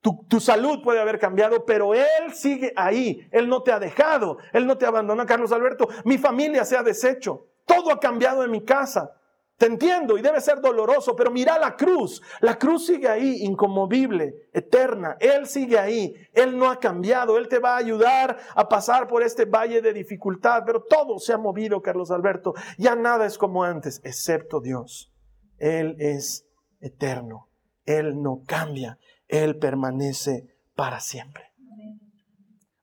Tu, 0.00 0.24
tu, 0.28 0.38
salud 0.38 0.82
puede 0.82 1.00
haber 1.00 1.18
cambiado, 1.18 1.64
pero 1.64 1.94
Él 1.94 2.34
sigue 2.34 2.72
ahí. 2.76 3.26
Él 3.30 3.48
no 3.48 3.62
te 3.62 3.72
ha 3.72 3.78
dejado. 3.78 4.36
Él 4.52 4.66
no 4.66 4.76
te 4.76 4.84
abandona, 4.84 5.24
Carlos 5.24 5.52
Alberto. 5.52 5.88
Mi 6.04 6.18
familia 6.18 6.64
se 6.64 6.76
ha 6.76 6.82
deshecho. 6.82 7.46
Todo 7.76 7.92
ha 7.92 8.00
cambiado 8.00 8.44
en 8.44 8.50
mi 8.50 8.64
casa. 8.64 9.10
Te 9.56 9.66
entiendo 9.66 10.18
y 10.18 10.22
debe 10.22 10.40
ser 10.40 10.60
doloroso, 10.60 11.14
pero 11.14 11.30
mira 11.30 11.58
la 11.58 11.76
cruz. 11.76 12.20
La 12.40 12.58
cruz 12.58 12.86
sigue 12.86 13.08
ahí, 13.08 13.44
inconmovible, 13.44 14.48
eterna. 14.52 15.16
Él 15.20 15.46
sigue 15.46 15.78
ahí. 15.78 16.12
Él 16.32 16.58
no 16.58 16.68
ha 16.68 16.80
cambiado. 16.80 17.38
Él 17.38 17.46
te 17.46 17.60
va 17.60 17.74
a 17.74 17.78
ayudar 17.78 18.36
a 18.56 18.68
pasar 18.68 19.06
por 19.06 19.22
este 19.22 19.44
valle 19.44 19.80
de 19.80 19.92
dificultad, 19.92 20.64
pero 20.66 20.82
todo 20.82 21.20
se 21.20 21.32
ha 21.32 21.38
movido, 21.38 21.82
Carlos 21.82 22.10
Alberto. 22.10 22.54
Ya 22.78 22.96
nada 22.96 23.26
es 23.26 23.38
como 23.38 23.62
antes, 23.62 24.00
excepto 24.02 24.60
Dios. 24.60 25.12
Él 25.58 25.94
es 26.00 26.46
eterno. 26.80 27.48
Él 27.84 28.20
no 28.20 28.42
cambia. 28.44 28.98
Él 29.28 29.56
permanece 29.58 30.48
para 30.74 30.98
siempre. 30.98 31.44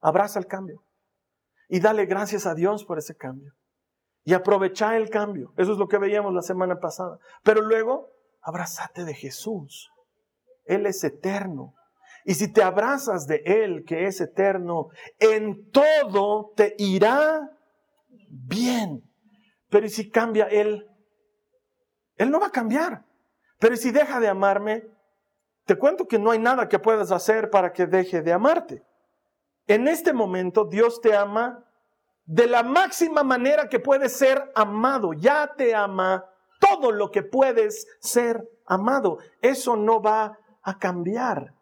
Abraza 0.00 0.38
el 0.38 0.46
cambio 0.46 0.82
y 1.68 1.80
dale 1.80 2.06
gracias 2.06 2.46
a 2.46 2.54
Dios 2.54 2.84
por 2.84 2.98
ese 2.98 3.14
cambio 3.14 3.54
y 4.24 4.34
aprovechar 4.34 4.94
el 4.94 5.10
cambio. 5.10 5.52
Eso 5.56 5.72
es 5.72 5.78
lo 5.78 5.88
que 5.88 5.98
veíamos 5.98 6.32
la 6.32 6.42
semana 6.42 6.78
pasada. 6.78 7.18
Pero 7.42 7.62
luego, 7.62 8.08
abrázate 8.40 9.04
de 9.04 9.14
Jesús. 9.14 9.90
Él 10.64 10.86
es 10.86 11.02
eterno. 11.02 11.74
Y 12.24 12.34
si 12.34 12.52
te 12.52 12.62
abrazas 12.62 13.26
de 13.26 13.42
Él, 13.44 13.84
que 13.84 14.06
es 14.06 14.20
eterno, 14.20 14.88
en 15.18 15.70
todo 15.70 16.52
te 16.54 16.74
irá 16.78 17.50
bien. 18.28 19.02
Pero 19.68 19.86
¿y 19.86 19.90
si 19.90 20.08
cambia 20.08 20.46
Él? 20.46 20.86
Él 22.16 22.30
no 22.30 22.38
va 22.38 22.48
a 22.48 22.52
cambiar. 22.52 23.04
Pero 23.58 23.76
si 23.76 23.90
deja 23.90 24.20
de 24.20 24.28
amarme? 24.28 24.84
Te 25.64 25.76
cuento 25.76 26.06
que 26.06 26.18
no 26.18 26.30
hay 26.30 26.38
nada 26.38 26.68
que 26.68 26.78
puedas 26.78 27.12
hacer 27.12 27.50
para 27.50 27.72
que 27.72 27.86
deje 27.86 28.22
de 28.22 28.32
amarte. 28.32 28.82
En 29.66 29.86
este 29.86 30.12
momento 30.12 30.64
Dios 30.64 31.00
te 31.00 31.14
ama 31.14 31.64
de 32.24 32.46
la 32.46 32.62
máxima 32.62 33.22
manera 33.22 33.68
que 33.68 33.80
puedes 33.80 34.12
ser 34.12 34.50
amado. 34.54 35.12
Ya 35.12 35.54
te 35.56 35.74
ama 35.74 36.24
todo 36.60 36.92
lo 36.92 37.10
que 37.10 37.22
puedes 37.22 37.86
ser 38.00 38.48
amado. 38.66 39.18
Eso 39.40 39.76
no 39.76 40.00
va 40.00 40.38
a 40.62 40.78
cambiar. 40.78 41.54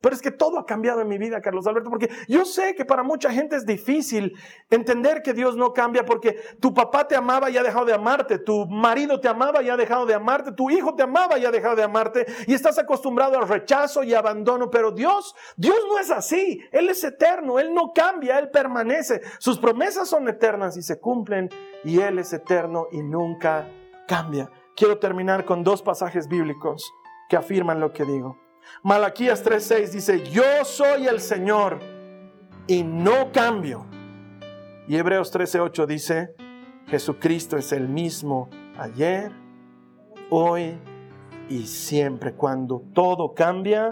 Pero 0.00 0.14
es 0.14 0.22
que 0.22 0.30
todo 0.30 0.58
ha 0.58 0.66
cambiado 0.66 1.00
en 1.00 1.08
mi 1.08 1.18
vida, 1.18 1.40
Carlos 1.40 1.66
Alberto, 1.66 1.90
porque 1.90 2.08
yo 2.28 2.44
sé 2.44 2.76
que 2.76 2.84
para 2.84 3.02
mucha 3.02 3.32
gente 3.32 3.56
es 3.56 3.66
difícil 3.66 4.32
entender 4.70 5.22
que 5.22 5.34
Dios 5.34 5.56
no 5.56 5.72
cambia 5.72 6.04
porque 6.04 6.36
tu 6.60 6.72
papá 6.72 7.08
te 7.08 7.16
amaba 7.16 7.50
y 7.50 7.56
ha 7.56 7.64
dejado 7.64 7.84
de 7.84 7.94
amarte, 7.94 8.38
tu 8.38 8.66
marido 8.66 9.20
te 9.20 9.26
amaba 9.26 9.60
y 9.60 9.68
ha 9.68 9.76
dejado 9.76 10.06
de 10.06 10.14
amarte, 10.14 10.52
tu 10.52 10.70
hijo 10.70 10.94
te 10.94 11.02
amaba 11.02 11.36
y 11.38 11.44
ha 11.44 11.50
dejado 11.50 11.74
de 11.74 11.82
amarte 11.82 12.26
y 12.46 12.54
estás 12.54 12.78
acostumbrado 12.78 13.36
al 13.38 13.48
rechazo 13.48 14.04
y 14.04 14.14
abandono, 14.14 14.70
pero 14.70 14.92
Dios, 14.92 15.34
Dios 15.56 15.78
no 15.88 15.98
es 15.98 16.12
así, 16.12 16.60
Él 16.70 16.88
es 16.88 17.02
eterno, 17.02 17.58
Él 17.58 17.74
no 17.74 17.92
cambia, 17.92 18.38
Él 18.38 18.50
permanece, 18.50 19.20
sus 19.40 19.58
promesas 19.58 20.08
son 20.08 20.28
eternas 20.28 20.76
y 20.76 20.82
se 20.82 21.00
cumplen 21.00 21.48
y 21.82 22.00
Él 22.00 22.20
es 22.20 22.32
eterno 22.32 22.86
y 22.92 23.02
nunca 23.02 23.68
cambia. 24.06 24.48
Quiero 24.76 24.98
terminar 24.98 25.44
con 25.44 25.64
dos 25.64 25.82
pasajes 25.82 26.28
bíblicos 26.28 26.92
que 27.28 27.36
afirman 27.36 27.80
lo 27.80 27.92
que 27.92 28.04
digo. 28.04 28.47
Malaquías 28.82 29.44
3:6 29.44 29.90
dice, 29.90 30.24
yo 30.30 30.64
soy 30.64 31.06
el 31.06 31.20
Señor 31.20 31.78
y 32.66 32.82
no 32.84 33.32
cambio. 33.32 33.86
Y 34.86 34.96
Hebreos 34.96 35.32
13:8 35.34 35.86
dice, 35.86 36.34
Jesucristo 36.86 37.56
es 37.56 37.72
el 37.72 37.88
mismo 37.88 38.48
ayer, 38.78 39.32
hoy 40.30 40.78
y 41.48 41.66
siempre. 41.66 42.34
Cuando 42.34 42.82
todo 42.94 43.34
cambia, 43.34 43.90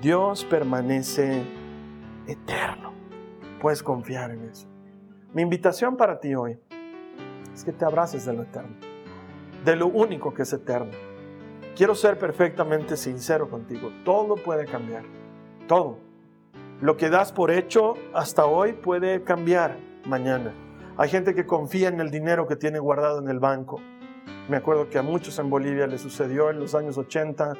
Dios 0.00 0.44
permanece 0.44 1.42
eterno. 2.26 2.92
Puedes 3.60 3.82
confiar 3.82 4.30
en 4.30 4.44
eso. 4.44 4.68
Mi 5.34 5.42
invitación 5.42 5.96
para 5.96 6.18
ti 6.18 6.34
hoy 6.34 6.58
es 7.52 7.64
que 7.64 7.72
te 7.72 7.84
abraces 7.84 8.24
de 8.24 8.32
lo 8.32 8.42
eterno, 8.42 8.76
de 9.64 9.76
lo 9.76 9.88
único 9.88 10.32
que 10.32 10.42
es 10.42 10.52
eterno 10.52 11.07
quiero 11.78 11.94
ser 11.94 12.18
perfectamente 12.18 12.96
sincero 12.96 13.48
contigo. 13.48 13.92
Todo 14.04 14.34
puede 14.34 14.66
cambiar. 14.66 15.04
Todo. 15.68 15.98
Lo 16.80 16.96
que 16.96 17.08
das 17.08 17.32
por 17.32 17.52
hecho 17.52 17.94
hasta 18.12 18.46
hoy 18.46 18.72
puede 18.72 19.22
cambiar 19.22 19.78
mañana. 20.04 20.52
Hay 20.96 21.08
gente 21.08 21.36
que 21.36 21.46
confía 21.46 21.88
en 21.88 22.00
el 22.00 22.10
dinero 22.10 22.48
que 22.48 22.56
tiene 22.56 22.80
guardado 22.80 23.20
en 23.20 23.28
el 23.28 23.38
banco. 23.38 23.80
Me 24.48 24.56
acuerdo 24.56 24.90
que 24.90 24.98
a 24.98 25.02
muchos 25.02 25.38
en 25.38 25.50
Bolivia 25.50 25.86
le 25.86 25.98
sucedió 25.98 26.50
en 26.50 26.58
los 26.58 26.74
años 26.74 26.98
80. 26.98 27.54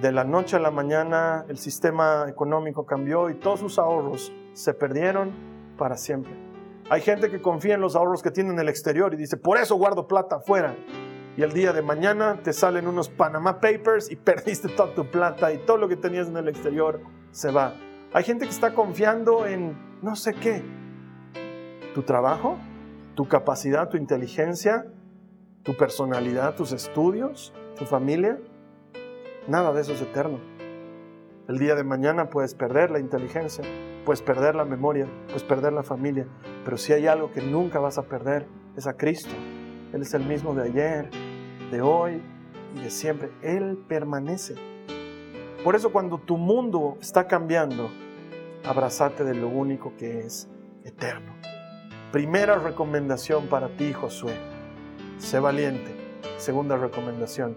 de 0.00 0.10
la 0.10 0.24
noche 0.24 0.56
a 0.56 0.60
la 0.60 0.70
mañana 0.70 1.44
el 1.46 1.58
sistema 1.58 2.24
económico 2.26 2.86
cambió 2.86 3.28
y 3.28 3.34
todos 3.34 3.60
sus 3.60 3.78
ahorros 3.78 4.32
se 4.54 4.72
perdieron 4.72 5.30
para 5.76 5.98
siempre. 5.98 6.32
Hay 6.88 7.02
gente 7.02 7.30
que 7.30 7.42
confía 7.42 7.74
en 7.74 7.82
los 7.82 7.94
ahorros 7.94 8.22
que 8.22 8.30
tiene 8.30 8.50
en 8.50 8.58
el 8.58 8.70
exterior 8.70 9.12
y 9.12 9.18
dice, 9.18 9.36
por 9.36 9.58
eso 9.58 9.76
guardo 9.76 10.08
plata 10.08 10.36
afuera. 10.36 10.74
Y 11.36 11.42
el 11.42 11.52
día 11.52 11.72
de 11.72 11.82
mañana 11.82 12.40
te 12.42 12.52
salen 12.52 12.86
unos 12.86 13.08
Panama 13.08 13.60
Papers 13.60 14.10
y 14.10 14.16
perdiste 14.16 14.68
toda 14.68 14.94
tu 14.94 15.10
plata 15.10 15.52
y 15.52 15.58
todo 15.58 15.76
lo 15.76 15.88
que 15.88 15.96
tenías 15.96 16.28
en 16.28 16.36
el 16.36 16.48
exterior 16.48 17.00
se 17.32 17.50
va. 17.50 17.74
Hay 18.12 18.22
gente 18.22 18.44
que 18.44 18.52
está 18.52 18.74
confiando 18.74 19.46
en 19.46 19.76
no 20.02 20.14
sé 20.14 20.34
qué. 20.34 20.62
Tu 21.94 22.02
trabajo, 22.02 22.56
tu 23.16 23.26
capacidad, 23.26 23.88
tu 23.88 23.96
inteligencia, 23.96 24.86
tu 25.64 25.76
personalidad, 25.76 26.54
tus 26.54 26.72
estudios, 26.72 27.52
tu 27.76 27.84
familia. 27.84 28.38
Nada 29.48 29.72
de 29.72 29.80
eso 29.80 29.92
es 29.92 30.02
eterno. 30.02 30.38
El 31.48 31.58
día 31.58 31.74
de 31.74 31.84
mañana 31.84 32.30
puedes 32.30 32.54
perder 32.54 32.90
la 32.90 33.00
inteligencia, 33.00 33.64
puedes 34.04 34.22
perder 34.22 34.54
la 34.54 34.64
memoria, 34.64 35.06
puedes 35.26 35.42
perder 35.42 35.72
la 35.72 35.82
familia, 35.82 36.26
pero 36.64 36.78
si 36.78 36.92
hay 36.94 37.06
algo 37.06 37.32
que 37.32 37.42
nunca 37.42 37.78
vas 37.80 37.98
a 37.98 38.04
perder, 38.04 38.46
es 38.76 38.86
a 38.86 38.94
Cristo. 38.94 39.34
Él 39.92 40.02
es 40.02 40.14
el 40.14 40.24
mismo 40.24 40.54
de 40.54 40.62
ayer, 40.62 41.10
de 41.70 41.82
hoy 41.82 42.22
y 42.76 42.80
de 42.80 42.90
siempre. 42.90 43.30
Él 43.42 43.78
permanece. 43.88 44.54
Por 45.62 45.74
eso 45.76 45.92
cuando 45.92 46.18
tu 46.18 46.36
mundo 46.36 46.98
está 47.00 47.26
cambiando, 47.26 47.90
abrazate 48.64 49.24
de 49.24 49.34
lo 49.34 49.48
único 49.48 49.96
que 49.96 50.20
es 50.20 50.48
eterno. 50.84 51.32
Primera 52.12 52.56
recomendación 52.56 53.46
para 53.46 53.68
ti, 53.76 53.92
Josué. 53.92 54.34
Sé 55.18 55.40
valiente. 55.40 55.94
Segunda 56.36 56.76
recomendación. 56.76 57.56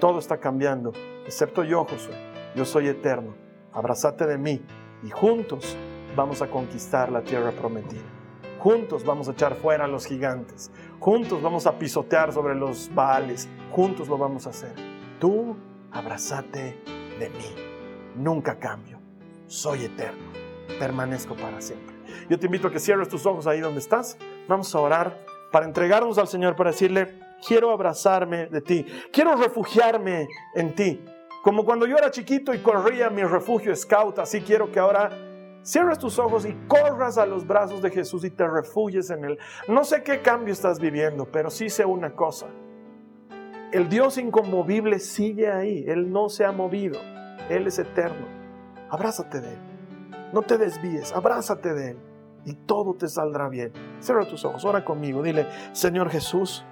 Todo 0.00 0.18
está 0.18 0.38
cambiando, 0.38 0.92
excepto 1.26 1.62
yo, 1.64 1.84
Josué. 1.84 2.14
Yo 2.54 2.64
soy 2.64 2.88
eterno. 2.88 3.34
Abrazate 3.72 4.26
de 4.26 4.38
mí 4.38 4.60
y 5.02 5.10
juntos 5.10 5.76
vamos 6.16 6.42
a 6.42 6.48
conquistar 6.48 7.10
la 7.10 7.22
tierra 7.22 7.50
prometida. 7.52 8.02
Juntos 8.64 9.04
vamos 9.04 9.28
a 9.28 9.32
echar 9.32 9.56
fuera 9.56 9.84
a 9.84 9.88
los 9.88 10.06
gigantes. 10.06 10.70
Juntos 10.98 11.42
vamos 11.42 11.66
a 11.66 11.78
pisotear 11.78 12.32
sobre 12.32 12.54
los 12.54 12.90
baales. 12.94 13.46
Juntos 13.70 14.08
lo 14.08 14.16
vamos 14.16 14.46
a 14.46 14.50
hacer. 14.50 14.72
Tú 15.20 15.54
abrazate 15.92 16.78
de 17.18 17.28
mí. 17.28 17.54
Nunca 18.16 18.58
cambio. 18.58 18.98
Soy 19.48 19.84
eterno. 19.84 20.32
Permanezco 20.78 21.36
para 21.36 21.60
siempre. 21.60 21.94
Yo 22.30 22.38
te 22.38 22.46
invito 22.46 22.68
a 22.68 22.70
que 22.70 22.78
cierres 22.78 23.10
tus 23.10 23.26
ojos 23.26 23.46
ahí 23.46 23.60
donde 23.60 23.80
estás. 23.80 24.16
Vamos 24.48 24.74
a 24.74 24.80
orar 24.80 25.26
para 25.52 25.66
entregarnos 25.66 26.16
al 26.16 26.28
Señor, 26.28 26.56
para 26.56 26.70
decirle, 26.70 27.20
quiero 27.46 27.70
abrazarme 27.70 28.46
de 28.46 28.62
ti. 28.62 28.86
Quiero 29.12 29.36
refugiarme 29.36 30.26
en 30.54 30.74
ti. 30.74 31.04
Como 31.42 31.66
cuando 31.66 31.84
yo 31.84 31.98
era 31.98 32.10
chiquito 32.10 32.54
y 32.54 32.60
corría 32.60 33.10
mi 33.10 33.24
refugio 33.24 33.76
scout, 33.76 34.20
así 34.20 34.40
quiero 34.40 34.72
que 34.72 34.78
ahora 34.78 35.10
cierres 35.64 35.98
tus 35.98 36.18
ojos 36.18 36.46
y 36.46 36.52
corras 36.68 37.18
a 37.18 37.26
los 37.26 37.46
brazos 37.46 37.82
de 37.82 37.90
Jesús 37.90 38.24
y 38.24 38.30
te 38.30 38.46
refugies 38.46 39.10
en 39.10 39.24
Él. 39.24 39.38
No 39.66 39.82
sé 39.82 40.02
qué 40.02 40.20
cambio 40.20 40.52
estás 40.52 40.78
viviendo, 40.78 41.24
pero 41.24 41.50
sí 41.50 41.68
sé 41.68 41.84
una 41.84 42.14
cosa. 42.14 42.46
El 43.72 43.88
Dios 43.88 44.18
inconmovible 44.18 45.00
sigue 45.00 45.50
ahí. 45.50 45.84
Él 45.88 46.12
no 46.12 46.28
se 46.28 46.44
ha 46.44 46.52
movido. 46.52 47.00
Él 47.48 47.66
es 47.66 47.80
eterno. 47.80 48.26
Abrázate 48.88 49.40
de 49.40 49.48
Él. 49.48 49.58
No 50.32 50.42
te 50.42 50.58
desvíes. 50.58 51.12
Abrázate 51.12 51.74
de 51.74 51.90
Él. 51.90 51.98
Y 52.44 52.54
todo 52.54 52.94
te 52.94 53.08
saldrá 53.08 53.48
bien. 53.48 53.72
Cierra 53.98 54.28
tus 54.28 54.44
ojos. 54.44 54.64
Ora 54.64 54.84
conmigo. 54.84 55.22
Dile, 55.22 55.48
Señor 55.72 56.10
Jesús, 56.10 56.64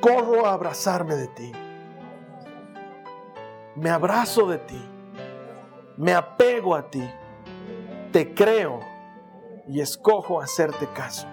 corro 0.00 0.44
a 0.44 0.52
abrazarme 0.52 1.14
de 1.14 1.28
ti. 1.28 1.52
Me 3.76 3.90
abrazo 3.90 4.46
de 4.48 4.58
ti. 4.58 4.95
Me 5.96 6.12
apego 6.12 6.74
a 6.74 6.90
ti. 6.90 7.02
Te 8.12 8.34
creo 8.34 8.80
y 9.68 9.80
escojo 9.80 10.40
hacerte 10.40 10.86
caso. 10.94 11.26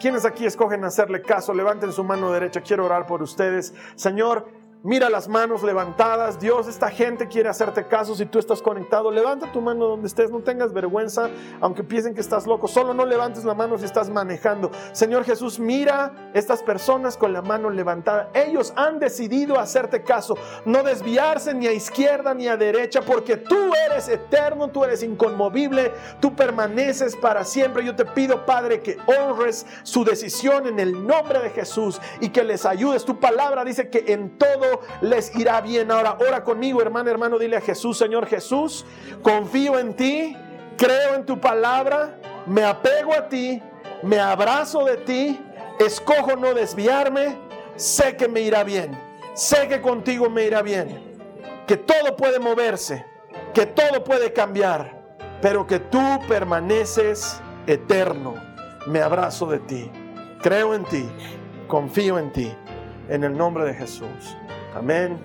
¿Quiénes 0.00 0.24
aquí 0.24 0.44
escogen 0.44 0.84
hacerle 0.84 1.22
caso? 1.22 1.54
Levanten 1.54 1.92
su 1.92 2.04
mano 2.04 2.32
derecha. 2.32 2.60
Quiero 2.60 2.84
orar 2.84 3.06
por 3.06 3.22
ustedes. 3.22 3.74
Señor, 3.94 4.48
Mira 4.82 5.10
las 5.10 5.26
manos 5.26 5.64
levantadas. 5.64 6.38
Dios, 6.38 6.68
esta 6.68 6.90
gente 6.90 7.26
quiere 7.26 7.48
hacerte 7.48 7.88
caso 7.88 8.14
si 8.14 8.24
tú 8.24 8.38
estás 8.38 8.62
conectado. 8.62 9.10
Levanta 9.10 9.50
tu 9.50 9.60
mano 9.60 9.86
donde 9.86 10.06
estés. 10.06 10.30
No 10.30 10.40
tengas 10.40 10.72
vergüenza, 10.72 11.28
aunque 11.60 11.82
piensen 11.82 12.14
que 12.14 12.20
estás 12.20 12.46
loco. 12.46 12.68
Solo 12.68 12.94
no 12.94 13.04
levantes 13.04 13.44
la 13.44 13.54
mano 13.54 13.78
si 13.78 13.84
estás 13.84 14.10
manejando. 14.10 14.70
Señor 14.92 15.24
Jesús, 15.24 15.58
mira 15.58 16.30
estas 16.34 16.62
personas 16.62 17.16
con 17.16 17.32
la 17.32 17.42
mano 17.42 17.70
levantada. 17.70 18.30
Ellos 18.32 18.72
han 18.76 19.00
decidido 19.00 19.58
hacerte 19.58 20.04
caso. 20.04 20.36
No 20.64 20.82
desviarse 20.84 21.52
ni 21.52 21.66
a 21.66 21.72
izquierda 21.72 22.32
ni 22.34 22.46
a 22.46 22.56
derecha, 22.56 23.00
porque 23.02 23.36
tú 23.36 23.72
eres 23.90 24.08
eterno, 24.08 24.68
tú 24.68 24.84
eres 24.84 25.02
inconmovible, 25.02 25.92
tú 26.20 26.36
permaneces 26.36 27.16
para 27.16 27.44
siempre. 27.44 27.84
Yo 27.84 27.96
te 27.96 28.04
pido, 28.04 28.46
Padre, 28.46 28.82
que 28.82 28.98
honres 29.06 29.66
su 29.82 30.04
decisión 30.04 30.66
en 30.68 30.78
el 30.78 31.06
nombre 31.06 31.40
de 31.40 31.50
Jesús 31.50 32.00
y 32.20 32.28
que 32.28 32.44
les 32.44 32.64
ayudes. 32.64 33.04
Tu 33.04 33.18
palabra 33.18 33.64
dice 33.64 33.90
que 33.90 34.12
en 34.12 34.38
todo 34.38 34.75
les 35.00 35.34
irá 35.36 35.60
bien. 35.60 35.90
Ahora, 35.90 36.16
ora 36.20 36.44
conmigo, 36.44 36.80
hermano, 36.80 37.10
hermano, 37.10 37.38
dile 37.38 37.56
a 37.56 37.60
Jesús, 37.60 37.98
Señor 37.98 38.26
Jesús, 38.26 38.84
confío 39.22 39.78
en 39.78 39.94
ti, 39.94 40.36
creo 40.76 41.14
en 41.14 41.24
tu 41.24 41.40
palabra, 41.40 42.18
me 42.46 42.64
apego 42.64 43.14
a 43.14 43.28
ti, 43.28 43.62
me 44.02 44.18
abrazo 44.18 44.84
de 44.84 44.96
ti, 44.98 45.40
escojo 45.78 46.36
no 46.36 46.54
desviarme, 46.54 47.36
sé 47.76 48.16
que 48.16 48.28
me 48.28 48.40
irá 48.40 48.64
bien, 48.64 48.98
sé 49.34 49.68
que 49.68 49.80
contigo 49.80 50.30
me 50.30 50.44
irá 50.44 50.62
bien, 50.62 51.18
que 51.66 51.76
todo 51.76 52.16
puede 52.16 52.38
moverse, 52.38 53.04
que 53.52 53.66
todo 53.66 54.04
puede 54.04 54.32
cambiar, 54.32 54.96
pero 55.40 55.66
que 55.66 55.78
tú 55.78 56.00
permaneces 56.28 57.40
eterno. 57.66 58.34
Me 58.86 59.00
abrazo 59.00 59.46
de 59.46 59.58
ti, 59.58 59.90
creo 60.40 60.74
en 60.74 60.84
ti, 60.84 61.08
confío 61.66 62.18
en 62.18 62.32
ti, 62.32 62.54
en 63.08 63.24
el 63.24 63.36
nombre 63.36 63.64
de 63.64 63.74
Jesús. 63.74 64.36
Amén. 64.76 65.18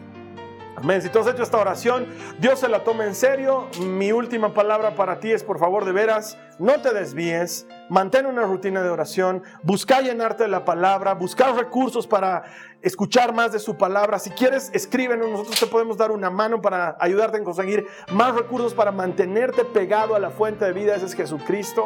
Amén. 0.77 1.01
Si 1.01 1.09
tú 1.09 1.19
has 1.19 1.27
hecho 1.27 1.43
esta 1.43 1.57
oración, 1.57 2.07
Dios 2.39 2.59
se 2.59 2.69
la 2.69 2.83
toma 2.83 3.05
en 3.05 3.13
serio. 3.13 3.67
Mi 3.81 4.13
última 4.13 4.53
palabra 4.53 4.95
para 4.95 5.19
ti 5.19 5.31
es, 5.31 5.43
por 5.43 5.59
favor, 5.59 5.83
de 5.83 5.91
veras, 5.91 6.37
no 6.57 6.81
te 6.81 6.93
desvíes. 6.93 7.67
Mantén 7.89 8.25
una 8.25 8.43
rutina 8.43 8.81
de 8.81 8.89
oración. 8.89 9.43
Busca 9.63 9.99
llenarte 9.99 10.43
de 10.43 10.49
la 10.49 10.63
palabra. 10.63 11.13
Buscar 11.13 11.53
recursos 11.55 12.07
para 12.07 12.43
escuchar 12.81 13.33
más 13.33 13.51
de 13.51 13.59
su 13.59 13.77
palabra. 13.77 14.17
Si 14.17 14.29
quieres, 14.29 14.71
escríbenos. 14.73 15.29
Nosotros 15.29 15.59
te 15.59 15.67
podemos 15.67 15.97
dar 15.97 16.11
una 16.11 16.29
mano 16.29 16.61
para 16.61 16.95
ayudarte 16.99 17.37
a 17.37 17.43
conseguir 17.43 17.85
más 18.13 18.33
recursos 18.33 18.73
para 18.73 18.91
mantenerte 18.93 19.65
pegado 19.65 20.15
a 20.15 20.19
la 20.19 20.29
fuente 20.29 20.63
de 20.63 20.71
vida. 20.71 20.95
Ese 20.95 21.07
es 21.07 21.13
Jesucristo. 21.13 21.85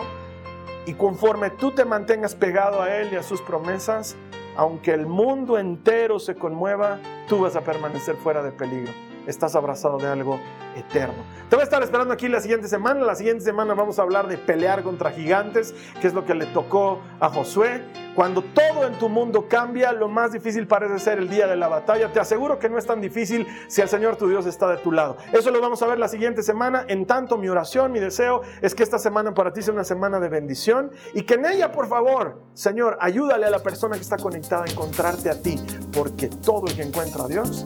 Y 0.86 0.94
conforme 0.94 1.50
tú 1.50 1.72
te 1.72 1.84
mantengas 1.84 2.36
pegado 2.36 2.84
a 2.84 2.96
Él 2.96 3.10
y 3.12 3.16
a 3.16 3.24
sus 3.24 3.42
promesas, 3.42 4.16
aunque 4.56 4.92
el 4.92 5.06
mundo 5.06 5.58
entero 5.58 6.20
se 6.20 6.36
conmueva, 6.36 7.00
tú 7.28 7.40
vas 7.40 7.56
a 7.56 7.62
permanecer 7.62 8.16
fuera 8.16 8.42
de 8.44 8.52
peligro. 8.52 8.92
Estás 9.28 9.56
abrazado 9.56 9.98
de 9.98 10.08
algo 10.08 10.40
eterno. 10.76 11.24
Te 11.50 11.56
voy 11.56 11.62
a 11.62 11.64
estar 11.64 11.82
esperando 11.84 12.14
aquí 12.14 12.28
la 12.28 12.40
siguiente 12.40 12.68
semana. 12.68 13.02
La 13.02 13.16
siguiente 13.16 13.44
semana 13.44 13.74
vamos 13.74 14.00
a 14.00 14.02
hablar 14.02 14.28
de 14.28 14.38
pelear 14.38 14.84
contra 14.84 15.12
gigantes, 15.12 15.74
que 16.02 16.08
es 16.08 16.14
lo 16.14 16.26
que 16.26 16.36
le 16.36 16.46
tocó 16.48 17.02
a 17.20 17.30
Josué. 17.30 17.84
Cuando 18.16 18.42
todo 18.42 18.88
en 18.88 18.98
tu 18.98 19.10
mundo 19.10 19.48
cambia, 19.50 19.92
lo 19.92 20.08
más 20.08 20.32
difícil 20.32 20.68
parece 20.68 21.00
ser 21.00 21.20
el 21.20 21.30
día 21.30 21.48
de 21.48 21.56
la 21.56 21.68
batalla. 21.68 22.12
Te 22.12 22.20
aseguro 22.20 22.60
que 22.60 22.70
no 22.70 22.78
es 22.78 22.86
tan 22.86 23.02
difícil 23.02 23.46
si 23.68 23.82
el 23.82 23.90
Señor 23.90 24.16
tu 24.16 24.28
Dios 24.28 24.46
está 24.46 24.70
de 24.70 24.78
tu 24.78 24.92
lado. 24.92 25.18
Eso 25.34 25.52
lo 25.52 25.60
vamos 25.60 25.82
a 25.82 25.88
ver 25.88 26.00
la 26.00 26.08
siguiente 26.08 26.42
semana. 26.42 26.86
En 26.88 27.06
tanto, 27.06 27.38
mi 27.38 27.50
oración, 27.50 27.92
mi 27.92 28.00
deseo 28.00 28.42
es 28.62 28.74
que 28.74 28.84
esta 28.84 29.00
semana 29.00 29.34
para 29.34 29.52
ti 29.52 29.62
sea 29.62 29.74
una 29.74 29.84
semana 29.84 30.20
de 30.20 30.30
bendición 30.30 30.92
y 31.14 31.24
que 31.24 31.36
en 31.36 31.46
ella, 31.46 31.72
por 31.72 31.88
favor, 31.88 32.42
Señor, 32.54 32.98
ayúdale 33.02 33.46
a 33.46 33.50
la 33.50 33.60
persona 33.60 33.96
que 33.96 34.02
está 34.02 34.18
conectada 34.18 34.64
a 34.64 34.72
encontrarte 34.72 35.30
a 35.30 35.42
ti, 35.42 35.60
porque 35.94 36.28
todo 36.28 36.68
el 36.68 36.76
que 36.76 36.84
encuentra 36.84 37.26
a 37.26 37.28
Dios 37.28 37.66